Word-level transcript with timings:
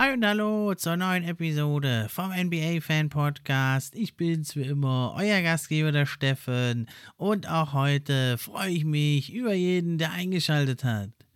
Hi 0.00 0.14
und 0.14 0.24
hallo 0.24 0.74
zur 0.74 0.96
neuen 0.96 1.24
Episode 1.24 2.06
vom 2.08 2.30
NBA 2.30 2.80
Fan 2.80 3.10
Podcast. 3.10 3.94
Ich 3.94 4.16
bin's 4.16 4.56
wie 4.56 4.62
immer, 4.62 5.14
euer 5.16 5.42
Gastgeber 5.42 5.92
der 5.92 6.06
Steffen 6.06 6.88
und 7.16 7.48
auch 7.50 7.74
heute 7.74 8.38
freue 8.38 8.70
ich 8.70 8.84
mich 8.84 9.32
über 9.32 9.52
jeden, 9.52 9.98
der 9.98 10.12
eingeschaltet 10.12 10.84
hat. 10.84 11.19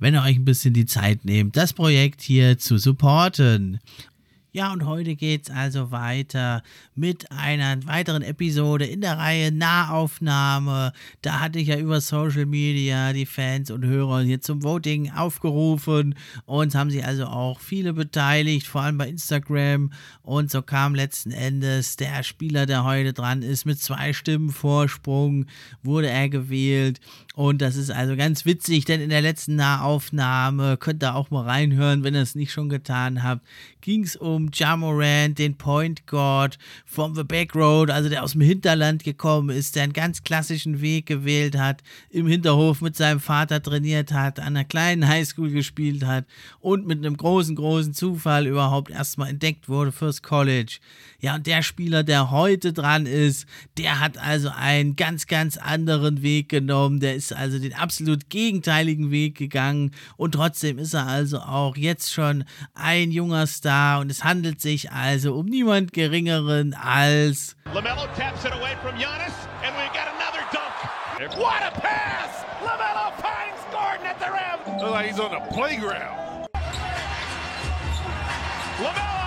wenn 0.00 0.14
ihr 0.14 0.22
euch 0.22 0.36
ein 0.36 0.44
bisschen 0.44 0.74
die 0.74 0.86
Zeit 0.86 1.24
nehmt, 1.24 1.56
das 1.56 1.72
Projekt 1.72 2.20
hier 2.20 2.58
zu 2.58 2.78
supporten. 2.78 3.78
Ja, 4.58 4.72
und 4.72 4.86
heute 4.86 5.14
geht's 5.14 5.50
also 5.50 5.92
weiter 5.92 6.64
mit 6.96 7.30
einer 7.30 7.86
weiteren 7.86 8.22
Episode 8.22 8.86
in 8.86 9.00
der 9.00 9.16
Reihe 9.16 9.52
Nahaufnahme. 9.52 10.92
Da 11.22 11.38
hatte 11.38 11.60
ich 11.60 11.68
ja 11.68 11.78
über 11.78 12.00
Social 12.00 12.44
Media 12.44 13.12
die 13.12 13.24
Fans 13.24 13.70
und 13.70 13.84
Hörer 13.84 14.22
hier 14.22 14.40
zum 14.40 14.64
Voting 14.64 15.12
aufgerufen 15.12 16.16
und 16.44 16.74
haben 16.74 16.90
sich 16.90 17.04
also 17.04 17.26
auch 17.26 17.60
viele 17.60 17.92
beteiligt, 17.92 18.66
vor 18.66 18.80
allem 18.80 18.98
bei 18.98 19.08
Instagram. 19.08 19.92
Und 20.22 20.50
so 20.50 20.60
kam 20.60 20.96
letzten 20.96 21.30
Endes 21.30 21.94
der 21.94 22.24
Spieler, 22.24 22.66
der 22.66 22.82
heute 22.82 23.12
dran 23.12 23.42
ist, 23.42 23.64
mit 23.64 23.80
zwei 23.80 24.12
Stimmen 24.12 24.50
Vorsprung, 24.50 25.46
wurde 25.84 26.08
er 26.08 26.28
gewählt. 26.28 26.98
Und 27.36 27.62
das 27.62 27.76
ist 27.76 27.92
also 27.92 28.16
ganz 28.16 28.44
witzig, 28.44 28.84
denn 28.86 29.00
in 29.00 29.10
der 29.10 29.20
letzten 29.20 29.54
Nahaufnahme, 29.54 30.76
könnt 30.76 31.04
ihr 31.04 31.14
auch 31.14 31.30
mal 31.30 31.44
reinhören, 31.44 32.02
wenn 32.02 32.16
ihr 32.16 32.22
es 32.22 32.34
nicht 32.34 32.50
schon 32.50 32.68
getan 32.68 33.22
habt, 33.22 33.46
ging 33.80 34.02
es 34.02 34.16
um 34.16 34.47
Jamorant, 34.52 35.38
den 35.38 35.56
Point 35.56 36.06
Guard 36.08 36.58
from 36.84 37.14
the 37.14 37.22
Back 37.22 37.54
Road, 37.54 37.90
also 37.90 38.08
der 38.08 38.24
aus 38.24 38.32
dem 38.32 38.40
Hinterland 38.40 39.04
gekommen 39.04 39.50
ist, 39.50 39.76
der 39.76 39.84
einen 39.84 39.92
ganz 39.92 40.24
klassischen 40.24 40.80
Weg 40.80 41.06
gewählt 41.06 41.56
hat, 41.56 41.82
im 42.10 42.26
Hinterhof 42.26 42.80
mit 42.80 42.96
seinem 42.96 43.20
Vater 43.20 43.62
trainiert 43.62 44.12
hat, 44.12 44.40
an 44.40 44.48
einer 44.48 44.64
kleinen 44.64 45.06
Highschool 45.06 45.50
gespielt 45.50 46.04
hat 46.04 46.24
und 46.58 46.86
mit 46.86 46.98
einem 46.98 47.16
großen, 47.16 47.54
großen 47.54 47.94
Zufall 47.94 48.48
überhaupt 48.48 48.90
erstmal 48.90 49.30
entdeckt 49.30 49.68
wurde 49.68 49.92
fürs 49.92 50.22
College. 50.22 50.78
Ja, 51.20 51.36
und 51.36 51.46
der 51.46 51.62
Spieler, 51.62 52.02
der 52.02 52.32
heute 52.32 52.72
dran 52.72 53.06
ist, 53.06 53.46
der 53.76 54.00
hat 54.00 54.18
also 54.18 54.50
einen 54.50 54.96
ganz, 54.96 55.28
ganz 55.28 55.56
anderen 55.56 56.22
Weg 56.22 56.48
genommen, 56.48 56.98
der 56.98 57.14
ist 57.14 57.28
ist 57.30 57.38
also 57.38 57.58
den 57.58 57.74
absolut 57.74 58.30
gegenteiligen 58.30 59.10
Weg 59.10 59.36
gegangen 59.36 59.92
und 60.16 60.32
trotzdem 60.32 60.78
ist 60.78 60.94
er 60.94 61.06
also 61.06 61.38
auch 61.38 61.76
jetzt 61.76 62.12
schon 62.12 62.44
ein 62.74 63.10
junger 63.10 63.46
Star 63.46 64.00
und 64.00 64.10
es 64.10 64.24
handelt 64.24 64.37
sich 64.58 64.90
also 64.90 65.38
um 65.38 65.46
niemand 65.46 65.92
geringeren 65.92 66.74
als 66.74 67.56
LaMelo 67.74 68.06
taps 68.16 68.44
it 68.44 68.52
away 68.52 68.74
from 68.82 68.94
Giannis 68.96 69.34
and 69.64 69.74
we 69.76 69.84
got 69.92 70.08
another 70.08 70.42
dunk. 70.52 71.36
What 71.36 71.62
a 71.62 71.70
pass! 71.80 72.44
LaMelo 72.62 73.12
finds 73.20 73.60
Gordon 73.72 74.06
at 74.06 74.18
the 74.18 74.30
rim. 74.30 74.78
Look 74.80 74.90
like 74.90 75.06
he's 75.06 75.20
on 75.20 75.30
the 75.32 75.40
playground. 75.54 76.46
LaMelo! 78.78 79.17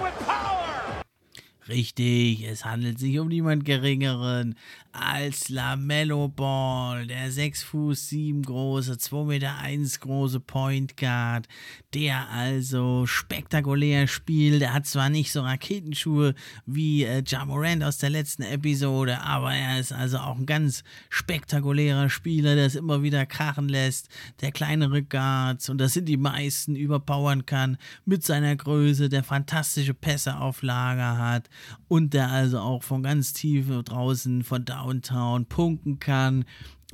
With 0.00 0.18
power. 0.20 0.73
Richtig, 1.66 2.42
es 2.42 2.66
handelt 2.66 2.98
sich 2.98 3.18
um 3.18 3.28
niemand 3.28 3.64
geringeren 3.64 4.54
als 4.92 5.48
Lamello 5.48 6.28
Ball, 6.28 7.06
der 7.06 7.32
6 7.32 7.62
Fuß 7.64 8.10
7 8.10 8.42
große, 8.42 8.98
2 8.98 9.24
Meter 9.24 9.58
1 9.58 9.98
große 10.00 10.40
Point 10.40 10.96
Guard, 10.96 11.48
der 11.94 12.28
also 12.28 13.06
spektakulär 13.06 14.06
spielt. 14.06 14.62
Er 14.62 14.74
hat 14.74 14.86
zwar 14.86 15.08
nicht 15.08 15.32
so 15.32 15.40
Raketenschuhe 15.40 16.34
wie 16.66 17.04
äh, 17.04 17.24
Ja 17.26 17.44
aus 17.44 17.98
der 17.98 18.10
letzten 18.10 18.42
Episode, 18.42 19.20
aber 19.22 19.54
er 19.54 19.80
ist 19.80 19.92
also 19.92 20.18
auch 20.18 20.36
ein 20.36 20.46
ganz 20.46 20.84
spektakulärer 21.08 22.10
Spieler, 22.10 22.54
der 22.54 22.66
es 22.66 22.76
immer 22.76 23.02
wieder 23.02 23.26
krachen 23.26 23.68
lässt, 23.68 24.08
der 24.42 24.52
kleinere 24.52 25.02
Guards, 25.02 25.70
und 25.70 25.78
das 25.78 25.94
sind 25.94 26.08
die 26.08 26.18
meisten, 26.18 26.76
überpowern 26.76 27.46
kann 27.46 27.78
mit 28.04 28.22
seiner 28.22 28.54
Größe, 28.54 29.08
der 29.08 29.24
fantastische 29.24 29.94
Pässe 29.94 30.36
auf 30.36 30.62
Lager 30.62 31.18
hat 31.18 31.48
und 31.88 32.14
der 32.14 32.30
also 32.30 32.58
auch 32.58 32.82
von 32.82 33.02
ganz 33.02 33.32
tief 33.32 33.66
draußen 33.84 34.42
von 34.44 34.64
Downtown 34.64 35.46
punkten 35.46 35.98
kann. 35.98 36.44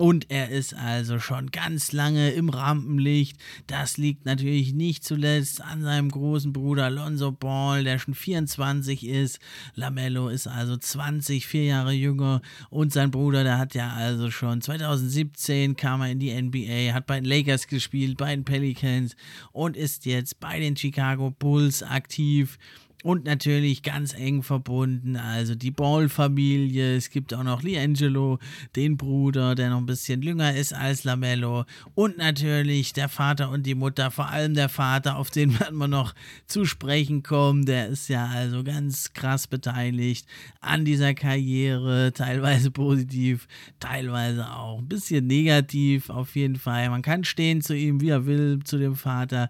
Und 0.00 0.31
er 0.31 0.48
ist 0.48 0.72
also 0.72 1.19
schon 1.19 1.50
ganz 1.50 1.93
lange 1.93 2.31
im 2.31 2.48
Rampenlicht. 2.48 3.37
Das 3.66 3.98
liegt 3.98 4.25
natürlich 4.25 4.72
nicht 4.72 5.04
zuletzt 5.04 5.60
an 5.62 5.82
seinem 5.82 6.10
großen 6.10 6.54
Bruder 6.54 6.87
Alonso 6.87 7.32
Ball, 7.32 7.84
der 7.84 7.98
schon 7.98 8.15
24 8.15 9.06
ist. 9.06 9.41
Lamello 9.75 10.31
ist 10.31 10.47
also 10.47 10.78
20, 10.78 11.47
vier 11.47 11.65
Jahre 11.65 11.92
jünger. 11.92 12.41
Und 12.71 12.94
sein 12.94 13.10
Bruder, 13.10 13.44
der 13.44 13.59
hat 13.59 13.75
ja 13.75 13.92
also 13.92 14.31
schon 14.31 14.62
2017 14.62 15.77
kam 15.77 16.00
er 16.00 16.12
in 16.12 16.19
die 16.19 16.32
NBA, 16.32 16.94
hat 16.94 17.04
bei 17.04 17.21
den 17.21 17.28
Lakers 17.28 17.66
gespielt, 17.66 18.16
bei 18.16 18.34
den 18.34 18.47
Pelicans 18.47 19.16
und 19.53 19.77
ist 19.77 20.06
jetzt 20.06 20.41
bei 20.41 20.59
den 20.60 20.78
Chicago 20.78 21.31
Bulls 21.31 21.82
aktiv. 21.82 22.56
Und 23.03 23.25
natürlich 23.25 23.83
ganz 23.83 24.12
eng 24.12 24.43
verbunden, 24.43 25.16
also 25.16 25.55
die 25.55 25.71
Ball-Familie. 25.71 26.97
Es 26.97 27.09
gibt 27.09 27.33
auch 27.33 27.43
noch 27.43 27.62
Liangelo, 27.62 28.38
den 28.77 28.99
Bruder, 28.99 29.55
der 29.55 29.71
noch 29.71 29.78
ein 29.78 29.87
bisschen 29.87 30.21
jünger 30.21 30.55
ist 30.55 30.75
als 30.75 31.05
Lamello. 31.05 31.65
Und 31.94 32.19
natürlich 32.19 32.93
der 32.93 33.09
Vater 33.09 33.50
und 33.50 33.65
die 33.65 33.75
Mutter, 33.75 34.10
vor 34.10 34.28
allem 34.28 34.55
der 34.55 34.69
Vater, 34.69 35.16
auf 35.16 35.31
den 35.31 35.59
werden 35.60 35.78
wir 35.78 35.89
noch 35.89 36.15
zu 36.47 36.66
sprechen 36.66 37.22
kommen. 37.22 37.65
Der 37.65 37.89
ist 37.89 38.09
ja 38.09 38.27
also 38.27 38.62
ganz 38.62 39.15
krass 39.15 39.47
beteiligt 39.47 40.27
an 40.60 40.84
dieser 40.84 41.15
Karriere, 41.15 42.13
teilweise 42.13 42.71
positiv, 42.71 43.48
teilweise 43.78 44.51
auch 44.53 44.78
ein 44.78 44.89
bisschen 44.89 45.27
negativ 45.27 46.10
auf 46.10 46.36
jeden 46.36 46.57
Fall. 46.57 46.91
Man 46.91 47.01
kann 47.01 47.24
stehen 47.24 47.63
zu 47.63 47.74
ihm, 47.74 48.03
wie 48.03 48.10
er 48.10 48.27
will, 48.27 48.60
zu 48.63 48.77
dem 48.77 48.95
Vater. 48.95 49.48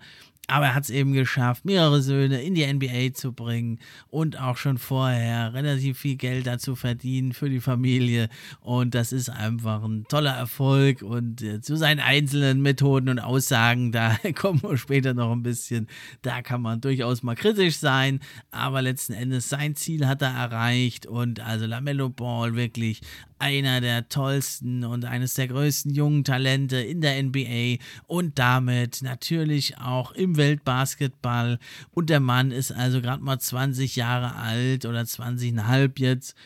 Aber 0.50 0.67
er 0.67 0.75
hat 0.75 0.82
es 0.82 0.91
eben 0.91 1.12
geschafft, 1.12 1.64
mehrere 1.64 2.02
Söhne 2.02 2.43
in 2.43 2.56
die 2.56 2.67
NBA 2.67 3.14
zu 3.14 3.32
bringen 3.32 3.79
und 4.08 4.41
auch 4.41 4.56
schon 4.56 4.79
vorher 4.79 5.55
relativ 5.55 6.00
viel 6.00 6.17
Geld 6.17 6.49
dazu 6.49 6.75
verdienen 6.75 7.32
für 7.32 7.49
die 7.49 7.61
Familie. 7.61 8.29
Und 8.61 8.97
das 8.97 9.12
ist 9.12 9.31
einfach 9.31 9.85
ein 9.85 10.06
toller 10.08 10.32
Erfolg. 10.32 11.02
Und 11.02 11.41
äh, 11.41 11.61
zu 11.61 11.76
seinen 11.76 12.00
einzelnen 12.00 12.62
Methoden 12.62 13.11
und 13.11 13.20
Aussagen, 13.20 13.93
da 13.93 14.17
kommen 14.35 14.61
wir 14.62 14.76
später 14.76 15.14
noch 15.14 15.31
ein 15.31 15.44
bisschen. 15.44 15.87
Da 16.23 16.43
kann 16.43 16.62
man 16.62 16.81
durchaus 16.81 17.23
mal 17.23 17.37
kritisch 17.37 17.76
sein. 17.76 18.19
Aber 18.50 18.82
letzten 18.82 19.12
Endes 19.12 19.49
sein 19.49 19.76
Ziel 19.76 20.08
hat 20.08 20.20
er 20.20 20.35
erreicht. 20.35 21.06
Und 21.06 21.38
also 21.38 21.67
Lamello 21.67 22.08
Ball 22.08 22.56
wirklich 22.56 23.02
einer 23.41 23.81
der 23.81 24.09
tollsten 24.09 24.85
und 24.85 25.05
eines 25.05 25.35
der 25.35 25.49
größten 25.49 25.95
jungen 25.95 26.25
Talente 26.25 26.77
in 26.77 27.01
der 27.01 27.23
NBA 27.23 27.83
und 28.07 28.39
damit 28.39 29.03
natürlich 29.03 29.79
auch 29.79 30.13
im 30.13 30.37
Weltbasketball. 30.37 31.59
Und 31.91 32.11
der 32.11 32.21
Mann 32.21 32.51
ist 32.51 32.71
also 32.71 33.01
gerade 33.01 33.23
mal 33.23 33.39
20 33.39 33.97
Jahre 33.97 34.37
alt 34.37 34.85
oder 34.85 35.01
20,5 35.01 35.93
jetzt 35.97 36.37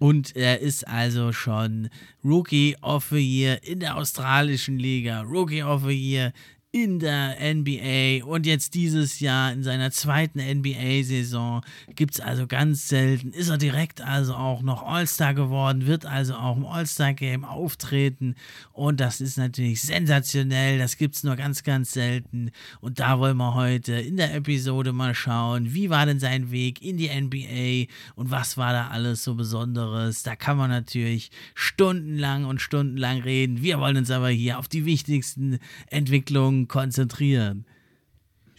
Und 0.00 0.34
er 0.34 0.60
ist 0.60 0.88
also 0.88 1.30
schon 1.32 1.90
Rookie 2.24 2.74
of 2.80 3.08
the 3.10 3.18
Year 3.18 3.62
in 3.62 3.80
der 3.80 3.96
australischen 3.96 4.78
Liga, 4.78 5.20
Rookie 5.20 5.62
of 5.62 5.84
the 5.84 5.92
Year 5.92 6.32
in 6.72 7.00
der 7.00 7.36
NBA 7.40 8.24
und 8.24 8.46
jetzt 8.46 8.74
dieses 8.74 9.18
Jahr 9.18 9.52
in 9.52 9.64
seiner 9.64 9.90
zweiten 9.90 10.38
NBA-Saison 10.38 11.62
gibt 11.96 12.14
es 12.14 12.20
also 12.20 12.46
ganz 12.46 12.86
selten, 12.86 13.32
ist 13.32 13.48
er 13.48 13.58
direkt 13.58 14.00
also 14.00 14.34
auch 14.34 14.62
noch 14.62 14.84
All-Star 14.84 15.34
geworden, 15.34 15.88
wird 15.88 16.06
also 16.06 16.34
auch 16.34 16.56
im 16.56 16.64
All-Star-Game 16.64 17.44
auftreten 17.44 18.36
und 18.72 19.00
das 19.00 19.20
ist 19.20 19.36
natürlich 19.36 19.82
sensationell, 19.82 20.78
das 20.78 20.96
gibt 20.96 21.16
es 21.16 21.24
nur 21.24 21.34
ganz, 21.34 21.64
ganz 21.64 21.90
selten 21.90 22.52
und 22.80 23.00
da 23.00 23.18
wollen 23.18 23.36
wir 23.36 23.54
heute 23.54 23.94
in 23.94 24.16
der 24.16 24.32
Episode 24.32 24.92
mal 24.92 25.16
schauen, 25.16 25.74
wie 25.74 25.90
war 25.90 26.06
denn 26.06 26.20
sein 26.20 26.52
Weg 26.52 26.82
in 26.82 26.96
die 26.96 27.08
NBA 27.08 27.92
und 28.14 28.30
was 28.30 28.56
war 28.56 28.72
da 28.72 28.88
alles 28.88 29.24
so 29.24 29.34
Besonderes, 29.34 30.22
da 30.22 30.36
kann 30.36 30.56
man 30.56 30.70
natürlich 30.70 31.32
stundenlang 31.54 32.44
und 32.44 32.60
stundenlang 32.60 33.22
reden, 33.22 33.60
wir 33.60 33.80
wollen 33.80 33.96
uns 33.96 34.12
aber 34.12 34.28
hier 34.28 34.60
auf 34.60 34.68
die 34.68 34.84
wichtigsten 34.84 35.58
Entwicklungen 35.88 36.59
konzentrieren. 36.68 37.64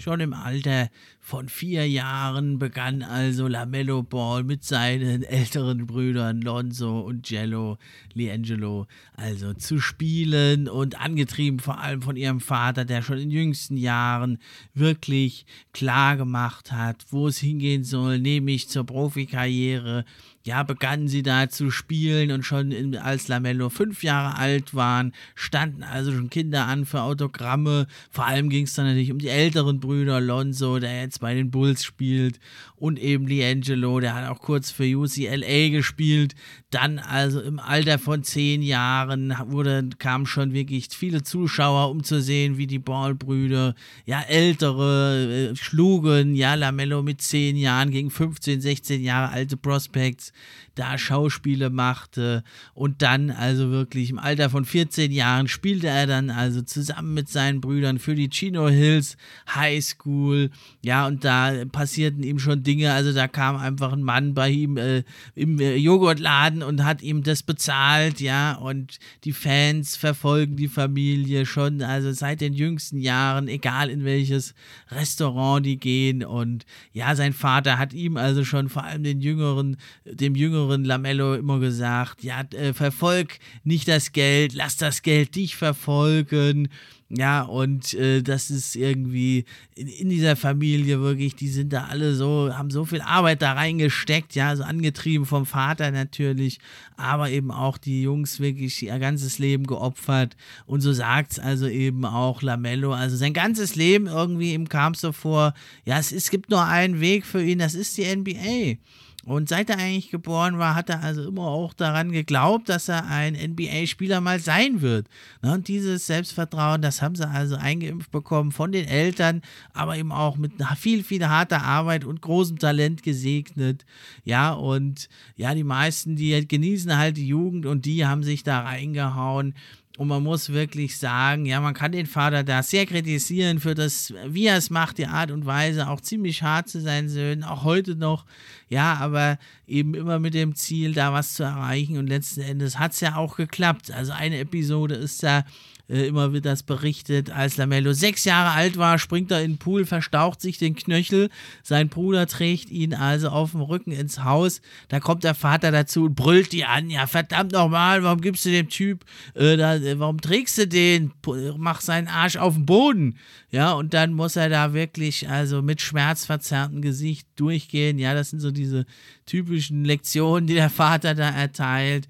Schon 0.01 0.19
im 0.19 0.33
Alter 0.33 0.89
von 1.19 1.47
vier 1.47 1.87
Jahren 1.87 2.57
begann 2.57 3.03
also 3.03 3.47
Lamello 3.47 4.01
Ball 4.01 4.43
mit 4.43 4.63
seinen 4.63 5.21
älteren 5.23 5.85
Brüdern 5.85 6.41
Lonzo 6.41 7.01
und 7.01 7.29
Jello 7.29 7.77
Liangelo 8.15 8.87
also 9.13 9.53
zu 9.53 9.79
spielen 9.79 10.67
und 10.67 10.99
angetrieben 10.99 11.59
vor 11.59 11.79
allem 11.79 12.01
von 12.01 12.15
ihrem 12.15 12.39
Vater, 12.39 12.83
der 12.83 13.03
schon 13.03 13.19
in 13.19 13.29
jüngsten 13.29 13.77
Jahren 13.77 14.39
wirklich 14.73 15.45
klar 15.71 16.17
gemacht 16.17 16.71
hat, 16.71 17.05
wo 17.11 17.27
es 17.27 17.37
hingehen 17.37 17.83
soll, 17.83 18.17
nämlich 18.17 18.69
zur 18.69 18.87
Profikarriere 18.87 20.03
ja, 20.43 20.63
begannen 20.63 21.07
sie 21.07 21.23
da 21.23 21.49
zu 21.49 21.69
spielen 21.69 22.31
und 22.31 22.43
schon 22.43 22.71
in, 22.71 22.97
als 22.97 23.27
Lamello 23.27 23.69
fünf 23.69 24.03
Jahre 24.03 24.37
alt 24.37 24.73
waren, 24.73 25.13
standen 25.35 25.83
also 25.83 26.11
schon 26.11 26.29
Kinder 26.29 26.65
an 26.65 26.85
für 26.85 27.01
Autogramme. 27.01 27.87
Vor 28.09 28.25
allem 28.25 28.49
ging 28.49 28.65
es 28.65 28.73
dann 28.73 28.85
natürlich 28.85 29.11
um 29.11 29.19
die 29.19 29.29
älteren 29.29 29.79
Brüder, 29.79 30.19
Lonzo, 30.19 30.79
der 30.79 31.01
jetzt 31.01 31.19
bei 31.19 31.35
den 31.35 31.51
Bulls 31.51 31.83
spielt, 31.83 32.39
und 32.81 32.97
eben 32.97 33.27
Liangelo, 33.27 33.99
der 33.99 34.15
hat 34.15 34.27
auch 34.27 34.39
kurz 34.39 34.71
für 34.71 34.83
UCLA 34.83 35.69
gespielt. 35.69 36.33
Dann 36.71 36.97
also 36.97 37.39
im 37.39 37.59
Alter 37.59 37.99
von 37.99 38.23
zehn 38.23 38.63
Jahren 38.63 39.35
wurde, 39.45 39.87
kamen 39.99 40.25
schon 40.25 40.53
wirklich 40.53 40.87
viele 40.89 41.21
Zuschauer, 41.21 41.91
um 41.91 42.03
zu 42.03 42.19
sehen, 42.21 42.57
wie 42.57 42.65
die 42.65 42.79
Ballbrüder, 42.79 43.75
ja, 44.05 44.21
ältere 44.21 45.51
äh, 45.51 45.55
schlugen, 45.55 46.33
ja, 46.33 46.55
Lamello 46.55 47.03
mit 47.03 47.21
zehn 47.21 47.55
Jahren 47.55 47.91
gegen 47.91 48.09
15, 48.09 48.61
16 48.61 49.03
Jahre 49.03 49.31
alte 49.31 49.57
Prospects 49.57 50.30
da 50.75 50.97
Schauspiele 50.97 51.69
machte 51.69 52.43
und 52.73 53.01
dann 53.01 53.29
also 53.29 53.71
wirklich 53.71 54.09
im 54.09 54.19
Alter 54.19 54.49
von 54.49 54.65
14 54.65 55.11
Jahren 55.11 55.47
spielte 55.47 55.87
er 55.87 56.07
dann 56.07 56.29
also 56.29 56.61
zusammen 56.61 57.13
mit 57.13 57.29
seinen 57.29 57.59
Brüdern 57.59 57.99
für 57.99 58.15
die 58.15 58.29
Chino 58.29 58.69
Hills 58.69 59.17
High 59.53 59.83
School. 59.83 60.49
Ja, 60.81 61.07
und 61.07 61.25
da 61.25 61.65
passierten 61.71 62.23
ihm 62.23 62.39
schon 62.39 62.63
Dinge. 62.63 62.93
Also 62.93 63.11
da 63.11 63.27
kam 63.27 63.57
einfach 63.57 63.91
ein 63.91 64.03
Mann 64.03 64.33
bei 64.33 64.49
ihm 64.49 64.77
äh, 64.77 65.03
im 65.35 65.59
äh, 65.59 65.75
Joghurtladen 65.75 66.63
und 66.63 66.83
hat 66.83 67.01
ihm 67.01 67.23
das 67.23 67.43
bezahlt. 67.43 68.21
Ja, 68.21 68.53
und 68.53 68.99
die 69.23 69.33
Fans 69.33 69.97
verfolgen 69.97 70.55
die 70.55 70.69
Familie 70.69 71.45
schon, 71.45 71.81
also 71.81 72.11
seit 72.13 72.41
den 72.41 72.53
jüngsten 72.53 72.97
Jahren, 72.97 73.47
egal 73.47 73.89
in 73.89 74.05
welches 74.05 74.53
Restaurant 74.89 75.65
die 75.65 75.77
gehen. 75.77 76.23
Und 76.23 76.65
ja, 76.93 77.15
sein 77.15 77.33
Vater 77.33 77.77
hat 77.77 77.93
ihm 77.93 78.15
also 78.17 78.45
schon 78.45 78.69
vor 78.69 78.83
allem 78.83 79.03
den 79.03 79.19
jüngeren, 79.21 79.77
dem 80.21 80.35
jüngeren 80.35 80.85
Lamello 80.85 81.33
immer 81.33 81.59
gesagt, 81.59 82.23
ja, 82.23 82.41
äh, 82.53 82.73
verfolg 82.73 83.39
nicht 83.63 83.87
das 83.87 84.11
Geld, 84.11 84.53
lass 84.53 84.77
das 84.77 85.01
Geld 85.01 85.35
dich 85.35 85.55
verfolgen. 85.55 86.69
Ja, 87.13 87.41
und 87.41 87.93
äh, 87.95 88.21
das 88.21 88.49
ist 88.49 88.77
irgendwie 88.77 89.43
in, 89.75 89.87
in, 89.87 90.09
dieser 90.09 90.37
Familie 90.37 91.01
wirklich, 91.01 91.35
die 91.35 91.49
sind 91.49 91.73
da 91.73 91.87
alle 91.87 92.15
so, 92.15 92.51
haben 92.53 92.71
so 92.71 92.85
viel 92.85 93.01
Arbeit 93.01 93.41
da 93.41 93.51
reingesteckt, 93.51 94.33
ja, 94.33 94.55
so 94.55 94.63
angetrieben 94.63 95.25
vom 95.25 95.45
Vater 95.45 95.91
natürlich, 95.91 96.59
aber 96.95 97.29
eben 97.29 97.51
auch 97.51 97.77
die 97.77 98.01
Jungs 98.01 98.39
wirklich 98.39 98.81
ihr 98.81 98.97
ganzes 98.97 99.39
Leben 99.39 99.67
geopfert. 99.67 100.37
Und 100.65 100.79
so 100.79 100.93
sagt 100.93 101.33
es 101.33 101.39
also 101.39 101.67
eben 101.67 102.05
auch 102.05 102.41
Lamello, 102.41 102.93
also 102.93 103.17
sein 103.17 103.33
ganzes 103.33 103.75
Leben 103.75 104.07
irgendwie 104.07 104.53
ihm 104.53 104.69
kam 104.69 104.93
so 104.93 105.11
vor, 105.11 105.53
ja, 105.83 105.99
es, 105.99 106.13
es 106.13 106.29
gibt 106.29 106.49
nur 106.49 106.63
einen 106.63 107.01
Weg 107.01 107.25
für 107.25 107.43
ihn, 107.43 107.59
das 107.59 107.75
ist 107.75 107.97
die 107.97 108.05
NBA. 108.05 108.77
Und 109.25 109.49
seit 109.49 109.69
er 109.69 109.77
eigentlich 109.77 110.09
geboren 110.09 110.57
war, 110.57 110.73
hat 110.73 110.89
er 110.89 111.03
also 111.03 111.27
immer 111.27 111.43
auch 111.43 111.73
daran 111.73 112.11
geglaubt, 112.11 112.69
dass 112.69 112.89
er 112.89 113.05
ein 113.05 113.33
NBA-Spieler 113.33 114.19
mal 114.19 114.39
sein 114.39 114.81
wird. 114.81 115.07
Ne, 115.43 115.53
und 115.53 115.67
dieses 115.67 116.07
Selbstvertrauen, 116.07 116.81
das 116.81 117.03
haben 117.03 117.15
sie 117.15 117.27
also 117.27 117.55
eingeimpft 117.55 118.09
bekommen 118.09 118.51
von 118.51 118.71
den 118.71 118.87
Eltern, 118.87 119.43
aber 119.73 119.95
eben 119.95 120.11
auch 120.11 120.37
mit 120.37 120.53
viel, 120.75 121.03
viel 121.03 121.27
harter 121.27 121.61
Arbeit 121.61 122.03
und 122.03 122.21
großem 122.21 122.57
Talent 122.57 123.03
gesegnet. 123.03 123.85
Ja, 124.23 124.53
und 124.53 125.07
ja, 125.35 125.53
die 125.53 125.63
meisten, 125.63 126.15
die 126.15 126.47
genießen 126.47 126.97
halt 126.97 127.17
die 127.17 127.27
Jugend 127.27 127.67
und 127.67 127.85
die 127.85 128.05
haben 128.05 128.23
sich 128.23 128.43
da 128.43 128.61
reingehauen. 128.61 129.53
Und 129.97 130.07
man 130.07 130.23
muss 130.23 130.49
wirklich 130.49 130.97
sagen, 130.97 131.45
ja, 131.45 131.59
man 131.59 131.73
kann 131.73 131.91
den 131.91 132.05
Vater 132.05 132.43
da 132.43 132.63
sehr 132.63 132.85
kritisieren 132.85 133.59
für 133.59 133.75
das, 133.75 134.13
wie 134.25 134.45
er 134.45 134.57
es 134.57 134.69
macht, 134.69 134.97
die 134.97 135.05
Art 135.05 135.31
und 135.31 135.45
Weise, 135.45 135.89
auch 135.89 135.99
ziemlich 135.99 136.43
hart 136.43 136.69
zu 136.69 136.79
seinen 136.79 137.09
Söhnen, 137.09 137.43
auch 137.43 137.63
heute 137.63 137.95
noch. 137.95 138.25
Ja, 138.69 138.95
aber 138.95 139.37
eben 139.67 139.93
immer 139.93 140.17
mit 140.17 140.33
dem 140.33 140.55
Ziel, 140.55 140.93
da 140.93 141.11
was 141.11 141.33
zu 141.33 141.43
erreichen. 141.43 141.97
Und 141.97 142.07
letzten 142.07 142.41
Endes 142.41 142.79
hat 142.79 142.93
es 142.93 143.01
ja 143.01 143.15
auch 143.15 143.35
geklappt. 143.35 143.91
Also 143.91 144.13
eine 144.13 144.39
Episode 144.39 144.95
ist 144.95 145.23
da 145.23 145.43
äh, 145.91 146.07
immer 146.07 146.31
wird 146.33 146.45
das 146.45 146.63
berichtet, 146.63 147.29
als 147.31 147.57
Lamello 147.57 147.93
sechs 147.93 148.23
Jahre 148.23 148.51
alt 148.51 148.77
war, 148.77 148.97
springt 148.97 149.31
er 149.31 149.43
in 149.43 149.53
den 149.53 149.57
Pool, 149.57 149.85
verstaucht 149.85 150.39
sich 150.41 150.57
den 150.57 150.75
Knöchel. 150.75 151.29
Sein 151.63 151.89
Bruder 151.89 152.27
trägt 152.27 152.69
ihn 152.69 152.93
also 152.93 153.29
auf 153.29 153.51
dem 153.51 153.61
Rücken 153.61 153.91
ins 153.91 154.23
Haus. 154.23 154.61
Da 154.87 154.99
kommt 154.99 155.23
der 155.23 155.35
Vater 155.35 155.71
dazu 155.71 156.05
und 156.05 156.15
brüllt 156.15 156.53
die 156.53 156.63
an. 156.63 156.89
Ja, 156.89 157.07
verdammt 157.07 157.51
nochmal, 157.51 158.03
warum 158.03 158.21
gibst 158.21 158.45
du 158.45 158.51
dem 158.51 158.69
Typ, 158.69 159.03
äh, 159.33 159.57
da, 159.57 159.75
äh, 159.75 159.99
warum 159.99 160.21
trägst 160.21 160.57
du 160.57 160.67
den? 160.67 161.11
Mach 161.57 161.81
seinen 161.81 162.07
Arsch 162.07 162.37
auf 162.37 162.53
den 162.53 162.65
Boden. 162.65 163.17
Ja, 163.49 163.73
und 163.73 163.93
dann 163.93 164.13
muss 164.13 164.37
er 164.37 164.49
da 164.49 164.73
wirklich 164.73 165.27
also 165.27 165.61
mit 165.61 165.81
schmerzverzerrtem 165.81 166.81
Gesicht 166.81 167.27
durchgehen. 167.35 167.99
Ja, 167.99 168.13
das 168.13 168.29
sind 168.29 168.39
so 168.39 168.51
diese 168.51 168.85
typischen 169.25 169.83
Lektionen, 169.83 170.47
die 170.47 170.53
der 170.53 170.69
Vater 170.69 171.15
da 171.15 171.29
erteilt. 171.29 172.07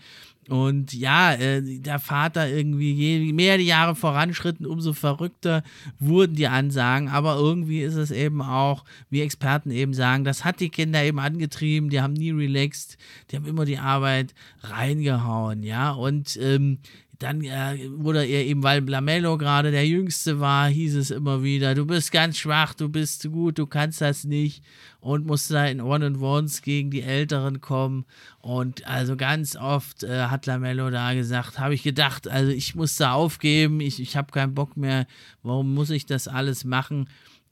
Und 0.51 0.93
ja, 0.93 1.33
äh, 1.33 1.61
der 1.79 1.97
Vater 1.97 2.49
irgendwie, 2.49 2.91
je 2.91 3.31
mehr 3.31 3.57
die 3.57 3.67
Jahre 3.67 3.95
voranschritten, 3.95 4.65
umso 4.65 4.91
verrückter 4.91 5.63
wurden 5.97 6.35
die 6.35 6.47
Ansagen. 6.47 7.07
Aber 7.07 7.37
irgendwie 7.37 7.81
ist 7.81 7.95
es 7.95 8.11
eben 8.11 8.41
auch, 8.41 8.83
wie 9.09 9.21
Experten 9.21 9.71
eben 9.71 9.93
sagen, 9.93 10.25
das 10.25 10.43
hat 10.43 10.59
die 10.59 10.67
Kinder 10.67 11.01
eben 11.01 11.19
angetrieben, 11.19 11.89
die 11.89 12.01
haben 12.01 12.11
nie 12.11 12.31
relaxed, 12.31 12.97
die 13.29 13.37
haben 13.37 13.45
immer 13.45 13.63
die 13.63 13.77
Arbeit 13.77 14.33
reingehauen, 14.61 15.63
ja. 15.63 15.91
Und 15.91 16.37
ähm, 16.41 16.79
dann 17.21 17.43
äh, 17.43 17.89
wurde 17.91 18.25
er 18.25 18.45
eben, 18.45 18.63
weil 18.63 18.83
Lamello 18.87 19.37
gerade 19.37 19.71
der 19.71 19.87
Jüngste 19.87 20.39
war, 20.39 20.67
hieß 20.67 20.95
es 20.95 21.11
immer 21.11 21.43
wieder, 21.43 21.75
du 21.75 21.85
bist 21.85 22.11
ganz 22.11 22.37
schwach, 22.37 22.73
du 22.73 22.89
bist 22.89 23.21
zu 23.21 23.29
gut, 23.29 23.59
du 23.59 23.67
kannst 23.67 24.01
das 24.01 24.23
nicht 24.23 24.63
und 24.99 25.25
musste 25.25 25.53
da 25.53 25.65
in 25.65 25.81
One-and-Ones 25.81 26.61
gegen 26.61 26.89
die 26.89 27.01
Älteren 27.01 27.61
kommen 27.61 28.05
und 28.39 28.87
also 28.87 29.15
ganz 29.15 29.55
oft 29.55 30.03
äh, 30.03 30.25
hat 30.25 30.45
Lamello 30.45 30.89
da 30.89 31.13
gesagt, 31.13 31.59
habe 31.59 31.75
ich 31.75 31.83
gedacht, 31.83 32.27
also 32.27 32.51
ich 32.51 32.75
muss 32.75 32.95
da 32.95 33.13
aufgeben, 33.13 33.81
ich, 33.81 34.01
ich 34.01 34.17
habe 34.17 34.31
keinen 34.31 34.55
Bock 34.55 34.75
mehr, 34.75 35.05
warum 35.43 35.73
muss 35.73 35.89
ich 35.89 36.05
das 36.05 36.27
alles 36.27 36.65
machen? 36.65 37.07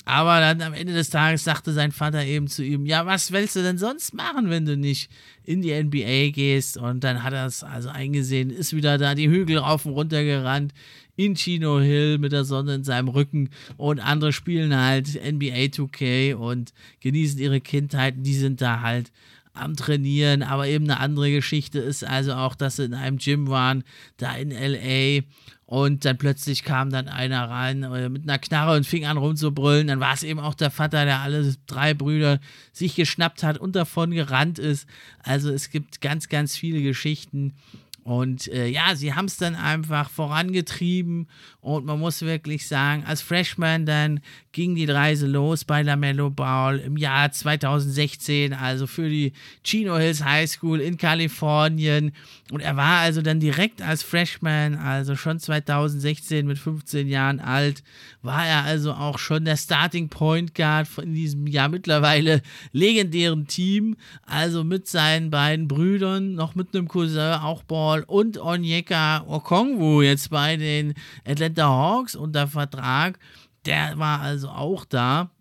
Aber 0.06 0.39
dann 0.39 0.62
am 0.62 0.74
Ende 0.74 0.94
des 0.94 1.10
Tages 1.10 1.44
sagte 1.44 1.72
sein 1.72 1.91
Vater 1.91 2.25
eben 2.25 2.48
zu 2.48 2.63
ihm, 2.63 2.86
ja, 2.86 3.06
was 3.06 3.32
willst 3.32 3.56
du 3.56 3.62
denn 3.62 3.77
sonst 3.77 4.13
machen, 4.13 4.50
wenn 4.50 4.65
du 4.65 4.75
nicht 4.75 5.12
in 5.44 5.62
die 5.62 5.72
NBA 5.72 6.32
gehst? 6.32 6.77
Und 6.77 7.03
dann 7.03 7.24
hat 7.24 7.34
er 7.34 7.46
es 7.46 7.63
also 7.63 7.89
eingesehen, 7.89 8.50
ist 8.50 8.75
wieder 8.75 8.98
da 8.98 9.13
die 9.13 9.29
Hügel 9.29 9.58
rauf 9.60 9.86
und 9.86 9.94
runter 9.94 10.24
gerannt 10.24 10.74
in 11.20 11.36
Chino 11.36 11.82
Hill 11.82 12.18
mit 12.18 12.32
der 12.32 12.46
Sonne 12.46 12.75
in 12.75 12.86
seinem 12.86 13.10
Rücken 13.10 13.50
und 13.75 14.00
andere 14.00 14.32
spielen 14.32 14.74
halt 14.74 15.08
NBA 15.15 15.68
2K 15.68 16.34
und 16.34 16.74
genießen 17.01 17.38
ihre 17.39 17.60
Kindheit. 17.60 18.15
Die 18.18 18.36
sind 18.36 18.62
da 18.62 18.79
halt 18.79 19.12
am 19.60 19.75
Trainieren, 19.75 20.44
aber 20.44 20.68
eben 20.68 20.86
eine 20.86 21.00
andere 21.00 21.32
Geschichte 21.32 21.80
ist 21.80 22.04
also 22.04 22.34
auch, 22.34 22.56
dass 22.56 22.78
sie 22.78 22.86
in 22.86 22.94
einem 22.94 23.18
Gym 23.18 23.48
waren, 23.48 23.84
da 24.18 24.34
in 24.34 24.51
LA 24.51 25.24
und 25.70 26.04
dann 26.04 26.18
plötzlich 26.18 26.63
kam 26.63 26.89
dann 26.89 27.08
einer 27.08 27.48
rein 27.48 27.84
äh, 27.84 28.10
mit 28.10 28.24
einer 28.24 28.39
Knarre 28.39 28.75
und 28.75 28.88
fing 28.88 29.06
an 29.06 29.18
rumzubrüllen. 29.18 29.86
Dann 29.86 30.00
war 30.00 30.16
es 30.16 30.24
eben 30.24 30.39
auch 30.39 30.56
der 30.56 30.72
Vater, 30.72 31.06
der 31.06 31.20
alle 31.20 31.54
drei 31.68 31.94
Brüder 31.94 32.39
sich 32.74 32.96
geschnappt 32.96 33.44
hat 33.44 33.60
und 33.60 33.75
davon 33.75 34.10
gerannt 34.10 34.58
ist. 34.58 34.88
Also 35.22 35.51
es 35.51 35.70
gibt 35.70 36.01
ganz, 36.01 36.28
ganz 36.28 36.58
viele 36.58 36.82
Geschichten. 36.82 37.54
Und 38.01 38.48
äh, 38.48 38.66
ja, 38.66 38.96
sie 38.96 39.13
haben 39.13 39.25
es 39.25 39.38
dann 39.38 39.54
einfach 39.54 40.10
vorangetrieben 40.10 41.28
und 41.62 41.86
man 41.86 42.00
muss 42.00 42.22
wirklich 42.22 42.68
sagen, 42.68 43.04
als 43.06 43.22
Freshman 43.22 43.86
dann 43.86 44.22
ging 44.54 44.75
die 44.75 44.86
Reise 44.86 45.28
los 45.28 45.66
bei 45.66 45.82
LaMelo 45.82 46.30
Ball 46.30 46.80
im 46.80 46.96
Jahr 46.96 47.32
2016, 47.32 48.54
also 48.54 48.88
für 48.88 49.10
die 49.10 49.34
Chino 49.63 49.98
Hills 49.98 50.24
High 50.24 50.50
School 50.50 50.80
in 50.80 50.98
Kalifornien. 50.98 52.13
Und 52.50 52.62
er 52.62 52.78
war 52.78 53.00
also 53.00 53.22
dann 53.22 53.42
direkt 53.42 53.82
als 53.82 54.04
Freshman, 54.04 54.75
also 54.75 55.18
schon 55.18 55.38
2016 55.38 56.48
mit 56.48 56.58
15 56.58 57.10
Jahren 57.10 57.42
alt, 57.42 57.84
war 58.22 58.48
er 58.48 58.63
also 58.63 58.94
auch 58.94 59.20
schon 59.20 59.44
der 59.44 59.58
Starting 59.58 60.08
Point 60.08 60.56
Guard 60.56 60.88
in 60.98 61.13
diesem 61.13 61.46
ja 61.46 61.68
mittlerweile 61.68 62.42
legendären 62.72 63.48
Team. 63.48 63.98
Also 64.25 64.63
mit 64.63 64.88
seinen 64.88 65.30
beiden 65.30 65.68
Brüdern, 65.68 66.36
noch 66.36 66.56
mit 66.56 66.74
einem 66.74 66.88
Cousin, 66.88 67.34
auch 67.34 67.63
Ball 67.63 68.04
und 68.08 68.38
Onyeka 68.38 69.25
Okongwu 69.28 70.01
jetzt 70.01 70.30
bei 70.30 70.56
den 70.56 70.94
Atlanta 71.25 71.49
Hawks 71.58 72.15
unter 72.15 72.48
Vertrag. 72.48 73.20
Der 73.65 73.98
war 73.98 74.22
also 74.22 74.50
auch 74.50 74.86
da. 74.86 75.32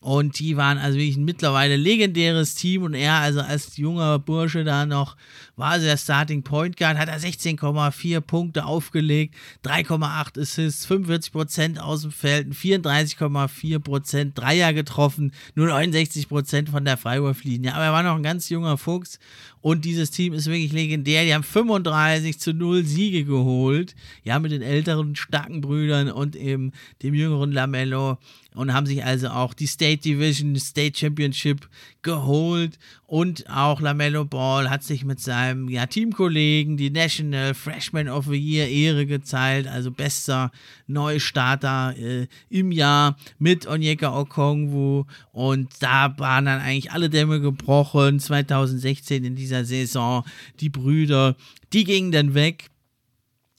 Und 0.00 0.38
die 0.38 0.58
waren 0.58 0.76
also 0.76 0.98
wirklich 0.98 1.16
ein 1.16 1.24
mittlerweile 1.24 1.76
legendäres 1.76 2.54
Team 2.54 2.82
und 2.82 2.92
er 2.92 3.14
also 3.14 3.40
als 3.40 3.78
junger 3.78 4.18
Bursche 4.18 4.62
da 4.62 4.84
noch 4.84 5.16
war 5.56 5.70
also 5.70 5.86
der 5.86 5.96
Starting 5.96 6.42
Point 6.42 6.76
Guard, 6.76 6.98
hat 6.98 7.08
er 7.08 7.18
16,4 7.18 8.20
Punkte 8.20 8.64
aufgelegt, 8.64 9.34
3,8 9.64 10.40
Assists, 10.40 10.86
45% 10.88 11.78
aus 11.78 12.02
dem 12.02 12.10
Feld, 12.10 12.52
34,4% 12.52 14.32
Dreier 14.34 14.72
getroffen, 14.72 15.32
nur 15.54 15.68
69% 15.68 16.70
von 16.70 16.84
der 16.84 16.96
Freiwurflinie. 16.96 17.74
Aber 17.74 17.84
er 17.84 17.92
war 17.92 18.02
noch 18.02 18.16
ein 18.16 18.22
ganz 18.22 18.48
junger 18.48 18.76
Fuchs 18.76 19.18
und 19.60 19.84
dieses 19.84 20.10
Team 20.10 20.34
ist 20.34 20.46
wirklich 20.46 20.72
legendär. 20.72 21.24
Die 21.24 21.32
haben 21.32 21.42
35 21.42 22.38
zu 22.38 22.52
0 22.52 22.84
Siege 22.84 23.24
geholt. 23.24 23.94
Ja, 24.22 24.38
mit 24.38 24.52
den 24.52 24.60
älteren 24.60 25.16
starken 25.16 25.62
Brüdern 25.62 26.10
und 26.10 26.36
eben 26.36 26.72
dem 27.02 27.14
jüngeren 27.14 27.50
Lamello 27.50 28.18
und 28.54 28.72
haben 28.72 28.86
sich 28.86 29.04
also 29.04 29.28
auch 29.28 29.54
die 29.54 29.66
State 29.66 30.02
Division, 30.02 30.54
State 30.56 30.98
Championship 30.98 31.68
geholt 32.02 32.78
und 33.14 33.48
auch 33.48 33.80
Lamello 33.80 34.24
Ball 34.24 34.68
hat 34.68 34.82
sich 34.82 35.04
mit 35.04 35.20
seinem 35.20 35.68
ja, 35.68 35.86
Teamkollegen 35.86 36.76
die 36.76 36.90
National 36.90 37.54
Freshman 37.54 38.08
of 38.08 38.24
the 38.24 38.34
Year 38.34 38.66
Ehre 38.66 39.06
gezahlt, 39.06 39.68
also 39.68 39.92
bester 39.92 40.50
Neustarter 40.88 41.94
äh, 41.96 42.26
im 42.50 42.72
Jahr 42.72 43.16
mit 43.38 43.68
Onyeka 43.68 44.18
Okongwu. 44.18 45.04
Und 45.30 45.70
da 45.78 46.12
waren 46.18 46.46
dann 46.46 46.60
eigentlich 46.60 46.90
alle 46.90 47.08
Dämme 47.08 47.40
gebrochen. 47.40 48.18
2016 48.18 49.22
in 49.22 49.36
dieser 49.36 49.64
Saison. 49.64 50.24
Die 50.58 50.68
Brüder, 50.68 51.36
die 51.72 51.84
gingen 51.84 52.10
dann 52.10 52.34
weg 52.34 52.72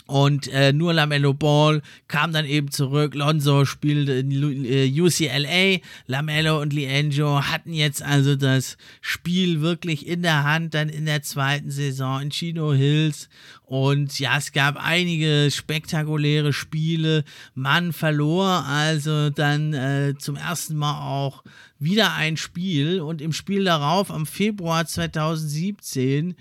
und 0.07 0.47
äh, 0.50 0.71
nur 0.71 0.93
Lamello 0.93 1.33
Ball 1.33 1.81
kam 2.07 2.31
dann 2.31 2.45
eben 2.45 2.69
zurück. 2.69 3.15
Lonzo 3.15 3.65
spielte 3.65 4.13
in 4.13 5.01
UCLA. 5.01 5.50
Äh, 5.50 5.81
Lamello 6.05 6.62
und 6.62 6.74
Liangio 6.74 7.41
hatten 7.41 7.74
jetzt 7.74 8.03
also 8.03 8.35
das 8.35 8.77
Spiel 9.01 9.62
wirklich 9.62 10.05
in 10.05 10.21
der 10.21 10.43
Hand, 10.43 10.75
dann 10.75 10.89
in 10.89 11.05
der 11.05 11.24
zweiten 11.24 11.71
Saison 11.71 12.21
in 12.21 12.29
Chino 12.29 12.74
Hills. 12.74 13.29
Und 13.63 14.19
ja, 14.19 14.38
es 14.38 14.51
gab 14.51 14.77
einige 14.77 15.50
spektakuläre 15.50 16.53
Spiele. 16.53 17.24
Man 17.55 17.91
verlor 17.91 18.63
also 18.67 19.31
dann 19.31 19.74
äh, 19.74 20.13
zum 20.19 20.35
ersten 20.35 20.75
Mal 20.75 21.01
auch 21.01 21.43
wieder 21.79 22.13
ein 22.13 22.38
Spiel. 22.38 23.01
Und 23.01 23.21
im 23.21 23.33
Spiel 23.33 23.63
darauf, 23.63 24.12
am 24.12 24.27
Februar 24.27 24.85
2017, 24.85 26.35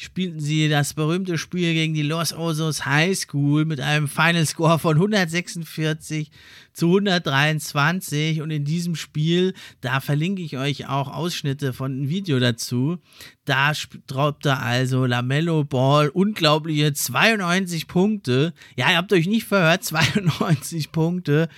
spielten 0.00 0.40
sie 0.40 0.70
das 0.70 0.94
berühmte 0.94 1.36
Spiel 1.36 1.74
gegen 1.74 1.92
die 1.92 2.02
Los 2.02 2.32
Osos 2.32 2.86
High 2.86 3.16
School 3.16 3.66
mit 3.66 3.80
einem 3.80 4.08
Final 4.08 4.46
Score 4.46 4.78
von 4.78 4.96
146 4.96 6.30
zu 6.72 6.86
123 6.86 8.40
und 8.40 8.50
in 8.50 8.64
diesem 8.64 8.96
Spiel, 8.96 9.52
da 9.82 10.00
verlinke 10.00 10.40
ich 10.40 10.56
euch 10.56 10.88
auch 10.88 11.08
Ausschnitte 11.08 11.74
von 11.74 11.92
einem 11.92 12.08
Video 12.08 12.38
dazu, 12.38 12.96
da 13.44 13.72
droppte 14.06 14.56
also 14.56 15.04
Lamello 15.04 15.64
Ball 15.64 16.08
unglaubliche 16.08 16.94
92 16.94 17.86
Punkte. 17.86 18.54
Ja, 18.76 18.90
ihr 18.90 18.96
habt 18.96 19.12
euch 19.12 19.26
nicht 19.26 19.46
verhört, 19.46 19.84
92 19.84 20.92
Punkte. 20.92 21.50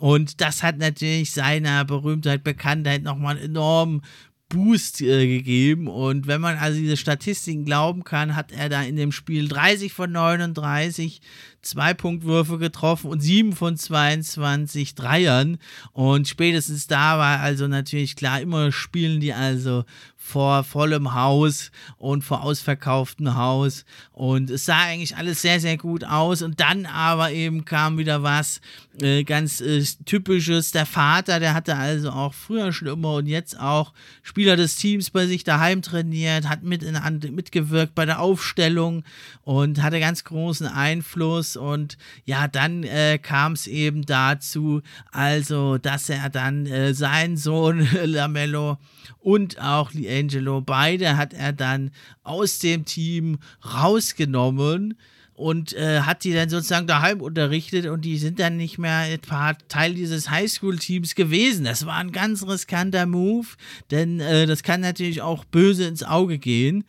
Und 0.00 0.40
das 0.40 0.64
hat 0.64 0.78
natürlich 0.78 1.30
seiner 1.30 1.84
Berühmtheit, 1.84 2.42
Bekanntheit 2.42 3.04
nochmal 3.04 3.36
einen 3.36 3.44
enormen 3.44 4.02
Boost 4.48 5.00
äh, 5.00 5.26
gegeben. 5.26 5.88
Und 5.88 6.26
wenn 6.26 6.40
man 6.40 6.56
also 6.56 6.78
diese 6.78 6.96
Statistiken 6.96 7.64
glauben 7.64 8.04
kann, 8.04 8.36
hat 8.36 8.52
er 8.52 8.68
da 8.68 8.82
in 8.82 8.96
dem 8.96 9.12
Spiel 9.12 9.48
30 9.48 9.92
von 9.92 10.12
39 10.12 11.20
Zwei-Punktwürfe 11.64 12.58
getroffen 12.58 13.10
und 13.10 13.20
7 13.20 13.52
von 13.52 13.76
22 13.76 14.94
Dreiern. 14.94 15.58
Und 15.92 16.28
spätestens 16.28 16.86
da 16.86 17.18
war 17.18 17.40
also 17.40 17.66
natürlich 17.66 18.16
klar, 18.16 18.40
immer 18.40 18.72
spielen 18.72 19.20
die 19.20 19.32
also 19.32 19.84
vor 20.24 20.64
vollem 20.64 21.12
Haus 21.12 21.70
und 21.98 22.24
vor 22.24 22.42
ausverkauftem 22.42 23.36
Haus. 23.36 23.84
Und 24.12 24.48
es 24.48 24.64
sah 24.64 24.84
eigentlich 24.84 25.18
alles 25.18 25.42
sehr, 25.42 25.60
sehr 25.60 25.76
gut 25.76 26.02
aus. 26.02 26.40
Und 26.40 26.60
dann 26.60 26.86
aber 26.86 27.30
eben 27.30 27.66
kam 27.66 27.98
wieder 27.98 28.22
was 28.22 28.62
äh, 29.02 29.22
ganz 29.24 29.60
äh, 29.60 29.84
Typisches. 30.06 30.70
Der 30.70 30.86
Vater, 30.86 31.40
der 31.40 31.52
hatte 31.52 31.76
also 31.76 32.10
auch 32.10 32.32
früher 32.32 32.72
schon 32.72 32.88
immer 32.88 33.16
und 33.16 33.26
jetzt 33.26 33.60
auch 33.60 33.92
Spieler 34.22 34.56
des 34.56 34.76
Teams 34.76 35.10
bei 35.10 35.26
sich 35.26 35.44
daheim 35.44 35.82
trainiert, 35.82 36.48
hat 36.48 36.62
mit 36.62 36.82
in, 36.82 36.96
mitgewirkt 37.34 37.94
bei 37.94 38.06
der 38.06 38.20
Aufstellung 38.20 39.04
und 39.42 39.82
hatte 39.82 40.00
ganz 40.00 40.24
großen 40.24 40.66
Einfluss. 40.66 41.53
Und 41.56 41.96
ja, 42.24 42.48
dann 42.48 42.82
äh, 42.84 43.18
kam 43.18 43.52
es 43.52 43.66
eben 43.66 44.04
dazu, 44.06 44.82
also, 45.12 45.78
dass 45.78 46.08
er 46.08 46.30
dann 46.30 46.66
äh, 46.66 46.94
seinen 46.94 47.36
Sohn 47.36 47.88
Lamello 48.04 48.78
und 49.20 49.60
auch 49.60 49.92
Liangelo, 49.92 50.60
beide 50.60 51.16
hat 51.16 51.32
er 51.32 51.52
dann 51.52 51.90
aus 52.22 52.58
dem 52.58 52.84
Team 52.84 53.38
rausgenommen 53.64 54.94
und 55.34 55.72
äh, 55.72 56.00
hat 56.00 56.24
die 56.24 56.32
dann 56.32 56.48
sozusagen 56.48 56.86
daheim 56.86 57.20
unterrichtet 57.20 57.86
und 57.86 58.04
die 58.04 58.18
sind 58.18 58.38
dann 58.38 58.56
nicht 58.56 58.78
mehr 58.78 59.20
Teil 59.68 59.94
dieses 59.94 60.30
Highschool-Teams 60.30 61.14
gewesen. 61.14 61.64
Das 61.64 61.86
war 61.86 61.96
ein 61.96 62.12
ganz 62.12 62.46
riskanter 62.46 63.06
Move, 63.06 63.48
denn 63.90 64.20
äh, 64.20 64.46
das 64.46 64.62
kann 64.62 64.80
natürlich 64.80 65.22
auch 65.22 65.44
böse 65.44 65.86
ins 65.86 66.04
Auge 66.04 66.38
gehen. 66.38 66.84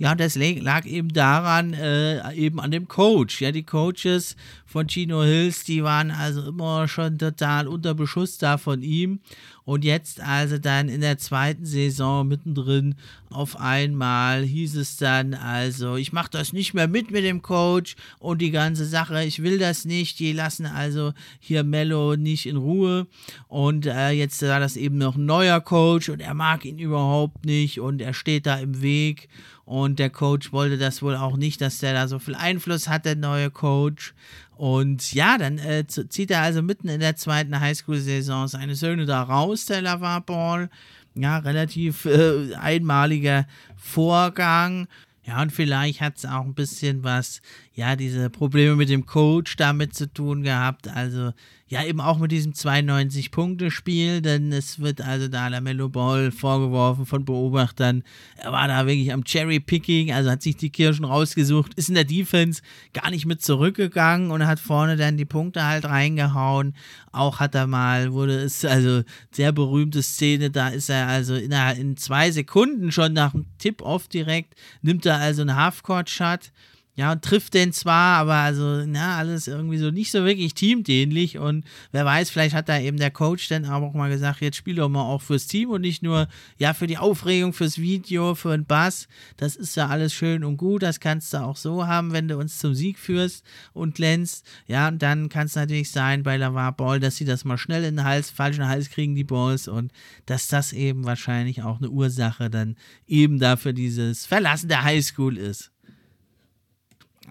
Ja, 0.00 0.12
und 0.12 0.20
das 0.20 0.34
lag 0.34 0.86
eben 0.86 1.12
daran, 1.12 1.74
äh, 1.74 2.32
eben 2.32 2.58
an 2.58 2.70
dem 2.70 2.88
Coach. 2.88 3.42
Ja, 3.42 3.52
die 3.52 3.64
Coaches 3.64 4.34
von 4.64 4.88
Chino 4.88 5.22
Hills, 5.22 5.64
die 5.64 5.84
waren 5.84 6.10
also 6.10 6.42
immer 6.48 6.88
schon 6.88 7.18
total 7.18 7.68
unter 7.68 7.92
Beschuss 7.92 8.38
da 8.38 8.56
von 8.56 8.80
ihm. 8.80 9.20
Und 9.66 9.84
jetzt 9.84 10.22
also 10.22 10.56
dann 10.56 10.88
in 10.88 11.02
der 11.02 11.18
zweiten 11.18 11.66
Saison 11.66 12.26
mittendrin 12.26 12.94
auf 13.28 13.60
einmal 13.60 14.42
hieß 14.42 14.76
es 14.76 14.96
dann 14.96 15.34
also, 15.34 15.96
ich 15.96 16.14
mache 16.14 16.30
das 16.30 16.54
nicht 16.54 16.72
mehr 16.72 16.88
mit 16.88 17.10
mit 17.10 17.24
dem 17.24 17.42
Coach 17.42 17.94
und 18.18 18.40
die 18.40 18.50
ganze 18.50 18.86
Sache, 18.86 19.22
ich 19.22 19.42
will 19.42 19.58
das 19.58 19.84
nicht. 19.84 20.18
Die 20.18 20.32
lassen 20.32 20.64
also 20.64 21.12
hier 21.38 21.62
Mello 21.62 22.16
nicht 22.16 22.46
in 22.46 22.56
Ruhe. 22.56 23.06
Und 23.48 23.84
äh, 23.84 24.10
jetzt 24.10 24.40
war 24.42 24.60
das 24.60 24.76
eben 24.76 24.96
noch 24.96 25.16
ein 25.16 25.26
neuer 25.26 25.60
Coach 25.60 26.08
und 26.08 26.20
er 26.20 26.34
mag 26.34 26.64
ihn 26.64 26.78
überhaupt 26.78 27.44
nicht 27.44 27.80
und 27.80 28.00
er 28.00 28.14
steht 28.14 28.46
da 28.46 28.56
im 28.56 28.80
Weg. 28.80 29.28
Und 29.70 30.00
der 30.00 30.10
Coach 30.10 30.50
wollte 30.50 30.78
das 30.78 31.00
wohl 31.00 31.14
auch 31.14 31.36
nicht, 31.36 31.60
dass 31.60 31.78
der 31.78 31.94
da 31.94 32.08
so 32.08 32.18
viel 32.18 32.34
Einfluss 32.34 32.88
hat, 32.88 33.04
der 33.04 33.14
neue 33.14 33.52
Coach. 33.52 34.14
Und 34.56 35.14
ja, 35.14 35.38
dann 35.38 35.58
äh, 35.58 35.86
zieht 35.86 36.32
er 36.32 36.42
also 36.42 36.60
mitten 36.60 36.88
in 36.88 36.98
der 36.98 37.14
zweiten 37.14 37.60
Highschool-Saison 37.60 38.48
seine 38.48 38.74
Söhne 38.74 39.06
da 39.06 39.22
raus, 39.22 39.66
der 39.66 39.82
Lavar 39.82 40.22
Ball. 40.22 40.70
Ja, 41.14 41.38
relativ 41.38 42.04
äh, 42.04 42.52
einmaliger 42.56 43.46
Vorgang. 43.76 44.88
Ja, 45.22 45.40
und 45.40 45.52
vielleicht 45.52 46.00
hat 46.00 46.16
es 46.16 46.26
auch 46.26 46.44
ein 46.44 46.54
bisschen 46.54 47.04
was, 47.04 47.40
ja, 47.80 47.96
diese 47.96 48.28
Probleme 48.28 48.76
mit 48.76 48.90
dem 48.90 49.06
Coach 49.06 49.56
damit 49.56 49.94
zu 49.94 50.12
tun 50.12 50.42
gehabt. 50.42 50.86
Also, 50.86 51.32
ja, 51.66 51.82
eben 51.82 52.02
auch 52.02 52.18
mit 52.18 52.30
diesem 52.30 52.52
92-Punkte-Spiel, 52.52 54.20
denn 54.20 54.52
es 54.52 54.80
wird 54.80 55.00
also 55.00 55.28
da 55.28 55.48
Lamello 55.48 55.88
Ball 55.88 56.30
vorgeworfen 56.30 57.06
von 57.06 57.24
Beobachtern. 57.24 58.02
Er 58.36 58.52
war 58.52 58.68
da 58.68 58.86
wirklich 58.86 59.14
am 59.14 59.24
Cherry-Picking, 59.24 60.12
also 60.12 60.30
hat 60.30 60.42
sich 60.42 60.56
die 60.56 60.68
Kirschen 60.68 61.06
rausgesucht, 61.06 61.72
ist 61.72 61.88
in 61.88 61.94
der 61.94 62.04
Defense 62.04 62.60
gar 62.92 63.08
nicht 63.08 63.24
mit 63.24 63.40
zurückgegangen 63.40 64.30
und 64.30 64.46
hat 64.46 64.60
vorne 64.60 64.96
dann 64.96 65.16
die 65.16 65.24
Punkte 65.24 65.64
halt 65.64 65.86
reingehauen. 65.86 66.74
Auch 67.12 67.40
hat 67.40 67.54
er 67.54 67.66
mal, 67.66 68.12
wurde 68.12 68.40
es, 68.40 68.62
also 68.66 69.04
sehr 69.30 69.52
berühmte 69.52 70.02
Szene, 70.02 70.50
da 70.50 70.68
ist 70.68 70.90
er 70.90 71.06
also 71.06 71.34
in, 71.34 71.52
in 71.52 71.96
zwei 71.96 72.30
Sekunden 72.30 72.92
schon 72.92 73.14
nach 73.14 73.32
dem 73.32 73.46
Tip-Off 73.56 74.06
direkt, 74.06 74.54
nimmt 74.82 75.06
er 75.06 75.16
also 75.16 75.40
einen 75.40 75.56
Halfcourt-Shot 75.56 76.52
Ja, 77.00 77.12
und 77.12 77.22
trifft 77.22 77.54
den 77.54 77.72
zwar, 77.72 78.18
aber 78.18 78.34
also, 78.34 78.84
na, 78.84 79.16
alles 79.16 79.48
irgendwie 79.48 79.78
so 79.78 79.90
nicht 79.90 80.10
so 80.10 80.22
wirklich 80.26 80.52
teamdienlich. 80.52 81.38
Und 81.38 81.64
wer 81.92 82.04
weiß, 82.04 82.28
vielleicht 82.28 82.54
hat 82.54 82.68
da 82.68 82.78
eben 82.78 82.98
der 82.98 83.10
Coach 83.10 83.48
dann 83.48 83.64
auch 83.64 83.94
mal 83.94 84.10
gesagt, 84.10 84.42
jetzt 84.42 84.58
spiel 84.58 84.74
doch 84.74 84.90
mal 84.90 85.04
auch 85.04 85.22
fürs 85.22 85.46
Team 85.46 85.70
und 85.70 85.80
nicht 85.80 86.02
nur, 86.02 86.28
ja, 86.58 86.74
für 86.74 86.86
die 86.86 86.98
Aufregung, 86.98 87.54
fürs 87.54 87.78
Video, 87.78 88.34
für 88.34 88.50
den 88.50 88.66
Bass. 88.66 89.08
Das 89.38 89.56
ist 89.56 89.78
ja 89.78 89.88
alles 89.88 90.12
schön 90.12 90.44
und 90.44 90.58
gut. 90.58 90.82
Das 90.82 91.00
kannst 91.00 91.32
du 91.32 91.38
auch 91.38 91.56
so 91.56 91.86
haben, 91.86 92.12
wenn 92.12 92.28
du 92.28 92.36
uns 92.36 92.58
zum 92.58 92.74
Sieg 92.74 92.98
führst 92.98 93.46
und 93.72 93.94
glänzt. 93.94 94.46
Ja, 94.66 94.88
und 94.88 95.00
dann 95.00 95.30
kann 95.30 95.46
es 95.46 95.54
natürlich 95.54 95.92
sein 95.92 96.22
bei 96.22 96.36
Lavar 96.36 96.72
Ball, 96.72 97.00
dass 97.00 97.16
sie 97.16 97.24
das 97.24 97.46
mal 97.46 97.56
schnell 97.56 97.82
in 97.84 97.96
den 97.96 98.04
Hals, 98.04 98.28
falschen 98.28 98.68
Hals 98.68 98.90
kriegen, 98.90 99.14
die 99.14 99.24
Balls. 99.24 99.68
Und 99.68 99.90
dass 100.26 100.48
das 100.48 100.74
eben 100.74 101.04
wahrscheinlich 101.04 101.62
auch 101.62 101.78
eine 101.78 101.88
Ursache 101.88 102.50
dann 102.50 102.76
eben 103.06 103.38
dafür 103.38 103.72
dieses 103.72 104.26
Verlassen 104.26 104.68
der 104.68 104.82
Highschool 104.82 105.38
ist. 105.38 105.70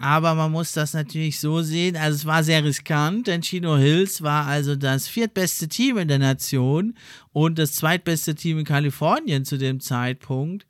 Aber 0.02 0.34
man 0.34 0.50
muss 0.50 0.72
das 0.72 0.94
natürlich 0.94 1.38
so 1.38 1.60
sehen. 1.60 1.94
Also 1.94 2.16
es 2.16 2.24
war 2.24 2.42
sehr 2.42 2.64
riskant, 2.64 3.26
denn 3.26 3.42
Chino 3.42 3.76
Hills 3.76 4.22
war 4.22 4.46
also 4.46 4.74
das 4.74 5.06
viertbeste 5.06 5.68
Team 5.68 5.98
in 5.98 6.08
der 6.08 6.18
Nation 6.18 6.94
und 7.32 7.58
das 7.58 7.74
zweitbeste 7.74 8.34
Team 8.34 8.58
in 8.58 8.64
Kalifornien 8.64 9.44
zu 9.44 9.58
dem 9.58 9.78
Zeitpunkt. 9.78 10.66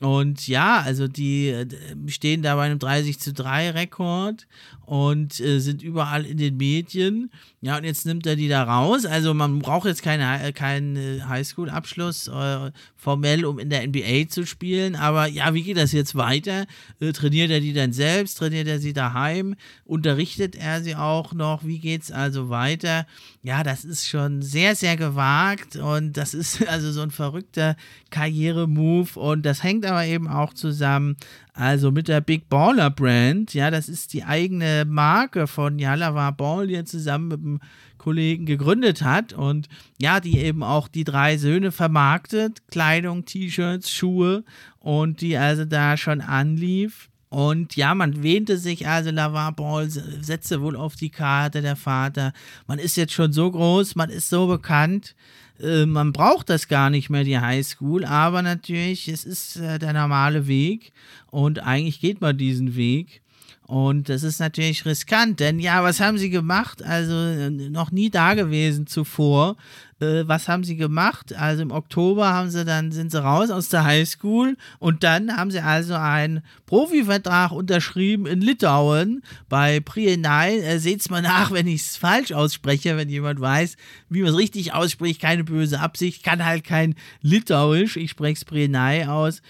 Und 0.00 0.48
ja, 0.48 0.80
also 0.80 1.06
die 1.06 1.50
äh, 1.50 1.66
stehen 2.08 2.42
da 2.42 2.56
bei 2.56 2.62
einem 2.62 2.80
30 2.80 3.20
zu 3.20 3.32
3 3.32 3.70
Rekord 3.70 4.48
und 4.86 5.40
äh, 5.40 5.58
sind 5.60 5.82
überall 5.82 6.26
in 6.26 6.36
den 6.36 6.56
Medien. 6.56 7.30
Ja, 7.60 7.78
und 7.78 7.84
jetzt 7.84 8.04
nimmt 8.04 8.26
er 8.26 8.36
die 8.36 8.48
da 8.48 8.64
raus. 8.64 9.06
Also 9.06 9.32
man 9.32 9.58
braucht 9.60 9.86
jetzt 9.86 10.02
keine, 10.02 10.52
keinen 10.52 10.96
äh, 10.96 11.20
Highschool-Abschluss 11.22 12.28
äh, 12.28 12.70
formell, 12.94 13.46
um 13.46 13.58
in 13.58 13.70
der 13.70 13.86
NBA 13.86 14.28
zu 14.28 14.44
spielen. 14.46 14.96
Aber 14.96 15.26
ja, 15.26 15.54
wie 15.54 15.62
geht 15.62 15.78
das 15.78 15.92
jetzt 15.92 16.14
weiter? 16.14 16.66
Äh, 17.00 17.12
trainiert 17.12 17.50
er 17.50 17.60
die 17.60 17.72
dann 17.72 17.92
selbst? 17.92 18.36
Trainiert 18.36 18.68
er 18.68 18.80
sie 18.80 18.92
daheim? 18.92 19.54
Unterrichtet 19.84 20.56
er 20.56 20.82
sie 20.82 20.94
auch 20.94 21.32
noch? 21.32 21.64
Wie 21.64 21.78
geht 21.78 22.02
es 22.02 22.12
also 22.12 22.50
weiter? 22.50 23.06
Ja, 23.42 23.62
das 23.62 23.84
ist 23.84 24.08
schon 24.08 24.42
sehr, 24.42 24.76
sehr 24.76 24.96
gewagt 24.96 25.76
und 25.76 26.18
das 26.18 26.34
ist 26.34 26.66
also 26.68 26.92
so 26.92 27.00
ein 27.00 27.10
verrückter 27.10 27.76
Karrieremove 28.10 29.18
und 29.18 29.46
das 29.46 29.62
hängt 29.62 29.86
aber 29.86 30.04
eben 30.04 30.28
auch 30.28 30.52
zusammen 30.52 31.16
also 31.54 31.92
mit 31.92 32.08
der 32.08 32.20
Big 32.20 32.48
Baller 32.48 32.90
Brand, 32.90 33.54
ja, 33.54 33.70
das 33.70 33.88
ist 33.88 34.12
die 34.12 34.24
eigene 34.24 34.84
Marke 34.84 35.46
von 35.46 35.78
Yalawa 35.78 36.32
Ball, 36.32 36.66
die 36.66 36.74
er 36.74 36.84
zusammen 36.84 37.28
mit 37.28 37.40
einem 37.40 37.60
Kollegen 37.96 38.44
gegründet 38.44 39.02
hat 39.02 39.32
und 39.32 39.68
ja, 40.00 40.18
die 40.18 40.38
eben 40.38 40.64
auch 40.64 40.88
die 40.88 41.04
drei 41.04 41.38
Söhne 41.38 41.70
vermarktet, 41.70 42.62
Kleidung, 42.70 43.24
T-Shirts, 43.24 43.90
Schuhe 43.90 44.42
und 44.80 45.20
die 45.20 45.36
also 45.36 45.64
da 45.64 45.96
schon 45.96 46.20
anlief. 46.20 47.08
Und 47.28 47.76
ja, 47.76 47.94
man 47.94 48.22
wähnte 48.22 48.58
sich, 48.58 48.86
also 48.86 49.10
Lavar 49.10 49.52
Ball 49.52 49.88
setzte 49.88 50.60
wohl 50.60 50.76
auf 50.76 50.96
die 50.96 51.10
Karte, 51.10 51.62
der 51.62 51.76
Vater. 51.76 52.32
Man 52.66 52.78
ist 52.78 52.96
jetzt 52.96 53.12
schon 53.12 53.32
so 53.32 53.50
groß, 53.50 53.94
man 53.96 54.10
ist 54.10 54.28
so 54.28 54.46
bekannt, 54.48 55.14
äh, 55.60 55.86
man 55.86 56.12
braucht 56.12 56.50
das 56.50 56.68
gar 56.68 56.90
nicht 56.90 57.10
mehr, 57.10 57.24
die 57.24 57.38
Highschool, 57.38 58.04
aber 58.04 58.42
natürlich, 58.42 59.08
es 59.08 59.24
ist 59.24 59.56
äh, 59.56 59.78
der 59.78 59.92
normale 59.92 60.46
Weg 60.46 60.92
und 61.30 61.60
eigentlich 61.60 62.00
geht 62.00 62.20
man 62.20 62.36
diesen 62.36 62.76
Weg. 62.76 63.22
Und 63.66 64.10
das 64.10 64.22
ist 64.22 64.40
natürlich 64.40 64.84
riskant, 64.84 65.40
denn 65.40 65.58
ja, 65.58 65.82
was 65.82 65.98
haben 65.98 66.18
sie 66.18 66.28
gemacht? 66.28 66.82
Also 66.82 67.14
äh, 67.14 67.50
noch 67.50 67.90
nie 67.92 68.10
da 68.10 68.34
gewesen 68.34 68.86
zuvor. 68.86 69.56
Äh, 70.00 70.26
was 70.26 70.48
haben 70.48 70.64
sie 70.64 70.76
gemacht? 70.76 71.34
Also 71.34 71.62
im 71.62 71.70
Oktober 71.70 72.32
haben 72.32 72.50
sie 72.50 72.64
dann 72.64 72.92
sind 72.92 73.10
sie 73.10 73.22
raus 73.22 73.50
aus 73.50 73.68
der 73.68 73.84
Highschool 73.84 74.56
und 74.78 75.04
dann 75.04 75.36
haben 75.36 75.50
sie 75.50 75.60
also 75.60 75.94
einen 75.94 76.42
Profivertrag 76.66 77.52
unterschrieben 77.52 78.26
in 78.26 78.40
Litauen 78.40 79.22
bei 79.48 79.80
Prienai. 79.80 80.58
Äh, 80.58 80.78
seht's 80.78 81.10
mal 81.10 81.22
nach, 81.22 81.50
wenn 81.52 81.66
ich 81.66 81.82
es 81.82 81.96
falsch 81.96 82.32
ausspreche, 82.32 82.96
wenn 82.96 83.08
jemand 83.08 83.40
weiß, 83.40 83.76
wie 84.08 84.22
man 84.22 84.30
es 84.30 84.38
richtig 84.38 84.72
ausspricht. 84.72 85.20
Keine 85.20 85.44
böse 85.44 85.80
Absicht, 85.80 86.22
kann 86.22 86.44
halt 86.44 86.64
kein 86.64 86.94
Litauisch. 87.22 87.96
Ich 87.96 88.10
spreche 88.10 88.34
es 88.34 88.44
Prienai 88.44 89.08
aus. 89.08 89.42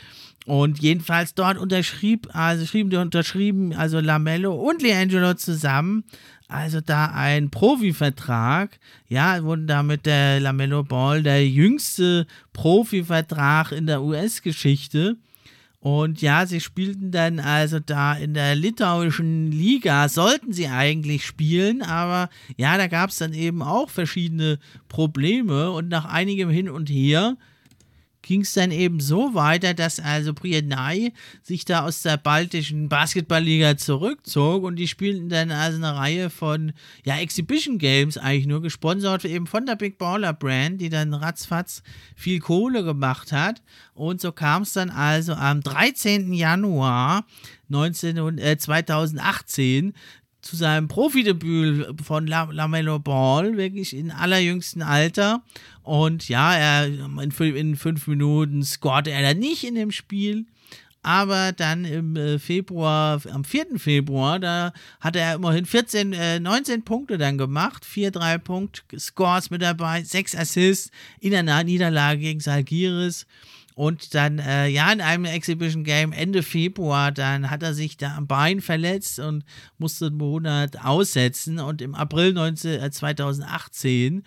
Und 0.46 0.80
jedenfalls 0.80 1.34
dort 1.34 1.56
unterschrieb, 1.56 2.28
also 2.34 2.66
schrieben 2.66 2.90
die 2.90 2.96
unterschrieben, 2.96 3.72
also 3.72 3.98
Lamello 3.98 4.54
und 4.54 4.82
Leangelo 4.82 5.32
zusammen, 5.34 6.04
also 6.48 6.80
da 6.80 7.06
ein 7.06 7.50
Profivertrag, 7.50 8.78
ja, 9.08 9.42
wurden 9.42 9.66
damit 9.66 10.06
der 10.06 10.40
Lamello 10.40 10.82
Ball 10.82 11.22
der 11.22 11.48
jüngste 11.48 12.26
Profivertrag 12.52 13.72
in 13.72 13.86
der 13.86 14.02
US-Geschichte. 14.02 15.16
Und 15.80 16.22
ja, 16.22 16.46
sie 16.46 16.60
spielten 16.60 17.10
dann 17.10 17.40
also 17.40 17.78
da 17.78 18.14
in 18.14 18.32
der 18.32 18.54
litauischen 18.54 19.52
Liga, 19.52 20.08
sollten 20.08 20.52
sie 20.52 20.68
eigentlich 20.68 21.26
spielen, 21.26 21.82
aber 21.82 22.30
ja, 22.56 22.78
da 22.78 22.86
gab 22.86 23.10
es 23.10 23.18
dann 23.18 23.34
eben 23.34 23.60
auch 23.60 23.90
verschiedene 23.90 24.58
Probleme 24.88 25.70
und 25.72 25.88
nach 25.88 26.06
einigem 26.06 26.48
Hin 26.48 26.70
und 26.70 26.88
Her 26.88 27.36
ging 28.24 28.40
es 28.40 28.54
dann 28.54 28.70
eben 28.70 29.00
so 29.00 29.34
weiter, 29.34 29.74
dass 29.74 30.00
also 30.00 30.32
Brienai 30.34 31.12
sich 31.42 31.64
da 31.64 31.84
aus 31.84 32.02
der 32.02 32.16
baltischen 32.16 32.88
Basketballliga 32.88 33.76
zurückzog 33.76 34.64
und 34.64 34.76
die 34.76 34.88
spielten 34.88 35.28
dann 35.28 35.50
also 35.50 35.76
eine 35.76 35.94
Reihe 35.94 36.30
von 36.30 36.72
ja, 37.04 37.18
Exhibition 37.18 37.78
Games 37.78 38.18
eigentlich 38.18 38.46
nur, 38.46 38.62
gesponsert 38.62 39.24
eben 39.24 39.46
von 39.46 39.66
der 39.66 39.76
Big 39.76 39.98
Baller 39.98 40.32
Brand, 40.32 40.80
die 40.80 40.88
dann 40.88 41.14
ratzfatz 41.14 41.82
viel 42.16 42.40
Kohle 42.40 42.82
gemacht 42.82 43.30
hat. 43.30 43.62
Und 43.94 44.20
so 44.20 44.32
kam 44.32 44.62
es 44.62 44.72
dann 44.72 44.90
also 44.90 45.34
am 45.34 45.60
13. 45.60 46.32
Januar 46.32 47.24
19, 47.68 48.38
äh, 48.38 48.58
2018 48.58 49.94
zu 50.44 50.56
seinem 50.56 50.88
Profidebüt 50.88 52.00
von 52.02 52.26
Lamello 52.26 52.98
Ball, 52.98 53.56
wirklich 53.56 53.96
in 53.96 54.10
allerjüngsten 54.10 54.82
Alter. 54.82 55.42
Und 55.82 56.28
ja, 56.28 56.54
er 56.54 56.86
in, 56.86 57.30
in 57.40 57.76
fünf 57.76 58.06
Minuten 58.06 58.62
scorte 58.62 59.10
er 59.10 59.22
dann 59.22 59.38
nicht 59.38 59.64
in 59.64 59.74
dem 59.74 59.90
Spiel. 59.90 60.44
Aber 61.02 61.52
dann 61.52 61.84
im 61.84 62.16
äh, 62.16 62.38
Februar, 62.38 63.20
am 63.30 63.44
4. 63.44 63.78
Februar, 63.78 64.38
da 64.38 64.72
hatte 65.00 65.18
er 65.18 65.34
immerhin 65.34 65.66
14, 65.66 66.14
äh, 66.14 66.40
19 66.40 66.82
Punkte 66.82 67.18
dann 67.18 67.36
gemacht. 67.36 67.84
4 67.84 68.10
3-Punkt-Scores 68.10 69.50
mit 69.50 69.60
dabei, 69.60 70.02
6 70.02 70.34
Assists 70.34 70.90
in 71.20 71.34
einer 71.34 71.62
Niederlage 71.62 72.20
gegen 72.20 72.40
Salgiris. 72.40 73.26
Und 73.74 74.14
dann, 74.14 74.38
äh, 74.38 74.68
ja, 74.68 74.92
in 74.92 75.00
einem 75.00 75.24
Exhibition 75.24 75.82
Game 75.82 76.12
Ende 76.12 76.44
Februar, 76.44 77.10
dann 77.10 77.50
hat 77.50 77.62
er 77.64 77.74
sich 77.74 77.96
da 77.96 78.16
am 78.16 78.28
Bein 78.28 78.60
verletzt 78.60 79.18
und 79.18 79.44
musste 79.78 80.06
einen 80.06 80.16
Monat 80.16 80.84
aussetzen. 80.84 81.58
Und 81.58 81.82
im 81.82 81.96
April 81.96 82.32
19, 82.32 82.80
äh, 82.80 82.90
2018 82.90 84.22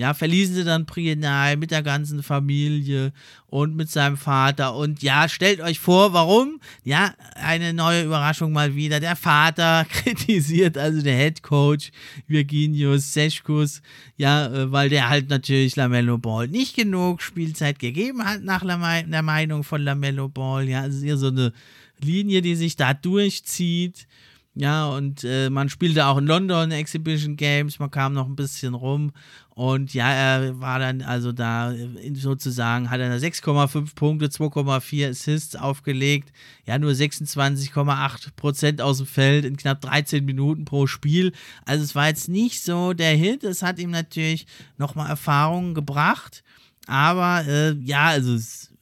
ja, 0.00 0.14
verließen 0.14 0.54
sie 0.54 0.64
dann 0.64 0.86
Prienal 0.86 1.58
mit 1.58 1.70
der 1.70 1.82
ganzen 1.82 2.22
Familie 2.22 3.12
und 3.48 3.76
mit 3.76 3.90
seinem 3.90 4.16
Vater. 4.16 4.74
Und 4.74 5.02
ja, 5.02 5.28
stellt 5.28 5.60
euch 5.60 5.78
vor, 5.78 6.14
warum? 6.14 6.58
Ja, 6.84 7.12
eine 7.34 7.74
neue 7.74 8.04
Überraschung 8.04 8.50
mal 8.50 8.74
wieder. 8.74 8.98
Der 8.98 9.14
Vater 9.14 9.84
kritisiert 9.90 10.78
also 10.78 11.02
der 11.02 11.18
Head 11.18 11.42
Coach 11.42 11.90
Virginius 12.26 13.12
Seschkus, 13.12 13.82
ja, 14.16 14.46
äh, 14.46 14.72
weil 14.72 14.88
der 14.88 15.10
halt 15.10 15.28
natürlich 15.28 15.76
Lamello 15.76 16.16
Ball 16.16 16.48
nicht 16.48 16.76
genug 16.76 17.20
Spielzeit 17.20 17.78
gegeben 17.78 18.24
hat, 18.24 18.42
nach 18.42 18.64
der 18.64 19.22
Meinung 19.22 19.64
von 19.64 19.82
Lamello 19.82 20.30
Ball. 20.30 20.66
Ja, 20.66 20.80
also 20.80 21.04
hier 21.04 21.18
so 21.18 21.26
eine 21.26 21.52
Linie, 22.00 22.40
die 22.40 22.54
sich 22.54 22.74
da 22.74 22.94
durchzieht. 22.94 24.06
Ja, 24.54 24.88
und 24.88 25.22
äh, 25.22 25.48
man 25.48 25.68
spielte 25.68 26.06
auch 26.06 26.18
in 26.18 26.26
London 26.26 26.72
Exhibition 26.72 27.36
Games, 27.36 27.78
man 27.78 27.92
kam 27.92 28.14
noch 28.14 28.26
ein 28.26 28.34
bisschen 28.34 28.74
rum 28.74 29.12
und 29.50 29.94
ja, 29.94 30.10
er 30.10 30.58
war 30.58 30.80
dann 30.80 31.02
also 31.02 31.30
da 31.30 31.72
sozusagen, 32.14 32.90
hat 32.90 32.98
er 32.98 33.16
6,5 33.16 33.94
Punkte, 33.94 34.26
2,4 34.26 35.10
Assists 35.10 35.54
aufgelegt, 35.54 36.32
ja, 36.66 36.78
nur 36.80 36.90
26,8 36.90 38.34
Prozent 38.34 38.82
aus 38.82 38.96
dem 38.96 39.06
Feld 39.06 39.44
in 39.44 39.56
knapp 39.56 39.82
13 39.82 40.24
Minuten 40.24 40.64
pro 40.64 40.88
Spiel. 40.88 41.32
Also 41.64 41.84
es 41.84 41.94
war 41.94 42.08
jetzt 42.08 42.28
nicht 42.28 42.64
so 42.64 42.92
der 42.92 43.14
Hit, 43.16 43.44
es 43.44 43.62
hat 43.62 43.78
ihm 43.78 43.90
natürlich 43.90 44.46
nochmal 44.78 45.10
Erfahrungen 45.10 45.74
gebracht, 45.74 46.42
aber 46.88 47.44
äh, 47.46 47.74
ja, 47.84 48.08
also 48.08 48.34
es 48.34 48.72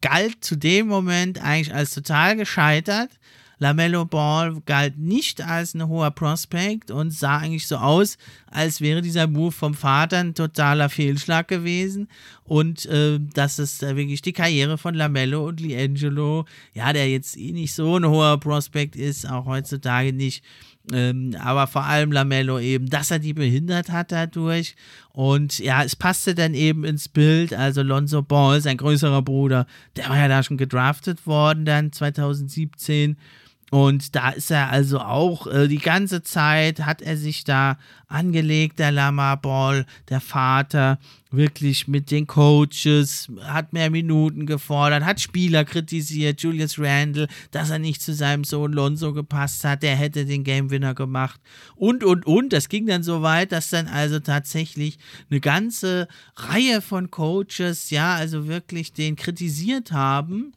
galt 0.00 0.44
zu 0.44 0.54
dem 0.54 0.86
Moment 0.86 1.42
eigentlich 1.42 1.74
als 1.74 1.92
total 1.92 2.36
gescheitert. 2.36 3.10
LaMelo 3.58 4.04
Ball 4.04 4.60
galt 4.66 4.98
nicht 4.98 5.40
als 5.40 5.74
ein 5.74 5.88
hoher 5.88 6.10
Prospect 6.10 6.90
und 6.90 7.10
sah 7.10 7.38
eigentlich 7.38 7.66
so 7.66 7.76
aus, 7.76 8.18
als 8.46 8.80
wäre 8.80 9.00
dieser 9.00 9.26
Move 9.26 9.52
vom 9.52 9.74
Vater 9.74 10.18
ein 10.18 10.34
totaler 10.34 10.88
Fehlschlag 10.88 11.48
gewesen 11.48 12.08
und 12.44 12.86
äh, 12.86 13.18
dass 13.34 13.58
es 13.58 13.82
äh, 13.82 13.96
wirklich 13.96 14.22
die 14.22 14.32
Karriere 14.32 14.76
von 14.76 14.94
LaMelo 14.94 15.46
und 15.46 15.60
Liangelo, 15.60 16.44
ja, 16.74 16.92
der 16.92 17.08
jetzt 17.08 17.36
eh 17.38 17.52
nicht 17.52 17.74
so 17.74 17.96
ein 17.96 18.06
hoher 18.06 18.38
Prospect 18.38 18.94
ist, 18.94 19.28
auch 19.28 19.46
heutzutage 19.46 20.12
nicht, 20.12 20.44
ähm, 20.92 21.36
aber 21.40 21.66
vor 21.66 21.84
allem 21.84 22.12
Lamello 22.12 22.58
eben, 22.58 22.88
dass 22.88 23.10
er 23.10 23.18
die 23.18 23.32
behindert 23.32 23.90
hat 23.90 24.12
dadurch. 24.12 24.76
Und 25.12 25.58
ja, 25.58 25.82
es 25.82 25.96
passte 25.96 26.34
dann 26.34 26.54
eben 26.54 26.84
ins 26.84 27.08
Bild. 27.08 27.52
Also 27.54 27.82
Lonzo 27.82 28.22
Ball, 28.22 28.60
sein 28.60 28.76
größerer 28.76 29.22
Bruder, 29.22 29.66
der 29.96 30.08
war 30.08 30.16
ja 30.16 30.28
da 30.28 30.42
schon 30.42 30.56
gedraftet 30.56 31.26
worden 31.26 31.64
dann 31.64 31.92
2017. 31.92 33.16
Und 33.72 34.14
da 34.14 34.30
ist 34.30 34.52
er 34.52 34.70
also 34.70 35.00
auch 35.00 35.48
äh, 35.48 35.66
die 35.66 35.78
ganze 35.78 36.22
Zeit, 36.22 36.86
hat 36.86 37.02
er 37.02 37.16
sich 37.16 37.42
da 37.42 37.78
angelegt, 38.06 38.78
der 38.78 38.92
Lama 38.92 39.34
Ball, 39.34 39.86
der 40.08 40.20
Vater, 40.20 41.00
wirklich 41.32 41.88
mit 41.88 42.12
den 42.12 42.28
Coaches, 42.28 43.28
hat 43.42 43.72
mehr 43.72 43.90
Minuten 43.90 44.46
gefordert, 44.46 45.04
hat 45.04 45.20
Spieler 45.20 45.64
kritisiert, 45.64 46.40
Julius 46.40 46.78
Randle, 46.78 47.26
dass 47.50 47.70
er 47.70 47.80
nicht 47.80 48.00
zu 48.00 48.14
seinem 48.14 48.44
Sohn 48.44 48.72
Lonzo 48.72 49.12
gepasst 49.12 49.64
hat, 49.64 49.82
der 49.82 49.96
hätte 49.96 50.24
den 50.26 50.44
Game 50.44 50.70
Winner 50.70 50.94
gemacht 50.94 51.40
und, 51.74 52.04
und, 52.04 52.24
und. 52.24 52.52
Das 52.52 52.68
ging 52.68 52.86
dann 52.86 53.02
so 53.02 53.22
weit, 53.22 53.50
dass 53.50 53.70
dann 53.70 53.88
also 53.88 54.20
tatsächlich 54.20 54.98
eine 55.28 55.40
ganze 55.40 56.06
Reihe 56.36 56.80
von 56.80 57.10
Coaches, 57.10 57.90
ja, 57.90 58.14
also 58.14 58.46
wirklich 58.46 58.92
den 58.92 59.16
kritisiert 59.16 59.90
haben 59.90 60.52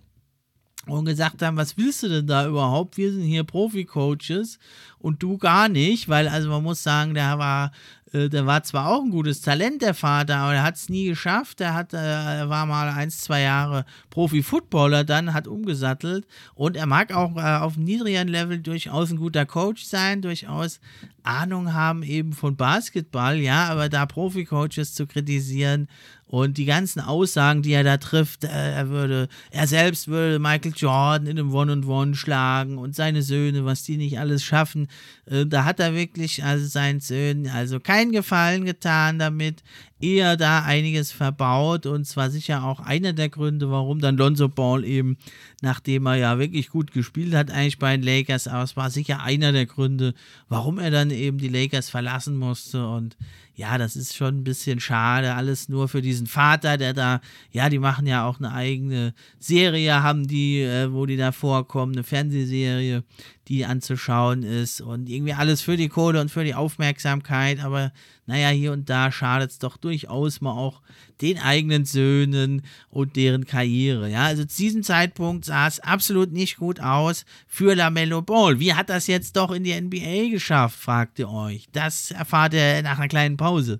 und 0.91 1.05
gesagt 1.05 1.41
haben, 1.41 1.57
was 1.57 1.77
willst 1.77 2.03
du 2.03 2.09
denn 2.09 2.27
da 2.27 2.47
überhaupt? 2.47 2.97
Wir 2.97 3.11
sind 3.11 3.23
hier 3.23 3.43
Profi-Coaches 3.43 4.59
und 4.99 5.23
du 5.23 5.37
gar 5.37 5.69
nicht, 5.69 6.09
weil 6.09 6.27
also 6.27 6.49
man 6.49 6.63
muss 6.63 6.83
sagen, 6.83 7.13
der 7.13 7.39
war, 7.39 7.71
äh, 8.11 8.29
der 8.29 8.45
war 8.45 8.63
zwar 8.63 8.89
auch 8.89 9.03
ein 9.03 9.11
gutes 9.11 9.41
Talent, 9.41 9.81
der 9.81 9.93
Vater, 9.93 10.37
aber 10.37 10.55
er 10.55 10.63
hat 10.63 10.75
es 10.75 10.89
nie 10.89 11.05
geschafft. 11.05 11.61
Er 11.61 11.73
hat, 11.73 11.93
äh, 11.93 11.97
er 11.97 12.49
war 12.49 12.65
mal 12.65 12.89
ein, 12.89 13.09
zwei 13.09 13.41
Jahre 13.41 13.85
Profi-Footballer, 14.09 15.03
dann 15.03 15.33
hat 15.33 15.47
umgesattelt 15.47 16.27
und 16.55 16.75
er 16.75 16.85
mag 16.85 17.13
auch 17.13 17.37
äh, 17.37 17.57
auf 17.57 17.75
einem 17.75 17.85
niedrigeren 17.85 18.27
Level 18.27 18.59
durchaus 18.59 19.11
ein 19.11 19.17
guter 19.17 19.45
Coach 19.45 19.83
sein, 19.83 20.21
durchaus 20.21 20.79
Ahnung 21.23 21.73
haben 21.73 22.03
eben 22.03 22.33
von 22.33 22.55
Basketball, 22.55 23.37
ja, 23.37 23.67
aber 23.67 23.89
da 23.89 24.05
Profi-Coaches 24.05 24.93
zu 24.93 25.05
kritisieren, 25.05 25.87
und 26.29 26.59
die 26.59 26.65
ganzen 26.65 26.99
Aussagen, 26.99 27.63
die 27.63 27.71
er 27.71 27.83
da 27.83 27.97
trifft, 27.97 28.43
äh, 28.43 28.47
er 28.49 28.89
würde, 28.89 29.29
er 29.49 29.65
selbst 29.65 30.07
würde 30.07 30.37
Michael 30.37 30.73
Jordan 30.75 31.25
in 31.25 31.39
einem 31.39 31.51
One-on-One 31.51 32.13
schlagen 32.13 32.77
und 32.77 32.95
seine 32.95 33.23
Söhne, 33.23 33.65
was 33.65 33.81
die 33.81 33.97
nicht 33.97 34.19
alles 34.19 34.43
schaffen. 34.43 34.89
Äh, 35.25 35.47
da 35.47 35.65
hat 35.65 35.79
er 35.79 35.95
wirklich 35.95 36.43
also 36.43 36.67
seinen 36.67 36.99
Söhnen 36.99 37.47
also 37.47 37.79
keinen 37.79 38.11
Gefallen 38.11 38.65
getan 38.65 39.17
damit 39.17 39.63
eher 39.99 40.37
da 40.37 40.63
einiges 40.63 41.11
verbaut 41.11 41.87
und 41.87 42.05
zwar 42.05 42.29
sicher 42.29 42.63
auch 42.63 42.79
einer 42.79 43.13
der 43.13 43.29
Gründe, 43.29 43.71
warum 43.71 43.99
dann 43.99 44.15
Lonzo 44.15 44.47
Ball 44.49 44.85
eben, 44.85 45.17
nachdem 45.61 46.05
er 46.05 46.15
ja 46.15 46.37
wirklich 46.37 46.69
gut 46.69 46.91
gespielt 46.91 47.33
hat, 47.33 47.49
eigentlich 47.49 47.79
bei 47.79 47.97
den 47.97 48.05
Lakers, 48.05 48.47
aber 48.47 48.63
es 48.63 48.77
war 48.77 48.91
sicher 48.91 49.23
einer 49.23 49.51
der 49.51 49.65
Gründe, 49.65 50.13
warum 50.47 50.77
er 50.77 50.91
dann 50.91 51.09
eben 51.09 51.39
die 51.39 51.49
Lakers 51.49 51.89
verlassen 51.89 52.37
musste 52.37 52.87
und 52.87 53.17
ja, 53.59 53.77
das 53.77 53.97
ist 53.97 54.15
schon 54.15 54.37
ein 54.37 54.43
bisschen 54.45 54.79
schade, 54.79 55.35
alles 55.35 55.67
nur 55.67 55.89
für 55.89 56.01
diesen 56.01 56.27
Vater, 56.27 56.77
der 56.77 56.93
da, 56.93 57.19
ja, 57.51 57.67
die 57.67 57.77
machen 57.77 58.07
ja 58.07 58.25
auch 58.25 58.39
eine 58.39 58.53
eigene 58.53 59.13
Serie, 59.37 60.01
haben 60.01 60.27
die, 60.27 60.61
äh, 60.61 60.93
wo 60.93 61.05
die 61.05 61.17
da 61.17 61.33
vorkommen, 61.33 61.91
eine 61.91 62.05
Fernsehserie, 62.05 63.03
die 63.49 63.65
anzuschauen 63.65 64.43
ist 64.43 64.79
und 64.79 65.09
irgendwie 65.09 65.33
alles 65.33 65.59
für 65.61 65.75
die 65.75 65.89
Kohle 65.89 66.21
und 66.21 66.31
für 66.31 66.45
die 66.45 66.55
Aufmerksamkeit, 66.55 67.61
aber 67.61 67.91
naja, 68.29 68.49
hier 68.49 68.73
und 68.73 68.91
da 68.91 69.11
schadet 69.11 69.49
es 69.49 69.57
doch 69.57 69.75
durchaus 69.75 70.39
mal 70.39 70.51
auch 70.51 70.83
den 71.19 71.39
eigenen 71.39 71.83
Söhnen 71.83 72.61
und 72.91 73.15
deren 73.15 73.47
Karriere. 73.47 74.07
Ja, 74.07 74.25
also 74.25 74.45
zu 74.45 74.57
diesem 74.57 74.83
Zeitpunkt 74.83 75.45
sah 75.45 75.65
es 75.65 75.79
absolut 75.79 76.31
nicht 76.31 76.57
gut 76.57 76.79
aus 76.79 77.25
für 77.47 77.73
LaMelo 77.73 78.21
Ball. 78.21 78.59
Wie 78.59 78.75
hat 78.75 78.91
das 78.91 79.07
jetzt 79.07 79.35
doch 79.35 79.49
in 79.49 79.63
die 79.63 79.73
NBA 79.73 80.29
geschafft, 80.29 80.77
fragt 80.77 81.17
ihr 81.17 81.27
euch. 81.27 81.69
Das 81.71 82.11
erfahrt 82.11 82.53
ihr 82.53 82.83
nach 82.83 82.99
einer 82.99 83.07
kleinen 83.07 83.35
Pause. 83.35 83.79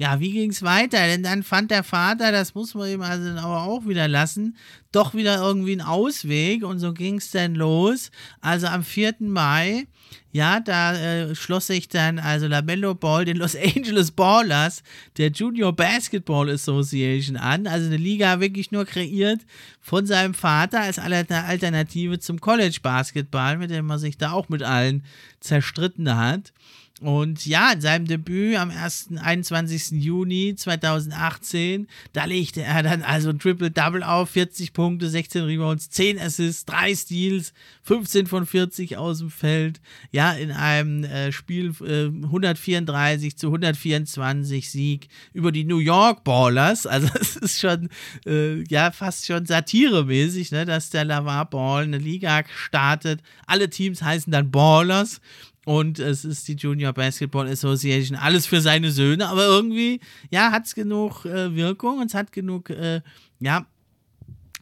Ja, 0.00 0.18
wie 0.18 0.32
ging 0.32 0.48
es 0.48 0.62
weiter? 0.62 1.06
Denn 1.06 1.22
dann 1.22 1.42
fand 1.42 1.70
der 1.70 1.84
Vater, 1.84 2.32
das 2.32 2.54
muss 2.54 2.74
man 2.74 2.88
ihm 2.88 3.02
also 3.02 3.28
aber 3.32 3.64
auch 3.64 3.86
wieder 3.86 4.08
lassen, 4.08 4.56
doch 4.92 5.12
wieder 5.12 5.36
irgendwie 5.36 5.72
einen 5.72 5.82
Ausweg 5.82 6.64
und 6.64 6.78
so 6.78 6.94
ging 6.94 7.18
es 7.18 7.32
dann 7.32 7.54
los. 7.54 8.10
Also 8.40 8.68
am 8.68 8.82
4. 8.82 9.16
Mai, 9.18 9.86
ja, 10.32 10.60
da 10.60 10.94
äh, 10.94 11.34
schloss 11.34 11.66
sich 11.66 11.90
dann 11.90 12.18
also 12.18 12.46
LaMelo 12.46 12.94
Ball 12.94 13.26
den 13.26 13.36
Los 13.36 13.54
Angeles 13.76 14.10
Ballers 14.10 14.82
der 15.18 15.32
Junior 15.32 15.76
Basketball 15.76 16.48
Association 16.48 17.36
an. 17.36 17.66
Also 17.66 17.88
eine 17.88 17.98
Liga 17.98 18.40
wirklich 18.40 18.72
nur 18.72 18.86
kreiert 18.86 19.40
von 19.82 20.06
seinem 20.06 20.32
Vater 20.32 20.80
als 20.80 20.98
Alternative 20.98 22.18
zum 22.18 22.40
College 22.40 22.78
Basketball, 22.82 23.58
mit 23.58 23.70
dem 23.70 23.84
man 23.84 23.98
sich 23.98 24.16
da 24.16 24.32
auch 24.32 24.48
mit 24.48 24.62
allen 24.62 25.04
zerstritten 25.40 26.16
hat. 26.16 26.54
Und 27.00 27.46
ja, 27.46 27.72
in 27.72 27.80
seinem 27.80 28.06
Debüt 28.06 28.56
am 28.56 28.70
1. 28.70 29.08
21. 29.16 30.02
Juni 30.02 30.54
2018, 30.54 31.88
da 32.12 32.26
legte 32.26 32.62
er 32.62 32.82
dann 32.82 33.02
also 33.02 33.30
ein 33.30 33.38
Triple-Double 33.38 34.02
auf, 34.02 34.28
40 34.30 34.74
Punkte, 34.74 35.08
16 35.08 35.44
Rebounds, 35.44 35.88
10 35.88 36.20
Assists, 36.20 36.66
3 36.66 36.94
Steals, 36.94 37.54
15 37.84 38.26
von 38.26 38.44
40 38.44 38.98
aus 38.98 39.20
dem 39.20 39.30
Feld. 39.30 39.80
Ja, 40.10 40.32
in 40.32 40.52
einem 40.52 41.04
äh, 41.04 41.32
Spiel 41.32 41.72
äh, 41.80 42.08
134 42.08 43.38
zu 43.38 43.46
124 43.46 44.70
Sieg 44.70 45.08
über 45.32 45.52
die 45.52 45.64
New 45.64 45.78
York 45.78 46.22
Ballers. 46.22 46.86
Also 46.86 47.08
es 47.18 47.36
ist 47.36 47.60
schon, 47.60 47.88
äh, 48.26 48.62
ja, 48.64 48.90
fast 48.90 49.24
schon 49.24 49.46
satiremäßig, 49.46 50.52
ne, 50.52 50.66
dass 50.66 50.90
der 50.90 51.06
Lavar 51.06 51.48
Ball 51.48 51.84
eine 51.84 51.98
Liga 51.98 52.42
startet. 52.54 53.22
Alle 53.46 53.70
Teams 53.70 54.02
heißen 54.02 54.30
dann 54.30 54.50
Ballers 54.50 55.22
und 55.66 55.98
es 55.98 56.24
ist 56.24 56.48
die 56.48 56.54
Junior 56.54 56.92
Basketball 56.92 57.48
Association, 57.48 58.16
alles 58.16 58.46
für 58.46 58.60
seine 58.60 58.90
Söhne, 58.90 59.28
aber 59.28 59.44
irgendwie, 59.44 60.00
ja, 60.30 60.52
hat 60.52 60.66
es 60.66 60.74
genug 60.74 61.24
äh, 61.24 61.54
Wirkung 61.54 61.98
und 61.98 62.06
es 62.06 62.14
hat 62.14 62.32
genug, 62.32 62.70
äh, 62.70 63.02
ja, 63.40 63.66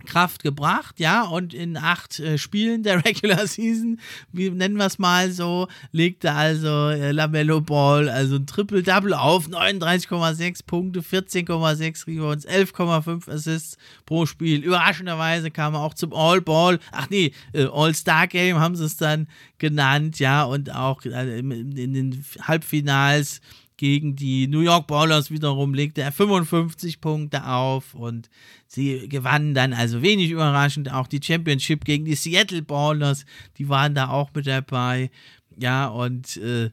Kraft 0.06 0.42
gebracht, 0.42 1.00
ja, 1.00 1.22
und 1.22 1.54
in 1.54 1.76
acht 1.76 2.18
äh, 2.20 2.38
Spielen 2.38 2.82
der 2.82 3.04
Regular 3.04 3.46
Season, 3.46 4.00
wie 4.32 4.50
nennen 4.50 4.76
wir 4.76 4.86
es 4.86 4.98
mal 4.98 5.30
so, 5.30 5.68
legte 5.92 6.32
also 6.32 6.88
äh, 6.88 7.12
Lamello 7.12 7.60
Ball 7.60 8.08
also 8.08 8.36
ein 8.36 8.46
Triple-Double 8.46 9.14
auf, 9.14 9.48
39,6 9.48 10.66
Punkte, 10.66 11.00
14,6 11.00 12.06
Rebounds, 12.06 12.46
11,5 12.46 13.30
Assists 13.30 13.76
pro 14.06 14.26
Spiel. 14.26 14.62
Überraschenderweise 14.62 15.50
kam 15.50 15.74
er 15.74 15.80
auch 15.80 15.94
zum 15.94 16.12
All-Ball, 16.12 16.78
ach 16.92 17.08
nee, 17.10 17.32
äh, 17.52 17.66
All-Star-Game 17.66 18.58
haben 18.58 18.76
sie 18.76 18.84
es 18.84 18.96
dann 18.96 19.28
genannt, 19.58 20.18
ja, 20.18 20.44
und 20.44 20.74
auch 20.74 21.04
äh, 21.04 21.38
in, 21.38 21.50
in 21.76 21.94
den 21.94 22.24
Halbfinals 22.42 23.40
gegen 23.78 24.16
die 24.16 24.48
New 24.48 24.60
York 24.60 24.88
Ballers 24.88 25.30
wiederum 25.30 25.72
legte 25.72 26.02
er 26.02 26.12
55 26.12 27.00
Punkte 27.00 27.46
auf 27.46 27.94
und 27.94 28.28
sie 28.68 29.08
gewannen 29.08 29.54
dann 29.54 29.72
also 29.72 30.02
wenig 30.02 30.30
überraschend 30.30 30.92
auch 30.92 31.08
die 31.08 31.20
Championship 31.22 31.84
gegen 31.84 32.04
die 32.04 32.14
Seattle 32.14 32.62
Ballers. 32.62 33.24
Die 33.56 33.68
waren 33.68 33.94
da 33.94 34.08
auch 34.08 34.30
mit 34.34 34.46
dabei. 34.46 35.10
Ja, 35.56 35.86
und 35.86 36.36
äh, 36.36 36.70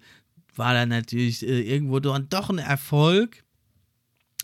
war 0.55 0.73
dann 0.73 0.89
natürlich 0.89 1.41
äh, 1.45 1.61
irgendwo 1.61 1.99
doch 1.99 2.49
ein 2.49 2.59
Erfolg 2.59 3.43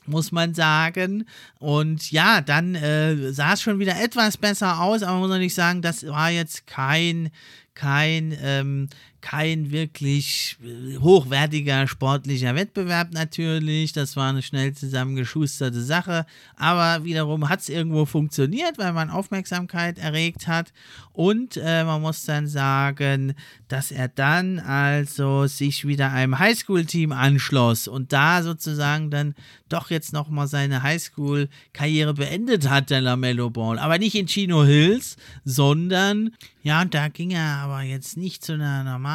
muss 0.05 0.31
man 0.31 0.53
sagen. 0.53 1.25
Und 1.59 2.11
ja, 2.11 2.41
dann 2.41 2.75
äh, 2.75 3.31
sah 3.31 3.53
es 3.53 3.61
schon 3.61 3.79
wieder 3.79 4.01
etwas 4.01 4.37
besser 4.37 4.81
aus, 4.81 5.03
aber 5.03 5.13
man 5.13 5.21
muss 5.21 5.29
natürlich 5.29 5.53
sagen, 5.53 5.81
das 5.81 6.05
war 6.07 6.31
jetzt 6.31 6.65
kein, 6.65 7.29
kein 7.75 8.35
ähm, 8.41 8.89
kein 9.21 9.71
wirklich 9.71 10.57
äh, 10.63 10.97
hochwertiger 10.97 11.87
sportlicher 11.87 12.55
Wettbewerb 12.55 13.13
natürlich. 13.13 13.93
Das 13.93 14.15
war 14.15 14.29
eine 14.29 14.41
schnell 14.41 14.73
zusammengeschusterte 14.73 15.81
Sache. 15.81 16.25
Aber 16.57 17.03
wiederum 17.05 17.47
hat 17.47 17.61
es 17.61 17.69
irgendwo 17.69 18.05
funktioniert, 18.05 18.77
weil 18.77 18.93
man 18.93 19.09
Aufmerksamkeit 19.09 19.99
erregt 19.99 20.47
hat. 20.47 20.73
Und 21.13 21.57
äh, 21.57 21.83
man 21.83 22.01
muss 22.01 22.25
dann 22.25 22.47
sagen, 22.47 23.33
dass 23.67 23.91
er 23.91 24.07
dann 24.07 24.59
also 24.59 25.45
sich 25.47 25.85
wieder 25.85 26.11
einem 26.11 26.39
Highschool-Team 26.39 27.11
anschloss 27.11 27.87
und 27.87 28.13
da 28.13 28.43
sozusagen 28.43 29.11
dann 29.11 29.35
doch 29.69 29.89
jetzt 29.89 30.13
nochmal 30.13 30.47
seine 30.47 30.83
Highschool-Karriere 30.83 32.13
beendet 32.13 32.69
hat, 32.69 32.89
der 32.89 33.01
Lamello 33.01 33.49
Ball. 33.49 33.79
Aber 33.79 33.97
nicht 33.97 34.15
in 34.15 34.27
Chino 34.27 34.63
Hills, 34.63 35.17
sondern 35.43 36.31
ja, 36.63 36.85
da 36.85 37.07
ging 37.07 37.31
er 37.31 37.57
aber 37.57 37.81
jetzt 37.81 38.17
nicht 38.17 38.45
zu 38.45 38.53
einer 38.53 38.83
normalen, 38.83 39.10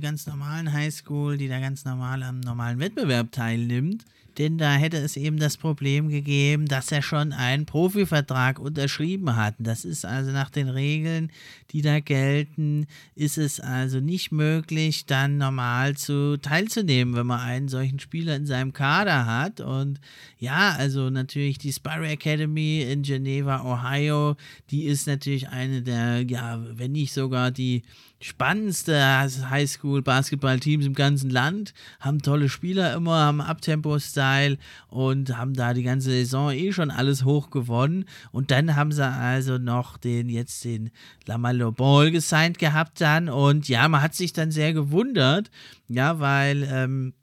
ganz 0.00 0.26
normalen 0.26 0.72
Highschool, 0.72 1.36
die 1.36 1.48
da 1.48 1.60
ganz 1.60 1.84
normal 1.84 2.22
am 2.22 2.40
normalen 2.40 2.78
Wettbewerb 2.78 3.32
teilnimmt, 3.32 4.04
denn 4.38 4.58
da 4.58 4.74
hätte 4.74 4.96
es 4.96 5.16
eben 5.16 5.38
das 5.38 5.56
Problem 5.56 6.08
gegeben, 6.08 6.66
dass 6.66 6.90
er 6.92 7.02
schon 7.02 7.32
einen 7.32 7.66
Profivertrag 7.66 8.58
unterschrieben 8.58 9.36
hat. 9.36 9.54
Das 9.58 9.84
ist 9.84 10.04
also 10.04 10.30
nach 10.30 10.50
den 10.50 10.68
Regeln, 10.68 11.30
die 11.72 11.82
da 11.82 12.00
gelten, 12.00 12.86
ist 13.14 13.38
es 13.38 13.60
also 13.60 14.00
nicht 14.00 14.32
möglich, 14.32 15.06
dann 15.06 15.38
normal 15.38 15.96
zu 15.96 16.38
teilzunehmen, 16.38 17.14
wenn 17.14 17.26
man 17.26 17.40
einen 17.40 17.68
solchen 17.68 17.98
Spieler 17.98 18.36
in 18.36 18.46
seinem 18.46 18.72
Kader 18.72 19.26
hat. 19.26 19.60
Und 19.60 20.00
ja, 20.38 20.74
also 20.78 21.10
natürlich 21.10 21.58
die 21.58 21.72
Spire 21.72 22.08
Academy 22.08 22.82
in 22.82 23.02
Geneva, 23.02 23.62
Ohio, 23.62 24.36
die 24.70 24.84
ist 24.84 25.06
natürlich 25.06 25.48
eine 25.48 25.82
der, 25.82 26.22
ja, 26.22 26.62
wenn 26.72 26.92
nicht 26.92 27.12
sogar 27.12 27.50
die 27.50 27.82
spannendste 28.20 29.02
Highschool-Basketball-Teams 29.50 30.86
im 30.86 30.94
ganzen 30.94 31.30
Land, 31.30 31.74
haben 31.98 32.22
tolle 32.22 32.48
Spieler 32.48 32.94
immer, 32.94 33.18
haben 33.18 33.40
Abtempo-Stars 33.40 34.20
Style 34.20 34.58
und 34.88 35.36
haben 35.36 35.54
da 35.54 35.72
die 35.74 35.82
ganze 35.82 36.10
Saison 36.10 36.50
eh 36.50 36.72
schon 36.72 36.90
alles 36.90 37.24
hoch 37.24 37.50
gewonnen. 37.50 38.04
Und 38.32 38.50
dann 38.50 38.76
haben 38.76 38.92
sie 38.92 39.06
also 39.06 39.58
noch 39.58 39.96
den 39.96 40.28
jetzt 40.28 40.64
den 40.64 40.90
Lamello 41.26 41.72
Ball 41.72 42.10
gesigned 42.10 42.58
gehabt 42.58 43.00
dann. 43.00 43.28
Und 43.28 43.68
ja, 43.68 43.88
man 43.88 44.02
hat 44.02 44.14
sich 44.14 44.32
dann 44.32 44.50
sehr 44.50 44.72
gewundert, 44.72 45.50
ja, 45.88 46.20
weil 46.20 46.68
ähm, 46.70 47.14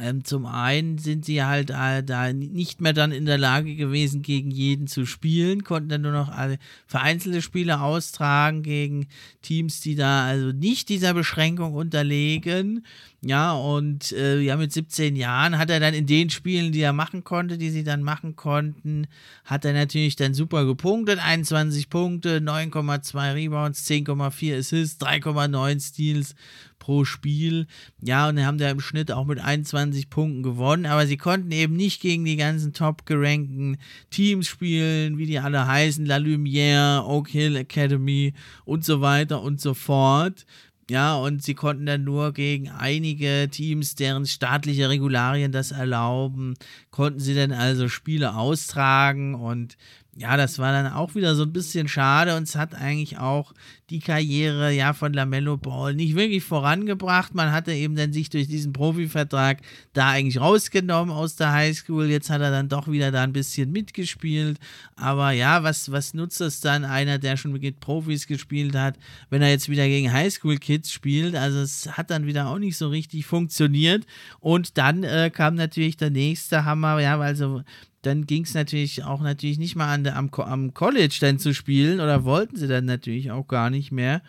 ähm, 0.00 0.24
zum 0.24 0.46
einen 0.46 0.98
sind 0.98 1.24
sie 1.24 1.42
halt 1.42 1.70
äh, 1.70 2.02
da 2.02 2.32
nicht 2.32 2.80
mehr 2.80 2.92
dann 2.92 3.12
in 3.12 3.26
der 3.26 3.38
Lage 3.38 3.74
gewesen, 3.74 4.22
gegen 4.22 4.50
jeden 4.50 4.86
zu 4.86 5.06
spielen, 5.06 5.64
konnten 5.64 5.88
dann 5.88 6.02
nur 6.02 6.12
noch 6.12 6.28
alle 6.28 6.58
vereinzelte 6.86 7.42
Spiele 7.42 7.80
austragen 7.80 8.62
gegen 8.62 9.08
Teams, 9.42 9.80
die 9.80 9.94
da 9.94 10.26
also 10.26 10.52
nicht 10.52 10.88
dieser 10.88 11.14
Beschränkung 11.14 11.74
unterlegen. 11.74 12.84
Ja, 13.20 13.52
und 13.52 14.12
äh, 14.12 14.38
ja, 14.38 14.56
mit 14.56 14.72
17 14.72 15.16
Jahren 15.16 15.58
hat 15.58 15.70
er 15.70 15.80
dann 15.80 15.92
in 15.92 16.06
den 16.06 16.30
Spielen, 16.30 16.70
die 16.70 16.80
er 16.80 16.92
machen 16.92 17.24
konnte, 17.24 17.58
die 17.58 17.70
sie 17.70 17.82
dann 17.82 18.04
machen 18.04 18.36
konnten, 18.36 19.08
hat 19.44 19.64
er 19.64 19.72
natürlich 19.72 20.14
dann 20.14 20.34
super 20.34 20.64
gepunktet. 20.64 21.18
21 21.18 21.90
Punkte, 21.90 22.38
9,2 22.38 23.34
Rebounds, 23.34 23.84
10,4 23.88 24.58
Assists, 24.58 25.04
3,9 25.04 25.80
Steals 25.80 26.36
pro 26.78 27.04
Spiel. 27.04 27.66
Ja, 28.02 28.28
und 28.28 28.44
haben 28.44 28.58
sie 28.58 28.68
im 28.68 28.80
Schnitt 28.80 29.12
auch 29.12 29.24
mit 29.24 29.40
21 29.40 30.10
Punkten 30.10 30.42
gewonnen, 30.42 30.86
aber 30.86 31.06
sie 31.06 31.16
konnten 31.16 31.50
eben 31.52 31.76
nicht 31.76 32.00
gegen 32.00 32.24
die 32.24 32.36
ganzen 32.36 32.72
top 32.72 33.06
gerankten 33.06 33.78
Teams 34.10 34.46
spielen, 34.46 35.18
wie 35.18 35.26
die 35.26 35.38
alle 35.38 35.66
heißen, 35.66 36.06
La 36.06 36.16
Lumière, 36.16 37.04
Oak 37.04 37.28
Hill 37.28 37.56
Academy 37.56 38.34
und 38.64 38.84
so 38.84 39.00
weiter 39.00 39.42
und 39.42 39.60
so 39.60 39.74
fort. 39.74 40.46
Ja, 40.90 41.16
und 41.16 41.42
sie 41.42 41.54
konnten 41.54 41.84
dann 41.84 42.04
nur 42.04 42.32
gegen 42.32 42.70
einige 42.70 43.48
Teams, 43.50 43.94
deren 43.94 44.24
staatliche 44.24 44.88
Regularien 44.88 45.52
das 45.52 45.70
erlauben, 45.70 46.54
konnten 46.90 47.20
sie 47.20 47.34
dann 47.34 47.52
also 47.52 47.90
Spiele 47.90 48.34
austragen 48.34 49.34
und 49.34 49.76
ja, 50.18 50.36
das 50.36 50.58
war 50.58 50.72
dann 50.72 50.92
auch 50.92 51.14
wieder 51.14 51.36
so 51.36 51.44
ein 51.44 51.52
bisschen 51.52 51.86
schade 51.86 52.36
und 52.36 52.42
es 52.42 52.56
hat 52.56 52.74
eigentlich 52.74 53.18
auch 53.18 53.54
die 53.88 54.00
Karriere 54.00 54.72
ja 54.72 54.92
von 54.92 55.12
Lamello 55.12 55.56
Ball 55.56 55.94
nicht 55.94 56.16
wirklich 56.16 56.42
vorangebracht. 56.42 57.36
Man 57.36 57.52
hatte 57.52 57.72
eben 57.72 57.94
dann 57.94 58.12
sich 58.12 58.28
durch 58.28 58.48
diesen 58.48 58.72
Profivertrag 58.72 59.60
da 59.92 60.10
eigentlich 60.10 60.40
rausgenommen 60.40 61.14
aus 61.14 61.36
der 61.36 61.52
Highschool. 61.52 62.06
Jetzt 62.10 62.30
hat 62.30 62.40
er 62.40 62.50
dann 62.50 62.68
doch 62.68 62.88
wieder 62.88 63.12
da 63.12 63.22
ein 63.22 63.32
bisschen 63.32 63.70
mitgespielt. 63.70 64.58
Aber 64.96 65.30
ja, 65.30 65.62
was, 65.62 65.92
was 65.92 66.14
nutzt 66.14 66.40
es 66.40 66.60
dann 66.60 66.84
einer, 66.84 67.18
der 67.18 67.36
schon 67.36 67.52
mit 67.52 67.78
Profis 67.78 68.26
gespielt 68.26 68.74
hat, 68.74 68.98
wenn 69.30 69.40
er 69.40 69.50
jetzt 69.50 69.68
wieder 69.68 69.86
gegen 69.86 70.12
Highschool-Kids 70.12 70.90
spielt? 70.90 71.36
Also 71.36 71.60
es 71.60 71.96
hat 71.96 72.10
dann 72.10 72.26
wieder 72.26 72.48
auch 72.48 72.58
nicht 72.58 72.76
so 72.76 72.88
richtig 72.88 73.24
funktioniert. 73.24 74.04
Und 74.40 74.78
dann 74.78 75.04
äh, 75.04 75.30
kam 75.32 75.54
natürlich 75.54 75.96
der 75.96 76.10
nächste 76.10 76.64
Hammer, 76.64 76.98
ja, 76.98 77.18
also 77.20 77.62
dann 78.08 78.26
ging 78.26 78.44
es 78.44 78.54
natürlich 78.54 79.04
auch 79.04 79.20
natürlich 79.20 79.58
nicht 79.58 79.76
mal 79.76 79.92
an 79.92 80.02
der, 80.02 80.16
am, 80.16 80.30
am 80.34 80.72
College 80.72 81.18
dann 81.20 81.38
zu 81.38 81.52
spielen 81.52 82.00
oder 82.00 82.24
wollten 82.24 82.56
sie 82.56 82.66
dann 82.66 82.86
natürlich 82.86 83.30
auch 83.30 83.46
gar 83.46 83.68
nicht 83.68 83.92
mehr. 83.92 84.22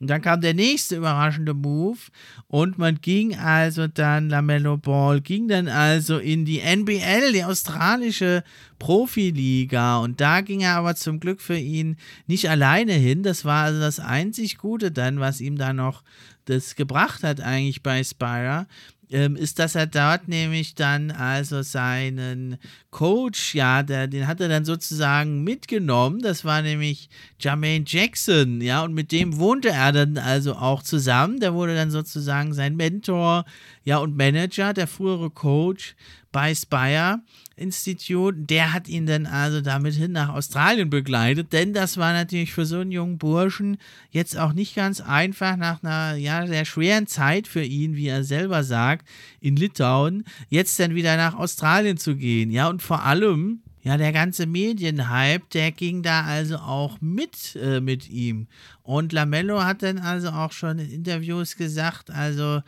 Und 0.00 0.08
dann 0.08 0.22
kam 0.22 0.40
der 0.40 0.54
nächste 0.54 0.96
überraschende 0.96 1.54
Move 1.54 1.98
und 2.46 2.78
man 2.78 3.00
ging 3.00 3.36
also 3.36 3.86
dann, 3.86 4.28
Lamello 4.28 4.76
Ball 4.76 5.20
ging 5.20 5.48
dann 5.48 5.68
also 5.68 6.18
in 6.18 6.44
die 6.44 6.60
NBL, 6.60 7.32
die 7.32 7.44
australische 7.44 8.44
Profiliga. 8.78 9.98
Und 9.98 10.20
da 10.20 10.40
ging 10.40 10.60
er 10.60 10.76
aber 10.76 10.94
zum 10.94 11.20
Glück 11.20 11.40
für 11.40 11.56
ihn 11.56 11.96
nicht 12.26 12.50
alleine 12.50 12.92
hin. 12.92 13.22
Das 13.22 13.44
war 13.44 13.64
also 13.64 13.80
das 13.80 13.98
einzig 13.98 14.58
Gute 14.58 14.90
dann, 14.90 15.20
was 15.20 15.40
ihm 15.40 15.56
da 15.56 15.72
noch 15.72 16.02
das 16.44 16.76
gebracht 16.76 17.22
hat 17.22 17.40
eigentlich 17.40 17.82
bei 17.82 18.04
Spira 18.04 18.66
ähm, 19.10 19.36
ist, 19.36 19.58
dass 19.58 19.74
er 19.74 19.86
dort 19.86 20.28
nämlich 20.28 20.74
dann 20.74 21.10
also 21.10 21.62
seinen 21.62 22.58
Coach, 22.94 23.56
ja, 23.56 23.82
der, 23.82 24.06
den 24.06 24.28
hat 24.28 24.40
er 24.40 24.48
dann 24.48 24.64
sozusagen 24.64 25.42
mitgenommen. 25.42 26.20
Das 26.22 26.44
war 26.44 26.62
nämlich 26.62 27.10
Jermaine 27.40 27.84
Jackson, 27.84 28.60
ja, 28.60 28.84
und 28.84 28.94
mit 28.94 29.10
dem 29.10 29.36
wohnte 29.38 29.70
er 29.70 29.90
dann 29.90 30.16
also 30.16 30.54
auch 30.54 30.80
zusammen. 30.80 31.40
Der 31.40 31.54
wurde 31.54 31.74
dann 31.74 31.90
sozusagen 31.90 32.54
sein 32.54 32.76
Mentor, 32.76 33.46
ja, 33.82 33.98
und 33.98 34.16
Manager, 34.16 34.72
der 34.72 34.86
frühere 34.86 35.30
Coach 35.30 35.96
bei 36.30 36.54
Spire 36.54 37.20
Institute. 37.56 38.36
Der 38.36 38.72
hat 38.72 38.88
ihn 38.88 39.06
dann 39.06 39.26
also 39.26 39.60
damit 39.60 39.94
hin 39.94 40.12
nach 40.12 40.30
Australien 40.30 40.90
begleitet, 40.90 41.52
denn 41.52 41.72
das 41.72 41.96
war 41.96 42.12
natürlich 42.12 42.52
für 42.52 42.66
so 42.66 42.80
einen 42.80 42.90
jungen 42.90 43.18
Burschen 43.18 43.78
jetzt 44.10 44.36
auch 44.36 44.52
nicht 44.52 44.74
ganz 44.74 45.00
einfach 45.00 45.56
nach 45.56 45.82
einer 45.82 46.16
ja 46.16 46.46
sehr 46.46 46.64
schweren 46.64 47.06
Zeit 47.06 47.46
für 47.46 47.62
ihn, 47.62 47.94
wie 47.94 48.08
er 48.08 48.24
selber 48.24 48.64
sagt, 48.64 49.08
in 49.40 49.54
Litauen, 49.54 50.24
jetzt 50.48 50.78
dann 50.80 50.96
wieder 50.96 51.16
nach 51.16 51.34
Australien 51.34 51.96
zu 51.96 52.16
gehen. 52.16 52.50
Ja, 52.50 52.68
und 52.68 52.82
vor 52.84 53.02
allem 53.02 53.62
ja, 53.82 53.98
der 53.98 54.12
ganze 54.12 54.46
Medienhype, 54.46 55.44
der 55.52 55.70
ging 55.70 56.02
da 56.02 56.22
also 56.22 56.56
auch 56.56 57.00
mit 57.02 57.54
äh, 57.56 57.80
mit 57.80 58.08
ihm. 58.08 58.46
Und 58.82 59.12
Lamello 59.12 59.62
hat 59.62 59.82
dann 59.82 59.98
also 59.98 60.30
auch 60.30 60.52
schon 60.52 60.78
in 60.78 60.90
Interviews 60.90 61.56
gesagt, 61.56 62.10
also 62.10 62.62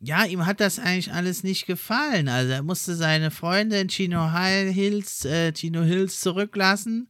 ja, 0.00 0.24
ihm 0.24 0.44
hat 0.46 0.60
das 0.60 0.78
eigentlich 0.78 1.12
alles 1.12 1.42
nicht 1.42 1.66
gefallen. 1.66 2.28
Also 2.28 2.52
er 2.52 2.62
musste 2.62 2.94
seine 2.94 3.30
Freundin 3.30 3.88
Chino 3.88 4.30
Hills, 4.30 5.24
äh, 5.24 5.52
Chino 5.52 5.82
Hills 5.82 6.20
zurücklassen, 6.20 7.08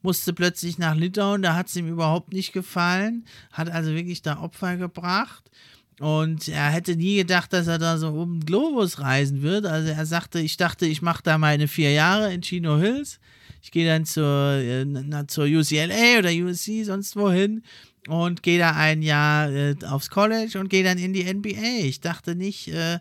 musste 0.00 0.32
plötzlich 0.32 0.78
nach 0.78 0.94
Litauen, 0.94 1.42
da 1.42 1.54
hat 1.54 1.68
es 1.68 1.76
ihm 1.76 1.88
überhaupt 1.88 2.32
nicht 2.32 2.52
gefallen, 2.52 3.26
hat 3.52 3.70
also 3.70 3.90
wirklich 3.94 4.22
da 4.22 4.40
Opfer 4.40 4.76
gebracht. 4.76 5.50
Und 6.00 6.48
er 6.48 6.70
hätte 6.70 6.94
nie 6.94 7.16
gedacht, 7.16 7.52
dass 7.52 7.66
er 7.66 7.78
da 7.78 7.98
so 7.98 8.08
um 8.08 8.40
den 8.40 8.46
Globus 8.46 9.00
reisen 9.00 9.42
wird. 9.42 9.66
Also 9.66 9.90
er 9.90 10.06
sagte, 10.06 10.38
ich 10.38 10.56
dachte, 10.56 10.86
ich 10.86 11.02
mache 11.02 11.22
da 11.24 11.38
meine 11.38 11.66
vier 11.66 11.92
Jahre 11.92 12.32
in 12.32 12.42
Chino 12.42 12.78
Hills. 12.78 13.18
Ich 13.62 13.72
gehe 13.72 13.86
dann 13.86 14.04
zur, 14.04 14.52
äh, 14.52 14.84
na, 14.84 15.26
zur 15.26 15.46
UCLA 15.46 16.18
oder 16.18 16.30
USC, 16.30 16.84
sonst 16.84 17.16
wohin 17.16 17.62
und 18.08 18.42
gehe 18.42 18.58
da 18.58 18.72
ein 18.72 19.02
Jahr 19.02 19.50
äh, 19.50 19.74
aufs 19.86 20.10
College 20.10 20.58
und 20.58 20.68
gehe 20.68 20.84
dann 20.84 20.98
in 20.98 21.12
die 21.12 21.24
NBA. 21.24 21.84
Ich 21.84 22.00
dachte 22.00 22.34
nicht, 22.34 22.68
äh, 22.68 22.98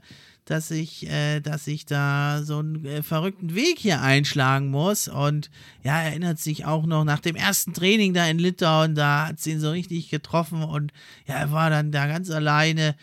dass 0.47 0.71
ich, 0.71 1.09
äh, 1.09 1.41
dass 1.41 1.67
ich 1.67 1.85
da 1.85 2.41
so 2.41 2.59
einen 2.59 2.85
äh, 2.85 3.03
verrückten 3.03 3.53
Weg 3.53 3.79
hier 3.79 4.01
einschlagen 4.01 4.69
muss. 4.69 5.07
Und 5.07 5.51
ja, 5.83 6.01
erinnert 6.01 6.39
sich 6.39 6.65
auch 6.65 6.85
noch 6.85 7.03
nach 7.03 7.19
dem 7.19 7.35
ersten 7.35 7.73
Training 7.73 8.13
da 8.13 8.25
in 8.27 8.39
Litauen, 8.39 8.95
da 8.95 9.27
hat 9.27 9.39
es 9.39 9.47
ihn 9.47 9.59
so 9.59 9.71
richtig 9.71 10.09
getroffen 10.09 10.63
und 10.63 10.93
ja, 11.27 11.35
er 11.35 11.51
war 11.51 11.69
dann 11.69 11.91
da 11.91 12.07
ganz 12.07 12.31
alleine 12.31 12.95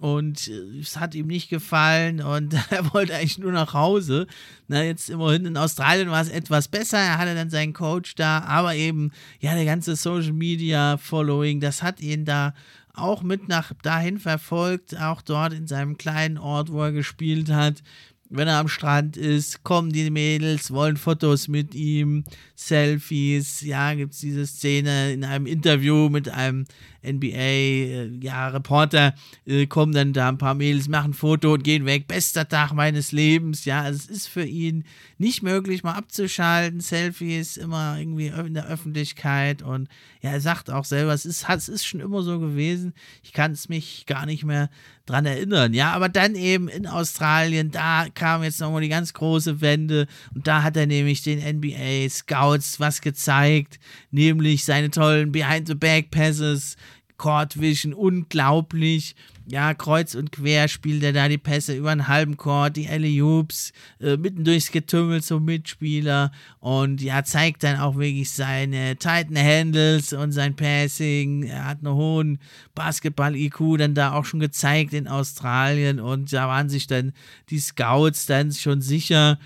und 0.00 0.48
äh, 0.48 0.80
es 0.80 0.98
hat 0.98 1.14
ihm 1.14 1.26
nicht 1.26 1.50
gefallen 1.50 2.22
und 2.22 2.54
er 2.70 2.92
wollte 2.92 3.14
eigentlich 3.14 3.38
nur 3.38 3.52
nach 3.52 3.74
Hause. 3.74 4.26
Na, 4.66 4.82
jetzt 4.82 5.10
immerhin 5.10 5.44
in 5.44 5.56
Australien 5.56 6.10
war 6.10 6.22
es 6.22 6.30
etwas 6.30 6.68
besser. 6.68 6.98
Er 6.98 7.18
hatte 7.18 7.34
dann 7.34 7.50
seinen 7.50 7.74
Coach 7.74 8.14
da, 8.14 8.40
aber 8.40 8.74
eben, 8.74 9.12
ja, 9.40 9.54
der 9.54 9.66
ganze 9.66 9.96
Social 9.96 10.32
Media 10.32 10.96
Following, 10.96 11.60
das 11.60 11.82
hat 11.82 12.00
ihn 12.00 12.24
da 12.24 12.54
auch 13.00 13.22
mit 13.22 13.48
nach 13.48 13.72
dahin 13.82 14.18
verfolgt, 14.18 14.98
auch 15.00 15.22
dort 15.22 15.52
in 15.52 15.66
seinem 15.66 15.96
kleinen 15.98 16.38
Ort, 16.38 16.72
wo 16.72 16.82
er 16.82 16.92
gespielt 16.92 17.50
hat 17.50 17.82
wenn 18.30 18.46
er 18.46 18.58
am 18.58 18.68
Strand 18.68 19.16
ist, 19.16 19.64
kommen 19.64 19.92
die 19.92 20.08
Mädels, 20.08 20.70
wollen 20.70 20.96
Fotos 20.96 21.48
mit 21.48 21.74
ihm, 21.74 22.22
Selfies. 22.54 23.60
Ja, 23.62 23.92
gibt 23.94 24.14
es 24.14 24.20
diese 24.20 24.46
Szene 24.46 25.12
in 25.12 25.24
einem 25.24 25.46
Interview 25.46 26.08
mit 26.08 26.28
einem 26.28 26.64
NBA-Reporter, 27.02 29.14
ja, 29.46 29.54
äh, 29.54 29.66
kommen 29.66 29.92
dann 29.92 30.12
da 30.12 30.28
ein 30.28 30.38
paar 30.38 30.54
Mädels, 30.54 30.88
machen 30.88 31.10
ein 31.10 31.14
Foto 31.14 31.54
und 31.54 31.64
gehen 31.64 31.86
weg. 31.86 32.06
Bester 32.06 32.48
Tag 32.48 32.72
meines 32.72 33.10
Lebens. 33.10 33.64
Ja, 33.64 33.82
also 33.82 33.98
es 33.98 34.06
ist 34.06 34.28
für 34.28 34.44
ihn 34.44 34.84
nicht 35.18 35.42
möglich, 35.42 35.82
mal 35.82 35.94
abzuschalten. 35.94 36.78
Selfies 36.80 37.56
immer 37.56 37.98
irgendwie 37.98 38.28
in 38.28 38.54
der 38.54 38.68
Öffentlichkeit. 38.68 39.62
Und 39.62 39.88
ja, 40.20 40.30
er 40.30 40.40
sagt 40.40 40.70
auch 40.70 40.84
selber, 40.84 41.14
es 41.14 41.26
ist, 41.26 41.46
es 41.48 41.68
ist 41.68 41.84
schon 41.84 42.00
immer 42.00 42.22
so 42.22 42.38
gewesen. 42.38 42.92
Ich 43.22 43.32
kann 43.32 43.50
es 43.52 43.68
mich 43.68 44.04
gar 44.06 44.26
nicht 44.26 44.44
mehr 44.44 44.70
dran 45.10 45.26
erinnern. 45.26 45.74
Ja, 45.74 45.92
aber 45.92 46.08
dann 46.08 46.34
eben 46.34 46.68
in 46.68 46.86
Australien, 46.86 47.70
da 47.70 48.06
kam 48.14 48.42
jetzt 48.42 48.60
nochmal 48.60 48.82
die 48.82 48.88
ganz 48.88 49.12
große 49.12 49.60
Wende. 49.60 50.06
Und 50.34 50.46
da 50.46 50.62
hat 50.62 50.76
er 50.76 50.86
nämlich 50.86 51.22
den 51.22 51.38
NBA 51.38 52.08
Scouts 52.08 52.80
was 52.80 53.00
gezeigt, 53.00 53.78
nämlich 54.10 54.64
seine 54.64 54.90
tollen 54.90 55.32
Behind-the-Back-Passes, 55.32 56.76
Court 57.16 57.60
Vision, 57.60 57.92
unglaublich 57.92 59.14
ja, 59.50 59.74
kreuz 59.74 60.14
und 60.14 60.30
quer 60.30 60.68
spielt 60.68 61.02
er 61.02 61.12
da 61.12 61.28
die 61.28 61.38
Pässe 61.38 61.74
über 61.74 61.90
einen 61.90 62.06
halben 62.06 62.36
Court, 62.36 62.76
die 62.76 62.88
Alley 62.88 63.18
Hoops, 63.18 63.72
äh, 64.00 64.16
mitten 64.16 64.44
durchs 64.44 64.70
Getümmel 64.70 65.22
zum 65.22 65.44
Mitspieler 65.44 66.30
und 66.60 67.02
ja, 67.02 67.24
zeigt 67.24 67.64
dann 67.64 67.80
auch 67.80 67.96
wirklich 67.96 68.30
seine 68.30 68.96
tighten 68.96 69.36
Handles 69.36 70.12
und 70.12 70.30
sein 70.30 70.54
Passing. 70.54 71.42
Er 71.42 71.66
hat 71.66 71.78
einen 71.78 71.94
hohen 71.94 72.38
Basketball-IQ 72.76 73.78
dann 73.78 73.94
da 73.94 74.12
auch 74.12 74.24
schon 74.24 74.40
gezeigt 74.40 74.92
in 74.92 75.08
Australien 75.08 75.98
und 75.98 76.32
da 76.32 76.46
waren 76.46 76.68
sich 76.68 76.86
dann 76.86 77.12
die 77.48 77.58
Scouts 77.58 78.26
dann 78.26 78.52
schon 78.52 78.80
sicher, 78.80 79.38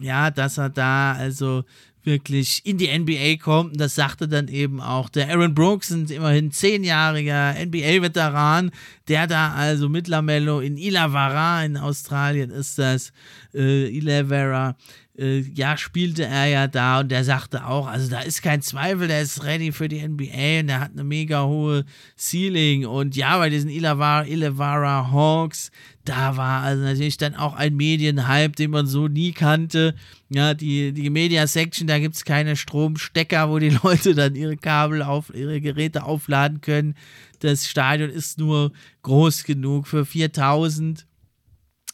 ja, 0.00 0.30
dass 0.30 0.58
er 0.58 0.70
da 0.70 1.12
also 1.12 1.64
wirklich 2.04 2.64
in 2.64 2.78
die 2.78 2.88
NBA 2.96 3.42
kommt. 3.42 3.72
Und 3.72 3.80
das 3.80 3.94
sagte 3.94 4.28
dann 4.28 4.48
eben 4.48 4.80
auch 4.80 5.08
der 5.08 5.28
Aaron 5.30 5.54
Brooks, 5.54 5.90
ein 5.90 6.06
immerhin 6.06 6.50
zehnjähriger 6.50 7.54
NBA-Veteran, 7.64 8.70
der 9.08 9.26
da 9.26 9.52
also 9.52 9.88
mit 9.88 10.08
Lamello 10.08 10.60
in 10.60 10.76
Illawarra 10.76 11.64
in 11.64 11.76
Australien 11.76 12.50
ist 12.50 12.78
das, 12.78 13.12
äh, 13.54 13.88
Illawarra, 13.96 14.76
äh, 15.18 15.40
ja, 15.40 15.76
spielte 15.76 16.24
er 16.24 16.46
ja 16.46 16.66
da 16.68 17.00
und 17.00 17.10
der 17.10 17.24
sagte 17.24 17.66
auch, 17.66 17.86
also 17.86 18.10
da 18.10 18.20
ist 18.20 18.42
kein 18.42 18.62
Zweifel, 18.62 19.08
der 19.08 19.20
ist 19.20 19.44
ready 19.44 19.72
für 19.72 19.88
die 19.88 20.06
NBA 20.06 20.60
und 20.60 20.66
der 20.68 20.80
hat 20.80 20.92
eine 20.92 21.04
mega 21.04 21.44
hohe 21.44 21.84
Ceiling 22.16 22.86
und 22.86 23.14
ja, 23.14 23.36
bei 23.36 23.50
diesen 23.50 23.68
Illawarra, 23.68 24.24
Illawarra 24.24 25.10
Hawks, 25.10 25.70
da 26.04 26.36
war 26.36 26.62
also 26.62 26.82
natürlich 26.82 27.18
dann 27.18 27.34
auch 27.34 27.54
ein 27.54 27.76
Medienhype, 27.76 28.56
den 28.56 28.70
man 28.70 28.86
so 28.86 29.06
nie 29.06 29.32
kannte. 29.32 29.94
Ja, 30.30 30.54
die, 30.54 30.92
die 30.92 31.10
Media 31.10 31.46
Section, 31.46 31.86
da 31.86 31.98
gibt 31.98 32.16
es 32.16 32.24
keine 32.24 32.56
Stromstecker, 32.56 33.50
wo 33.50 33.58
die 33.58 33.68
Leute 33.82 34.14
dann 34.14 34.34
ihre 34.34 34.56
Kabel 34.56 35.02
auf, 35.02 35.32
ihre 35.34 35.60
Geräte 35.60 36.04
aufladen 36.04 36.60
können. 36.60 36.96
Das 37.40 37.68
Stadion 37.68 38.10
ist 38.10 38.38
nur 38.38 38.72
groß 39.02 39.44
genug 39.44 39.86
für 39.86 40.04
4000. 40.04 41.06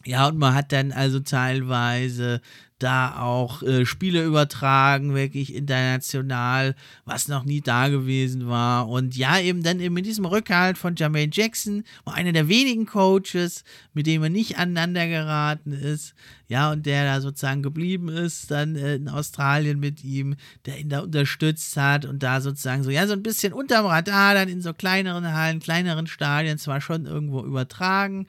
Ja, 0.05 0.29
und 0.29 0.39
man 0.39 0.55
hat 0.55 0.73
dann 0.73 0.93
also 0.93 1.21
teilweise 1.21 2.41
da 2.79 3.21
auch 3.21 3.63
äh, 3.63 3.85
Spiele 3.85 4.25
übertragen, 4.25 5.15
wirklich 5.15 5.55
international, 5.55 6.75
was 7.05 7.29
noch 7.29 7.45
nie 7.45 7.61
da 7.61 7.89
gewesen 7.89 8.49
war. 8.49 8.89
Und 8.89 9.17
ja, 9.17 9.39
eben 9.39 9.63
dann 9.63 9.81
eben 9.81 9.95
mit 9.95 10.07
diesem 10.07 10.25
Rückhalt 10.25 10.79
von 10.79 10.95
Jermaine 10.97 11.31
Jackson, 11.33 11.85
einer 12.05 12.33
der 12.33 12.49
wenigen 12.49 12.87
Coaches, 12.87 13.65
mit 13.95 14.07
dem 14.07 14.23
er 14.23 14.31
nicht 14.31 14.59
aneinander 14.59 15.07
geraten 15.07 15.73
ist, 15.73 16.15
ja, 16.49 16.73
und 16.73 16.87
der 16.87 17.05
da 17.05 17.21
sozusagen 17.21 17.63
geblieben 17.63 18.09
ist, 18.09 18.51
dann 18.51 18.75
äh, 18.75 18.97
in 18.97 19.09
Australien 19.09 19.79
mit 19.79 20.03
ihm, 20.03 20.35
der 20.67 20.79
ihn 20.79 20.89
da 20.89 21.01
unterstützt 21.01 21.77
hat 21.77 22.07
und 22.07 22.23
da 22.23 22.41
sozusagen 22.41 22.83
so, 22.83 22.91
ja, 22.91 23.07
so 23.07 23.13
ein 23.13 23.23
bisschen 23.23 23.53
unterm 23.53 23.87
Radar, 23.87 24.35
dann 24.35 24.49
in 24.49 24.63
so 24.63 24.73
kleineren 24.73 25.33
Hallen, 25.33 25.61
kleineren 25.61 26.07
Stadien 26.07 26.59
zwar 26.59 26.81
schon 26.81 27.07
irgendwo 27.07 27.45
übertragen, 27.45 28.27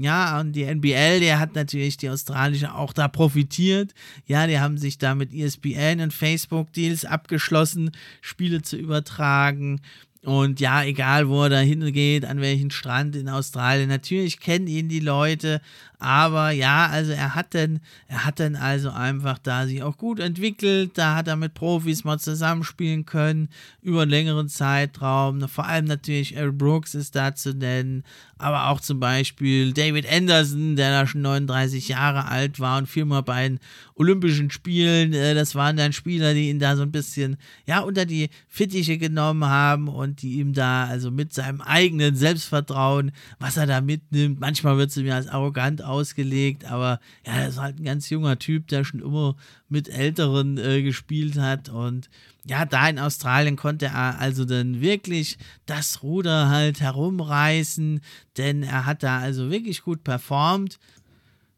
ja, 0.00 0.40
und 0.40 0.52
die 0.52 0.64
NBL, 0.64 1.20
der 1.20 1.38
hat 1.38 1.54
natürlich 1.54 1.98
die 1.98 2.08
australische 2.08 2.74
auch 2.74 2.94
da 2.94 3.06
profitiert. 3.06 3.92
Ja, 4.24 4.46
die 4.46 4.58
haben 4.58 4.78
sich 4.78 4.96
da 4.96 5.14
mit 5.14 5.34
ESPN 5.34 6.00
und 6.00 6.14
Facebook 6.14 6.72
Deals 6.72 7.04
abgeschlossen, 7.04 7.90
Spiele 8.22 8.62
zu 8.62 8.78
übertragen. 8.78 9.82
Und 10.22 10.58
ja, 10.58 10.84
egal 10.84 11.28
wo 11.28 11.42
er 11.42 11.50
da 11.50 11.58
hingeht, 11.58 12.24
an 12.24 12.40
welchen 12.40 12.70
Strand 12.70 13.14
in 13.14 13.28
Australien, 13.28 13.90
natürlich 13.90 14.40
kennen 14.40 14.68
ihn 14.68 14.88
die 14.88 15.00
Leute, 15.00 15.60
aber 16.00 16.50
ja, 16.50 16.86
also 16.86 17.12
er 17.12 17.34
hat 17.34 17.54
dann, 17.54 17.80
er 18.08 18.24
hat 18.24 18.40
dann 18.40 18.56
also 18.56 18.90
einfach 18.90 19.36
da 19.38 19.66
sich 19.66 19.82
auch 19.82 19.98
gut 19.98 20.18
entwickelt, 20.18 20.92
da 20.94 21.14
hat 21.14 21.28
er 21.28 21.36
mit 21.36 21.52
Profis 21.52 22.04
mal 22.04 22.18
zusammenspielen 22.18 23.04
können, 23.04 23.50
über 23.82 24.02
einen 24.02 24.10
längeren 24.10 24.48
Zeitraum. 24.48 25.46
Vor 25.46 25.66
allem 25.66 25.84
natürlich 25.84 26.36
Eric 26.36 26.56
Brooks 26.56 26.94
ist 26.94 27.14
da 27.16 27.34
zu 27.34 27.52
nennen, 27.52 28.02
aber 28.38 28.68
auch 28.68 28.80
zum 28.80 28.98
Beispiel 28.98 29.74
David 29.74 30.10
Anderson, 30.10 30.74
der 30.74 30.90
da 30.90 31.06
schon 31.06 31.20
39 31.20 31.88
Jahre 31.88 32.26
alt 32.26 32.58
war 32.58 32.78
und 32.78 32.88
viermal 32.88 33.22
bei 33.22 33.46
den 33.46 33.60
Olympischen 33.94 34.50
Spielen, 34.50 35.12
äh, 35.12 35.34
das 35.34 35.54
waren 35.54 35.76
dann 35.76 35.92
Spieler, 35.92 36.32
die 36.32 36.48
ihn 36.48 36.58
da 36.58 36.74
so 36.76 36.82
ein 36.82 36.92
bisschen, 36.92 37.36
ja, 37.66 37.80
unter 37.80 38.06
die 38.06 38.30
Fittiche 38.48 38.96
genommen 38.96 39.44
haben 39.44 39.88
und 39.88 40.22
die 40.22 40.38
ihm 40.38 40.54
da 40.54 40.86
also 40.86 41.10
mit 41.10 41.34
seinem 41.34 41.60
eigenen 41.60 42.16
Selbstvertrauen, 42.16 43.12
was 43.38 43.58
er 43.58 43.66
da 43.66 43.82
mitnimmt, 43.82 44.40
manchmal 44.40 44.78
wird 44.78 44.88
es 44.88 44.96
ihm 44.96 45.10
als 45.10 45.28
arrogant 45.28 45.82
ausgelegt, 45.90 46.64
aber 46.64 47.00
ja, 47.26 47.32
er 47.34 47.48
ist 47.48 47.58
halt 47.58 47.78
ein 47.78 47.84
ganz 47.84 48.08
junger 48.08 48.38
Typ, 48.38 48.68
der 48.68 48.84
schon 48.84 49.00
immer 49.00 49.36
mit 49.68 49.88
Älteren 49.88 50.56
äh, 50.58 50.82
gespielt 50.82 51.36
hat 51.38 51.68
und 51.68 52.08
ja, 52.46 52.64
da 52.64 52.88
in 52.88 52.98
Australien 52.98 53.56
konnte 53.56 53.86
er 53.86 54.18
also 54.18 54.44
dann 54.44 54.80
wirklich 54.80 55.36
das 55.66 56.02
Ruder 56.02 56.48
halt 56.48 56.80
herumreißen, 56.80 58.00
denn 58.36 58.62
er 58.62 58.86
hat 58.86 59.02
da 59.02 59.18
also 59.18 59.50
wirklich 59.50 59.82
gut 59.82 60.04
performt. 60.04 60.78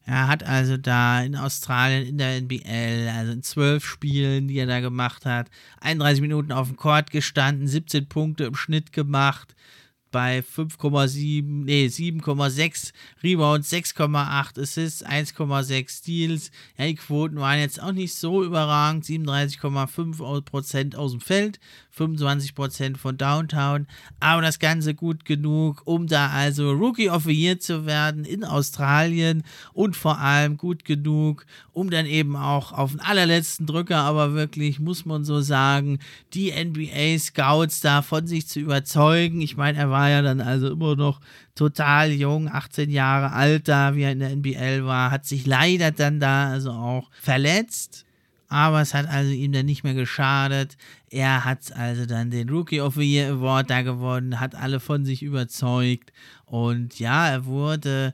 Er 0.05 0.27
hat 0.27 0.43
also 0.43 0.77
da 0.77 1.23
in 1.23 1.37
Australien 1.37 2.07
in 2.07 2.19
der 2.19 2.37
NBL, 2.41 3.09
also 3.15 3.33
in 3.33 3.43
zwölf 3.43 3.87
Spielen, 3.87 4.49
die 4.49 4.59
er 4.59 4.67
da 4.67 4.81
gemacht 4.81 5.25
hat, 5.25 5.49
31 5.81 6.21
Minuten 6.21 6.51
auf 6.51 6.67
dem 6.67 6.77
Court 6.77 7.13
gestanden, 7.13 7.69
17 7.69 8.09
Punkte 8.09 8.45
im 8.45 8.57
Schnitt 8.57 8.93
gemacht, 8.93 9.55
bei 10.13 10.41
5,7, 10.41 11.65
nee, 11.65 11.87
7,6 11.87 12.93
Rebounds, 13.23 13.73
6,8 13.73 14.61
Assists, 14.61 15.05
1,6 15.05 15.91
Steals. 15.91 16.51
Ja, 16.79 16.87
die 16.87 16.95
Quoten 16.95 17.37
waren 17.37 17.59
jetzt 17.59 17.83
auch 17.83 17.93
nicht 17.93 18.15
so 18.15 18.45
überragend. 18.45 19.05
37,5% 19.05 20.95
aus 20.95 21.11
dem 21.13 21.21
Feld, 21.21 21.59
25% 21.97 22.97
von 22.97 23.19
Downtown. 23.19 23.87
Aber 24.21 24.43
das 24.43 24.59
Ganze 24.59 24.95
gut 24.95 25.25
genug, 25.25 25.83
um 25.85 26.07
da 26.07 26.29
also 26.29 26.71
Rookie 26.71 27.11
of 27.11 27.25
the 27.25 27.33
Year 27.33 27.59
zu 27.59 27.87
werden 27.87 28.25
in 28.25 28.45
Australien 28.45 29.43
und 29.73 29.97
vor 29.97 30.19
allem 30.19 30.57
gut 30.57 30.85
genug, 30.85 31.47
um 31.73 31.91
dann 31.91 32.07
eben 32.07 32.37
auch 32.37 32.73
auf 32.73 32.93
den 32.93 33.01
allerletzten 33.01 33.67
Drücker, 33.67 33.99
aber 33.99 34.35
wirklich, 34.35 34.79
muss 34.79 35.07
man 35.07 35.25
so 35.25 35.41
sagen, 35.41 35.99
die 36.35 36.53
NBA-Scouts 36.53 37.81
da 37.81 38.03
von 38.03 38.27
sich 38.27 38.47
zu 38.47 38.61
überzeugen. 38.61 39.41
Ich 39.41 39.57
meine, 39.57 39.79
er 39.79 39.91
war 39.91 40.02
ja 40.09 40.23
dann 40.23 40.41
also 40.41 40.71
immer 40.71 40.97
noch 40.97 41.21
total 41.55 42.11
jung, 42.11 42.49
18 42.49 42.91
Jahre 42.91 43.33
alt 43.33 43.69
da, 43.69 43.95
wie 43.95 44.03
er 44.03 44.13
in 44.13 44.21
der 44.21 44.31
NBL 44.31 44.85
war, 44.85 45.11
hat 45.11 45.27
sich 45.27 45.47
leider 45.47 45.91
dann 45.91 46.21
da 46.21 46.51
also 46.51 46.71
auch 46.71 47.11
verletzt 47.21 48.07
aber 48.53 48.83
es 48.83 48.93
hat 48.93 49.09
also 49.09 49.33
ihm 49.33 49.53
dann 49.53 49.65
nicht 49.65 49.83
mehr 49.83 49.95
geschadet. 49.95 50.77
Er 51.09 51.47
hat 51.47 51.75
also 51.75 52.05
dann 52.05 52.31
den 52.31 52.51
Rookie 52.51 52.83
of 52.83 52.97
the 52.97 53.01
Year 53.01 53.33
Award 53.33 53.71
da 53.71 53.81
gewonnen, 53.81 54.41
hat 54.41 54.55
alle 54.55 54.79
von 54.79 55.07
sich 55.07 55.23
überzeugt 55.23 56.13
und 56.45 56.99
ja, 56.99 57.31
er 57.31 57.47
wurde 57.47 58.13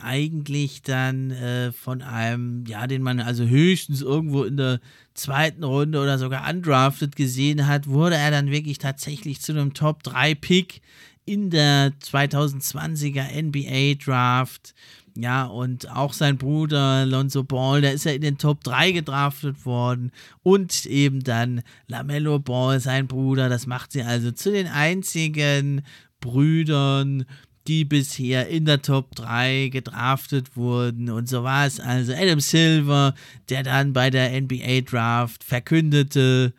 eigentlich 0.00 0.82
dann 0.82 1.32
äh, 1.32 1.72
von 1.72 2.02
einem, 2.02 2.64
ja, 2.66 2.86
den 2.86 3.02
man 3.02 3.18
also 3.18 3.44
höchstens 3.44 4.00
irgendwo 4.00 4.44
in 4.44 4.56
der 4.56 4.80
zweiten 5.14 5.64
Runde 5.64 6.00
oder 6.00 6.18
sogar 6.18 6.48
undrafted 6.48 7.16
gesehen 7.16 7.66
hat, 7.66 7.88
wurde 7.88 8.14
er 8.14 8.30
dann 8.30 8.52
wirklich 8.52 8.78
tatsächlich 8.78 9.40
zu 9.40 9.50
einem 9.50 9.74
Top 9.74 10.04
3 10.04 10.36
Pick 10.36 10.82
in 11.30 11.48
der 11.48 11.92
2020er 12.02 13.40
NBA 13.40 14.02
Draft. 14.04 14.74
Ja, 15.16 15.44
und 15.44 15.88
auch 15.88 16.12
sein 16.12 16.38
Bruder 16.38 17.06
Lonzo 17.06 17.44
Ball, 17.44 17.80
der 17.80 17.92
ist 17.92 18.04
ja 18.04 18.12
in 18.12 18.22
den 18.22 18.36
Top 18.36 18.64
3 18.64 18.90
gedraftet 18.90 19.64
worden. 19.64 20.10
Und 20.42 20.86
eben 20.86 21.22
dann 21.22 21.62
Lamello 21.86 22.40
Ball, 22.40 22.80
sein 22.80 23.06
Bruder. 23.06 23.48
Das 23.48 23.68
macht 23.68 23.92
sie 23.92 24.02
also 24.02 24.32
zu 24.32 24.50
den 24.50 24.66
einzigen 24.66 25.82
Brüdern, 26.20 27.26
die 27.68 27.84
bisher 27.84 28.48
in 28.48 28.64
der 28.64 28.82
Top 28.82 29.14
3 29.14 29.68
gedraftet 29.68 30.56
wurden. 30.56 31.10
Und 31.10 31.28
so 31.28 31.44
war 31.44 31.64
es 31.64 31.78
also 31.78 32.12
Adam 32.12 32.40
Silver, 32.40 33.14
der 33.48 33.62
dann 33.62 33.92
bei 33.92 34.10
der 34.10 34.40
NBA 34.40 34.80
Draft 34.80 35.44
verkündete. 35.44 36.52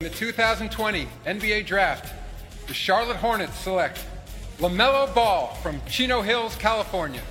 In 0.00 0.08
the 0.10 0.16
2020 0.16 1.06
NBA 1.24 1.62
Draft, 1.68 2.12
the 2.66 2.74
Charlotte 2.74 3.16
Hornets 3.16 3.58
select 3.58 4.00
LaMelo 4.58 5.12
Ball 5.14 5.54
from 5.62 5.80
Chino 5.86 6.22
Hills, 6.22 6.56
California. 6.58 7.22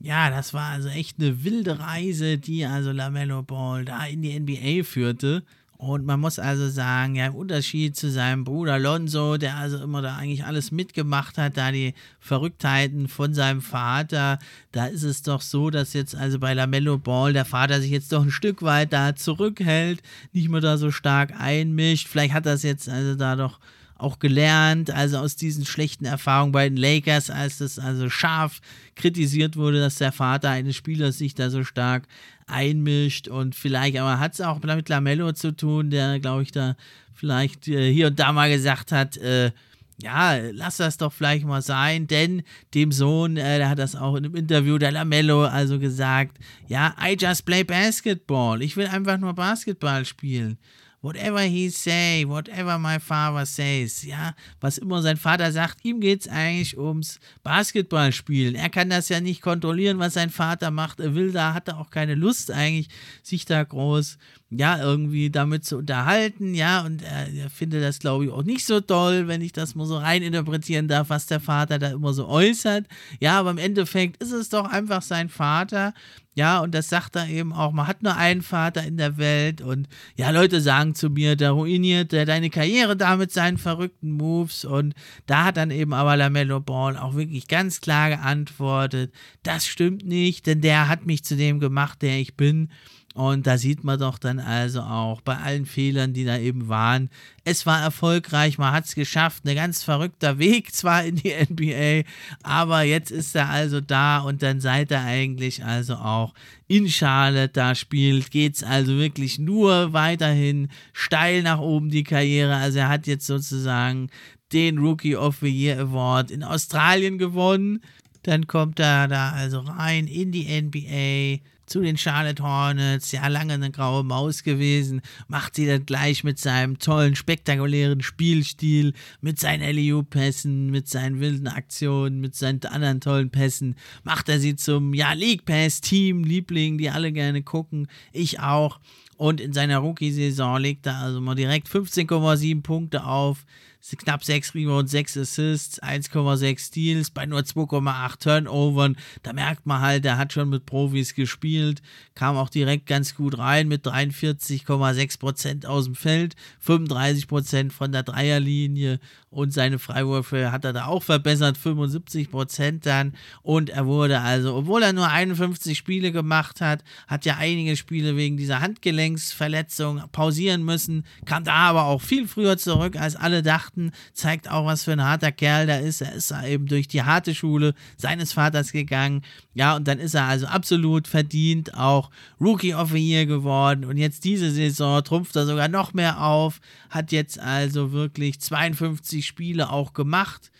Ja, 0.00 0.30
das 0.30 0.52
war 0.52 0.70
also 0.70 0.88
echt 0.88 1.18
eine 1.18 1.42
wilde 1.44 1.78
Reise, 1.78 2.38
die 2.38 2.64
also 2.64 2.92
LaMelo 2.92 3.42
Ball 3.42 3.84
da 3.84 4.04
in 4.06 4.22
die 4.22 4.38
NBA 4.38 4.84
führte. 4.84 5.42
Und 5.78 6.06
man 6.06 6.20
muss 6.20 6.38
also 6.38 6.70
sagen, 6.70 7.16
ja, 7.16 7.26
im 7.26 7.34
Unterschied 7.34 7.96
zu 7.96 8.10
seinem 8.10 8.44
Bruder 8.44 8.78
Lonzo, 8.78 9.36
der 9.36 9.56
also 9.56 9.78
immer 9.78 10.00
da 10.00 10.16
eigentlich 10.16 10.44
alles 10.44 10.70
mitgemacht 10.70 11.36
hat, 11.36 11.58
da 11.58 11.70
die 11.70 11.92
Verrücktheiten 12.18 13.08
von 13.08 13.34
seinem 13.34 13.60
Vater, 13.60 14.38
da 14.72 14.86
ist 14.86 15.02
es 15.02 15.22
doch 15.22 15.42
so, 15.42 15.68
dass 15.68 15.92
jetzt 15.92 16.14
also 16.14 16.38
bei 16.38 16.54
Lamello 16.54 16.96
Ball 16.96 17.34
der 17.34 17.44
Vater 17.44 17.80
sich 17.80 17.90
jetzt 17.90 18.10
doch 18.12 18.22
ein 18.22 18.30
Stück 18.30 18.62
weit 18.62 18.92
da 18.92 19.16
zurückhält, 19.16 20.02
nicht 20.32 20.48
mehr 20.48 20.62
da 20.62 20.78
so 20.78 20.90
stark 20.90 21.38
einmischt. 21.38 22.08
Vielleicht 22.08 22.32
hat 22.32 22.46
das 22.46 22.62
jetzt 22.62 22.88
also 22.88 23.14
da 23.14 23.36
doch 23.36 23.60
auch 23.98 24.18
gelernt, 24.18 24.90
also 24.90 25.18
aus 25.18 25.36
diesen 25.36 25.64
schlechten 25.64 26.04
Erfahrungen 26.04 26.52
bei 26.52 26.68
den 26.68 26.76
Lakers, 26.76 27.30
als 27.30 27.58
das 27.58 27.78
also 27.78 28.10
scharf 28.10 28.60
kritisiert 28.94 29.56
wurde, 29.56 29.80
dass 29.80 29.96
der 29.96 30.12
Vater 30.12 30.50
eines 30.50 30.76
Spielers 30.76 31.18
sich 31.18 31.34
da 31.34 31.48
so 31.48 31.64
stark 31.64 32.06
einmischt. 32.46 33.28
Und 33.28 33.54
vielleicht, 33.54 33.96
aber 33.96 34.18
hat 34.18 34.34
es 34.34 34.40
auch 34.40 34.60
mit 34.62 34.88
Lamello 34.88 35.32
zu 35.32 35.56
tun, 35.56 35.90
der, 35.90 36.20
glaube 36.20 36.42
ich, 36.42 36.52
da 36.52 36.76
vielleicht 37.14 37.68
äh, 37.68 37.90
hier 37.92 38.08
und 38.08 38.18
da 38.18 38.32
mal 38.32 38.50
gesagt 38.50 38.92
hat, 38.92 39.16
äh, 39.16 39.50
ja, 39.98 40.36
lass 40.52 40.76
das 40.76 40.98
doch 40.98 41.12
vielleicht 41.12 41.46
mal 41.46 41.62
sein, 41.62 42.06
denn 42.06 42.42
dem 42.74 42.92
Sohn, 42.92 43.38
äh, 43.38 43.56
der 43.56 43.70
hat 43.70 43.78
das 43.78 43.96
auch 43.96 44.14
in 44.16 44.26
einem 44.26 44.36
Interview 44.36 44.76
der 44.76 44.92
Lamello 44.92 45.44
also 45.44 45.78
gesagt, 45.78 46.36
ja, 46.68 46.94
I 47.02 47.16
just 47.18 47.46
play 47.46 47.64
basketball, 47.64 48.60
ich 48.60 48.76
will 48.76 48.88
einfach 48.88 49.16
nur 49.16 49.32
Basketball 49.32 50.04
spielen 50.04 50.58
whatever 51.00 51.40
he 51.40 51.68
say, 51.70 52.24
whatever 52.24 52.78
my 52.78 52.98
father 52.98 53.46
says, 53.46 54.04
ja, 54.04 54.34
was 54.60 54.78
immer 54.78 55.02
sein 55.02 55.16
Vater 55.16 55.52
sagt, 55.52 55.84
ihm 55.84 56.00
geht 56.00 56.22
es 56.22 56.28
eigentlich 56.28 56.76
ums 56.76 57.20
Basketballspielen. 57.42 58.54
Er 58.54 58.70
kann 58.70 58.90
das 58.90 59.08
ja 59.08 59.20
nicht 59.20 59.42
kontrollieren, 59.42 59.98
was 59.98 60.14
sein 60.14 60.30
Vater 60.30 60.70
macht. 60.70 61.00
Er 61.00 61.14
will 61.14 61.32
da, 61.32 61.54
hat 61.54 61.68
er 61.68 61.78
auch 61.78 61.90
keine 61.90 62.14
Lust 62.14 62.50
eigentlich, 62.50 62.88
sich 63.22 63.44
da 63.44 63.62
groß 63.62 64.18
ja, 64.50 64.80
irgendwie 64.80 65.30
damit 65.30 65.64
zu 65.64 65.78
unterhalten, 65.78 66.54
ja, 66.54 66.82
und 66.82 67.02
er, 67.02 67.28
er 67.32 67.50
findet 67.50 67.82
das, 67.82 67.98
glaube 67.98 68.26
ich, 68.26 68.30
auch 68.30 68.44
nicht 68.44 68.64
so 68.64 68.80
toll, 68.80 69.26
wenn 69.26 69.40
ich 69.40 69.52
das 69.52 69.74
mal 69.74 69.86
so 69.86 69.96
rein 69.96 70.22
interpretieren 70.22 70.86
darf, 70.86 71.10
was 71.10 71.26
der 71.26 71.40
Vater 71.40 71.80
da 71.80 71.88
immer 71.88 72.12
so 72.12 72.28
äußert. 72.28 72.86
Ja, 73.18 73.40
aber 73.40 73.50
im 73.50 73.58
Endeffekt 73.58 74.22
ist 74.22 74.30
es 74.30 74.48
doch 74.48 74.70
einfach 74.70 75.02
sein 75.02 75.28
Vater. 75.28 75.94
Ja, 76.36 76.60
und 76.60 76.74
das 76.74 76.90
sagt 76.90 77.16
er 77.16 77.26
eben 77.28 77.52
auch, 77.52 77.72
man 77.72 77.86
hat 77.88 78.02
nur 78.02 78.14
einen 78.14 78.42
Vater 78.42 78.84
in 78.84 78.98
der 78.98 79.16
Welt 79.16 79.62
und 79.62 79.88
ja, 80.16 80.30
Leute 80.30 80.60
sagen 80.60 80.94
zu 80.94 81.08
mir, 81.08 81.34
der 81.34 81.52
ruiniert 81.52 82.12
der 82.12 82.26
deine 82.26 82.50
Karriere 82.50 82.94
da 82.94 83.16
mit 83.16 83.32
seinen 83.32 83.56
verrückten 83.56 84.12
Moves 84.12 84.64
und 84.66 84.94
da 85.26 85.46
hat 85.46 85.56
dann 85.56 85.70
eben 85.70 85.94
aber 85.94 86.14
Lamello 86.14 86.60
Ball 86.60 86.98
auch 86.98 87.14
wirklich 87.14 87.48
ganz 87.48 87.80
klar 87.80 88.10
geantwortet, 88.10 89.14
das 89.44 89.66
stimmt 89.66 90.04
nicht, 90.04 90.46
denn 90.46 90.60
der 90.60 90.88
hat 90.88 91.06
mich 91.06 91.24
zu 91.24 91.36
dem 91.36 91.58
gemacht, 91.58 92.02
der 92.02 92.18
ich 92.18 92.36
bin 92.36 92.68
und 93.16 93.46
da 93.46 93.56
sieht 93.56 93.82
man 93.82 93.98
doch 93.98 94.18
dann 94.18 94.38
also 94.38 94.82
auch 94.82 95.22
bei 95.22 95.38
allen 95.38 95.64
Fehlern, 95.64 96.12
die 96.12 96.26
da 96.26 96.36
eben 96.36 96.68
waren, 96.68 97.08
es 97.44 97.64
war 97.64 97.80
erfolgreich, 97.80 98.58
man 98.58 98.74
hat 98.74 98.84
es 98.84 98.94
geschafft, 98.94 99.46
ein 99.46 99.54
ganz 99.54 99.82
verrückter 99.82 100.38
Weg 100.38 100.74
zwar 100.74 101.02
in 101.02 101.16
die 101.16 101.32
NBA, 101.50 102.06
aber 102.42 102.82
jetzt 102.82 103.10
ist 103.10 103.34
er 103.34 103.48
also 103.48 103.80
da 103.80 104.18
und 104.18 104.42
dann 104.42 104.60
seid 104.60 104.90
er 104.90 105.02
eigentlich 105.02 105.64
also 105.64 105.94
auch 105.94 106.34
in 106.68 106.90
Charlotte 106.90 107.54
da 107.54 107.74
spielt, 107.74 108.30
geht 108.30 108.56
es 108.56 108.62
also 108.62 108.98
wirklich 108.98 109.38
nur 109.38 109.94
weiterhin 109.94 110.68
steil 110.92 111.42
nach 111.42 111.60
oben 111.60 111.88
die 111.88 112.04
Karriere. 112.04 112.56
Also 112.56 112.80
er 112.80 112.90
hat 112.90 113.06
jetzt 113.06 113.26
sozusagen 113.26 114.10
den 114.52 114.76
Rookie 114.76 115.16
of 115.16 115.38
the 115.40 115.48
Year 115.48 115.80
Award 115.80 116.30
in 116.30 116.44
Australien 116.44 117.16
gewonnen. 117.16 117.80
Dann 118.24 118.46
kommt 118.46 118.78
er 118.78 119.08
da 119.08 119.30
also 119.30 119.60
rein 119.60 120.06
in 120.06 120.32
die 120.32 120.48
NBA 120.60 121.55
zu 121.66 121.80
den 121.80 121.96
Charlotte 121.96 122.42
Hornets, 122.42 123.12
ja 123.12 123.26
lange 123.28 123.54
eine 123.54 123.70
graue 123.70 124.04
Maus 124.04 124.42
gewesen, 124.42 125.02
macht 125.28 125.56
sie 125.56 125.66
dann 125.66 125.84
gleich 125.84 126.24
mit 126.24 126.38
seinem 126.38 126.78
tollen, 126.78 127.16
spektakulären 127.16 128.02
Spielstil, 128.02 128.94
mit 129.20 129.38
seinen 129.38 129.74
LEU-Pässen, 129.74 130.70
mit 130.70 130.88
seinen 130.88 131.20
wilden 131.20 131.48
Aktionen, 131.48 132.20
mit 132.20 132.34
seinen 132.34 132.64
anderen 132.64 133.00
tollen 133.00 133.30
Pässen, 133.30 133.74
macht 134.04 134.28
er 134.28 134.38
sie 134.38 134.56
zum, 134.56 134.94
ja, 134.94 135.12
League 135.12 135.44
Pass-Team, 135.44 136.24
Liebling, 136.24 136.78
die 136.78 136.90
alle 136.90 137.12
gerne 137.12 137.42
gucken, 137.42 137.88
ich 138.12 138.40
auch. 138.40 138.80
Und 139.16 139.40
in 139.40 139.52
seiner 139.52 139.78
Rookie-Saison 139.78 140.60
legt 140.60 140.86
er 140.86 140.98
also 140.98 141.20
mal 141.20 141.34
direkt 141.34 141.68
15,7 141.68 142.62
Punkte 142.62 143.04
auf, 143.04 143.46
knapp 143.94 144.24
6 144.24 144.54
Rebounds, 144.54 144.90
6 144.90 145.16
Assists, 145.18 145.82
1,6 145.82 146.58
Steals 146.58 147.10
bei 147.10 147.26
nur 147.26 147.40
2,8 147.40 148.18
Turnovern. 148.18 148.96
Da 149.22 149.32
merkt 149.32 149.66
man 149.66 149.80
halt, 149.80 150.04
der 150.04 150.18
hat 150.18 150.32
schon 150.32 150.48
mit 150.48 150.66
Profis 150.66 151.14
gespielt, 151.14 151.82
kam 152.14 152.36
auch 152.36 152.48
direkt 152.48 152.86
ganz 152.86 153.14
gut 153.14 153.38
rein 153.38 153.68
mit 153.68 153.86
43,6% 153.86 155.66
aus 155.66 155.84
dem 155.84 155.94
Feld, 155.94 156.34
35% 156.66 157.70
von 157.70 157.92
der 157.92 158.02
Dreierlinie 158.02 158.98
und 159.36 159.52
seine 159.52 159.78
Freiwürfe 159.78 160.50
hat 160.50 160.64
er 160.64 160.72
da 160.72 160.86
auch 160.86 161.02
verbessert, 161.02 161.58
75% 161.62 162.80
dann. 162.82 163.12
Und 163.42 163.68
er 163.68 163.84
wurde 163.84 164.20
also, 164.20 164.54
obwohl 164.54 164.82
er 164.82 164.94
nur 164.94 165.10
51 165.10 165.76
Spiele 165.76 166.10
gemacht 166.10 166.62
hat, 166.62 166.82
hat 167.06 167.26
ja 167.26 167.36
einige 167.36 167.76
Spiele 167.76 168.16
wegen 168.16 168.38
dieser 168.38 168.62
Handgelenksverletzung 168.62 170.04
pausieren 170.10 170.64
müssen, 170.64 171.04
kam 171.26 171.44
da 171.44 171.52
aber 171.52 171.84
auch 171.84 172.00
viel 172.00 172.26
früher 172.26 172.56
zurück, 172.56 172.96
als 172.96 173.14
alle 173.14 173.42
dachten 173.42 173.75
beachten, 173.76 173.92
zeigt 174.12 174.50
auch, 174.50 174.66
was 174.66 174.84
für 174.84 174.92
ein 174.92 175.04
harter 175.04 175.32
Kerl 175.32 175.66
der 175.66 175.80
ist. 175.80 176.00
Er 176.00 176.12
ist 176.12 176.32
eben 176.44 176.66
durch 176.66 176.88
die 176.88 177.02
harte 177.02 177.34
Schule 177.34 177.74
seines 177.96 178.32
Vaters 178.32 178.72
gegangen. 178.72 179.22
Ja, 179.54 179.76
und 179.76 179.86
dann 179.86 179.98
ist 179.98 180.14
er 180.14 180.24
also 180.24 180.46
absolut 180.46 181.06
verdient 181.08 181.74
auch 181.74 182.10
Rookie 182.40 182.74
of 182.74 182.90
the 182.90 182.98
Year 182.98 183.26
geworden. 183.26 183.84
Und 183.84 183.96
jetzt 183.96 184.24
diese 184.24 184.50
Saison 184.50 185.02
trumpft 185.02 185.36
er 185.36 185.46
sogar 185.46 185.68
noch 185.68 185.94
mehr 185.94 186.20
auf, 186.22 186.60
hat 186.90 187.12
jetzt 187.12 187.38
also 187.38 187.92
wirklich 187.92 188.40
52 188.40 189.26
Spiele 189.26 189.70
auch 189.70 189.92
gemacht 189.92 190.50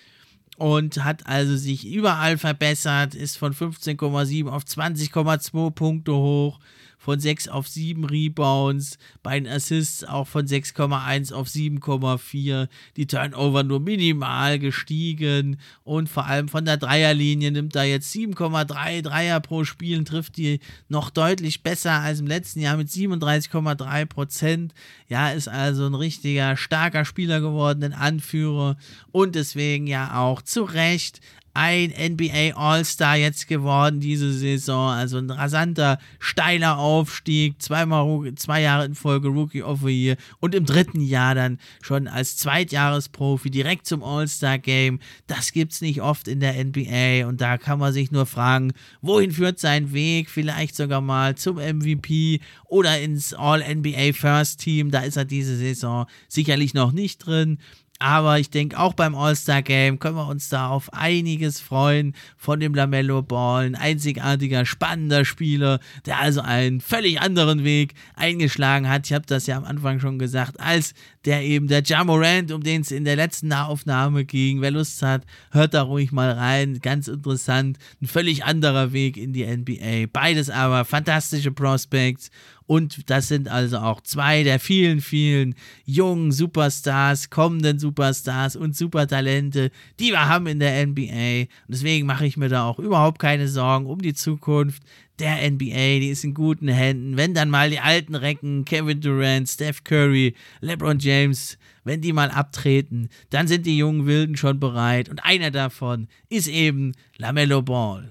und 0.59 1.05
hat 1.05 1.27
also 1.27 1.57
sich 1.57 1.87
überall 1.87 2.39
verbessert, 2.39 3.15
ist 3.15 3.37
von 3.37 3.53
15,7 3.53 4.49
auf 4.49 4.65
20,2 4.65 5.71
Punkte 5.71 6.15
hoch, 6.15 6.59
von 7.07 7.21
6 7.21 7.47
auf 7.47 7.69
7 7.69 8.05
Rebounds, 8.05 8.99
bei 9.23 9.39
den 9.39 9.49
Assists 9.49 10.03
auch 10.03 10.27
von 10.27 10.45
6,1 10.45 11.33
auf 11.33 11.47
7,4, 11.47 12.67
die 12.97 13.07
Turnover 13.07 13.63
nur 13.63 13.79
minimal 13.79 14.59
gestiegen 14.59 15.61
und 15.85 16.09
vor 16.09 16.27
allem 16.27 16.49
von 16.49 16.65
der 16.65 16.79
Dreierlinie 16.79 17.53
nimmt 17.53 17.77
er 17.77 17.85
jetzt 17.85 18.13
7,3 18.13 19.03
Dreier 19.03 19.39
pro 19.39 19.63
Spiel 19.63 20.01
und 20.01 20.09
trifft 20.09 20.37
die 20.37 20.59
noch 20.89 21.11
deutlich 21.11 21.63
besser 21.63 21.93
als 21.93 22.19
im 22.19 22.27
letzten 22.27 22.59
Jahr 22.59 22.77
mit 22.77 22.89
37,3 22.89 24.07
Prozent. 24.07 24.75
Ja, 25.09 25.31
ist 25.31 25.47
also 25.47 25.87
ein 25.87 25.95
richtiger 25.95 26.57
starker 26.57 27.05
Spieler 27.05 27.41
geworden, 27.41 27.85
ein 27.85 27.93
Anführer 27.93 28.77
und 29.13 29.37
deswegen 29.37 29.87
ja 29.87 30.19
auch 30.19 30.43
zu 30.43 30.65
Recht 30.65 31.21
ein 31.57 31.91
NBA 31.91 32.55
All-Star 32.55 33.17
jetzt 33.17 33.49
geworden 33.49 33.99
diese 33.99 34.31
Saison. 34.31 34.91
Also 34.91 35.17
ein 35.17 35.31
rasanter, 35.31 35.99
steiler 36.19 36.79
Aufstieg. 36.79 37.63
Zweimal, 37.63 38.35
zwei 38.35 38.61
Jahre 38.61 38.85
in 38.85 38.95
Folge 38.95 39.29
Rookie 39.29 39.63
of 39.63 39.81
the 39.81 39.89
Year 39.89 40.17
und 40.39 40.55
im 40.55 40.67
dritten 40.67 41.01
Jahr 41.01 41.35
dann 41.35 41.59
schon 41.81 42.09
als 42.09 42.37
Zweitjahresprofi 42.37 43.51
direkt 43.51 43.87
zum 43.87 44.05
All-Star-Game. 44.05 45.01
Das 45.29 45.53
gibt's 45.53 45.81
nicht 45.81 46.03
oft 46.03 46.29
in 46.29 46.41
der 46.41 46.63
NBA 46.63 47.27
und 47.27 47.41
da 47.41 47.57
kann 47.57 47.79
man 47.79 47.95
sich 47.95 48.11
nur 48.11 48.27
fragen, 48.27 48.73
wohin 49.01 49.33
führt 49.33 49.59
sein 49.59 49.95
Weg? 49.95 50.29
Vielleicht 50.29 50.77
sogar 50.77 51.01
mal 51.01 51.37
zum 51.37 51.57
MVP 51.57 52.41
oder 52.67 53.01
ins 53.01 53.33
All-NBA 53.33 54.13
First 54.13 54.61
Team. 54.61 54.91
Da 54.91 55.01
ist 55.01 55.17
er 55.17 55.25
diese 55.25 55.57
Saison 55.57 56.07
sicherlich 56.29 56.75
noch 56.75 56.93
nicht 56.93 57.25
drin. 57.25 57.59
Aber 57.99 58.39
ich 58.39 58.51
denke, 58.51 58.79
auch 58.79 58.93
beim 58.93 59.15
All-Star-Game 59.15 59.99
können 59.99 60.17
wir 60.17 60.29
uns 60.29 60.49
da 60.49 60.69
auf 60.69 60.93
einiges 60.93 61.61
freuen 61.61 62.15
von 62.37 62.61
dem 62.61 62.75
Lamello 62.75 63.23
Ball. 63.23 63.65
Ein 63.65 63.75
einzigartiger, 63.75 64.67
spannender 64.67 65.25
Spieler, 65.25 65.81
der 66.05 66.21
also 66.21 66.43
einen 66.43 66.81
völlig 66.81 67.21
anderen 67.21 67.65
Weg 67.65 67.95
eingeschlagen 68.15 68.89
hat. 68.89 69.07
Ich 69.07 69.13
habe 69.15 69.25
das 69.27 69.47
ja 69.47 69.57
am 69.57 69.65
Anfang 69.65 70.01
schon 70.01 70.19
gesagt, 70.19 70.61
als 70.61 70.93
der 71.25 71.43
eben 71.43 71.67
der 71.69 71.83
Jamorant, 71.83 72.53
um 72.53 72.63
den 72.63 72.83
es 72.83 72.91
in 72.91 73.05
der 73.05 73.17
letzten 73.17 73.49
Nahaufnahme 73.49 74.25
ging. 74.25 74.61
Wer 74.61 74.71
Lust 74.71 75.03
hat, 75.03 75.25
hört 75.51 75.75
da 75.75 75.83
ruhig 75.83 76.13
mal 76.13 76.31
rein. 76.31 76.79
Ganz 76.81 77.09
interessant. 77.09 77.79
Ein 78.01 78.07
völlig 78.07 78.45
anderer 78.45 78.93
Weg 78.93 79.17
in 79.17 79.33
die 79.33 79.45
NBA. 79.45 80.07
Beides 80.13 80.51
aber 80.51 80.85
fantastische 80.85 81.51
Prospects. 81.51 82.31
Und 82.67 83.09
das 83.11 83.29
sind 83.29 83.49
also 83.49 83.79
auch 83.79 84.01
zwei 84.01 84.43
der 84.43 84.59
vielen, 84.59 85.01
vielen 85.01 85.55
jungen 85.85 86.33
Superstars, 86.33 87.31
kommenden 87.31 87.79
Superstars 87.79 88.57
und 88.57 88.77
Supertalente, 88.77 89.71
die 90.01 90.11
wir 90.11 90.29
haben 90.29 90.47
in 90.47 90.59
der 90.59 90.87
NBA. 90.87 91.43
Und 91.43 91.49
deswegen 91.69 92.07
mache 92.07 92.27
ich 92.27 92.37
mir 92.37 92.49
da 92.49 92.65
auch 92.65 92.79
überhaupt 92.79 93.19
keine 93.21 93.49
Sorgen 93.49 93.87
um 93.87 94.01
die 94.03 94.15
Zukunft 94.15 94.83
der 95.19 95.51
NBA, 95.51 96.01
die 96.01 96.11
ist 96.11 96.25
in 96.25 96.35
guten 96.35 96.69
Händen. 96.69 97.17
Wenn 97.17 97.35
dann 97.35 97.49
mal 97.49 97.71
die 97.71 97.81
alten 97.81 98.15
Recken, 98.15 98.65
Kevin 98.65 99.01
Durant, 99.01 99.49
Steph 99.49 99.83
Curry, 99.85 100.35
LeBron 100.61 100.99
James, 100.99 101.57
wenn 101.85 102.01
die 102.01 102.13
mal 102.13 102.31
abtreten, 102.31 103.09
dann 103.31 103.49
sind 103.49 103.65
die 103.65 103.79
jungen 103.79 104.07
Wilden 104.07 104.37
schon 104.37 104.61
bereit. 104.61 105.09
Und 105.09 105.25
einer 105.25 105.51
davon 105.51 106.09
ist 106.29 106.49
eben 106.49 106.93
LaMelo 107.17 107.63
Ball. 107.63 108.11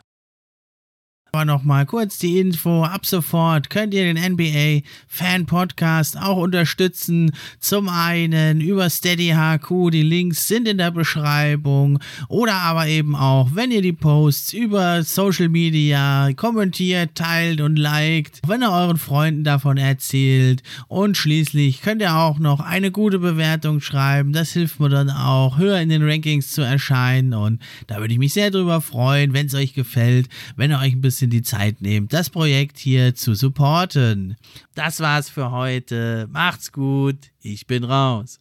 Aber 1.35 1.43
nochmal 1.43 1.85
kurz 1.85 2.17
die 2.17 2.39
Info. 2.39 2.85
Ab 2.85 3.05
sofort 3.05 3.69
könnt 3.69 3.93
ihr 3.93 4.05
den 4.05 4.15
NBA 4.15 4.87
Fan 5.05 5.45
Podcast 5.45 6.17
auch 6.17 6.37
unterstützen. 6.37 7.33
Zum 7.59 7.89
einen 7.89 8.61
über 8.61 8.89
Steady 8.89 9.35
HQ. 9.35 9.91
Die 9.91 10.01
Links 10.01 10.47
sind 10.47 10.65
in 10.65 10.77
der 10.77 10.91
Beschreibung. 10.91 11.99
Oder 12.29 12.53
aber 12.53 12.87
eben 12.87 13.17
auch, 13.17 13.49
wenn 13.53 13.71
ihr 13.71 13.81
die 13.81 13.91
Posts 13.91 14.53
über 14.53 15.03
Social 15.03 15.49
Media 15.49 16.29
kommentiert, 16.37 17.15
teilt 17.15 17.59
und 17.59 17.75
liked. 17.75 18.39
Wenn 18.47 18.63
ihr 18.63 18.71
euren 18.71 18.97
Freunden 18.97 19.43
davon 19.43 19.75
erzählt. 19.75 20.63
Und 20.87 21.17
schließlich 21.17 21.81
könnt 21.81 22.01
ihr 22.01 22.15
auch 22.15 22.39
noch 22.39 22.61
eine 22.61 22.91
gute 22.91 23.19
Bewertung 23.19 23.81
schreiben. 23.81 24.31
Das 24.31 24.53
hilft 24.53 24.79
mir 24.79 24.87
dann 24.87 25.09
auch, 25.09 25.57
höher 25.57 25.81
in 25.81 25.89
den 25.89 26.07
Rankings 26.07 26.51
zu 26.51 26.61
erscheinen. 26.61 27.33
Und 27.33 27.61
da 27.87 27.97
würde 27.97 28.13
ich 28.13 28.19
mich 28.19 28.31
sehr 28.31 28.51
drüber 28.51 28.79
freuen, 28.79 29.33
wenn 29.33 29.47
es 29.47 29.53
euch 29.53 29.73
gefällt, 29.73 30.29
wenn 30.55 30.71
ihr 30.71 30.79
euch 30.79 30.93
ein 30.93 31.01
bisschen 31.01 31.24
bisschen 31.25 31.29
die 31.29 31.41
Zeit 31.41 31.81
nehmt, 31.81 32.13
das 32.13 32.29
Projekt 32.29 32.77
hier 32.77 33.15
zu 33.15 33.33
supporten. 33.35 34.35
Das 34.75 34.99
war's 34.99 35.29
für 35.29 35.51
heute. 35.51 36.27
Macht's 36.31 36.71
gut. 36.71 37.17
Ich 37.41 37.67
bin 37.67 37.83
raus. 37.83 38.39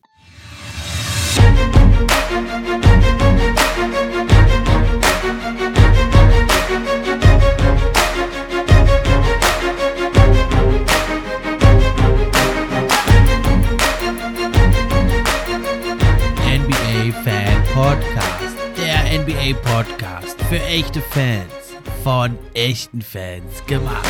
NBA 16.47 17.13
Fan 17.23 17.65
Podcast. 17.73 18.35
Der 18.77 19.21
NBA 19.21 19.55
Podcast 19.63 20.41
für 20.49 20.63
echte 20.65 21.01
Fans 21.01 21.64
von 22.05 22.39
echten 22.53 23.01
Fans 23.01 23.65
gemacht. 23.67 24.07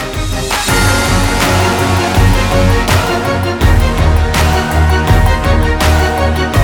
Musik 6.35 6.64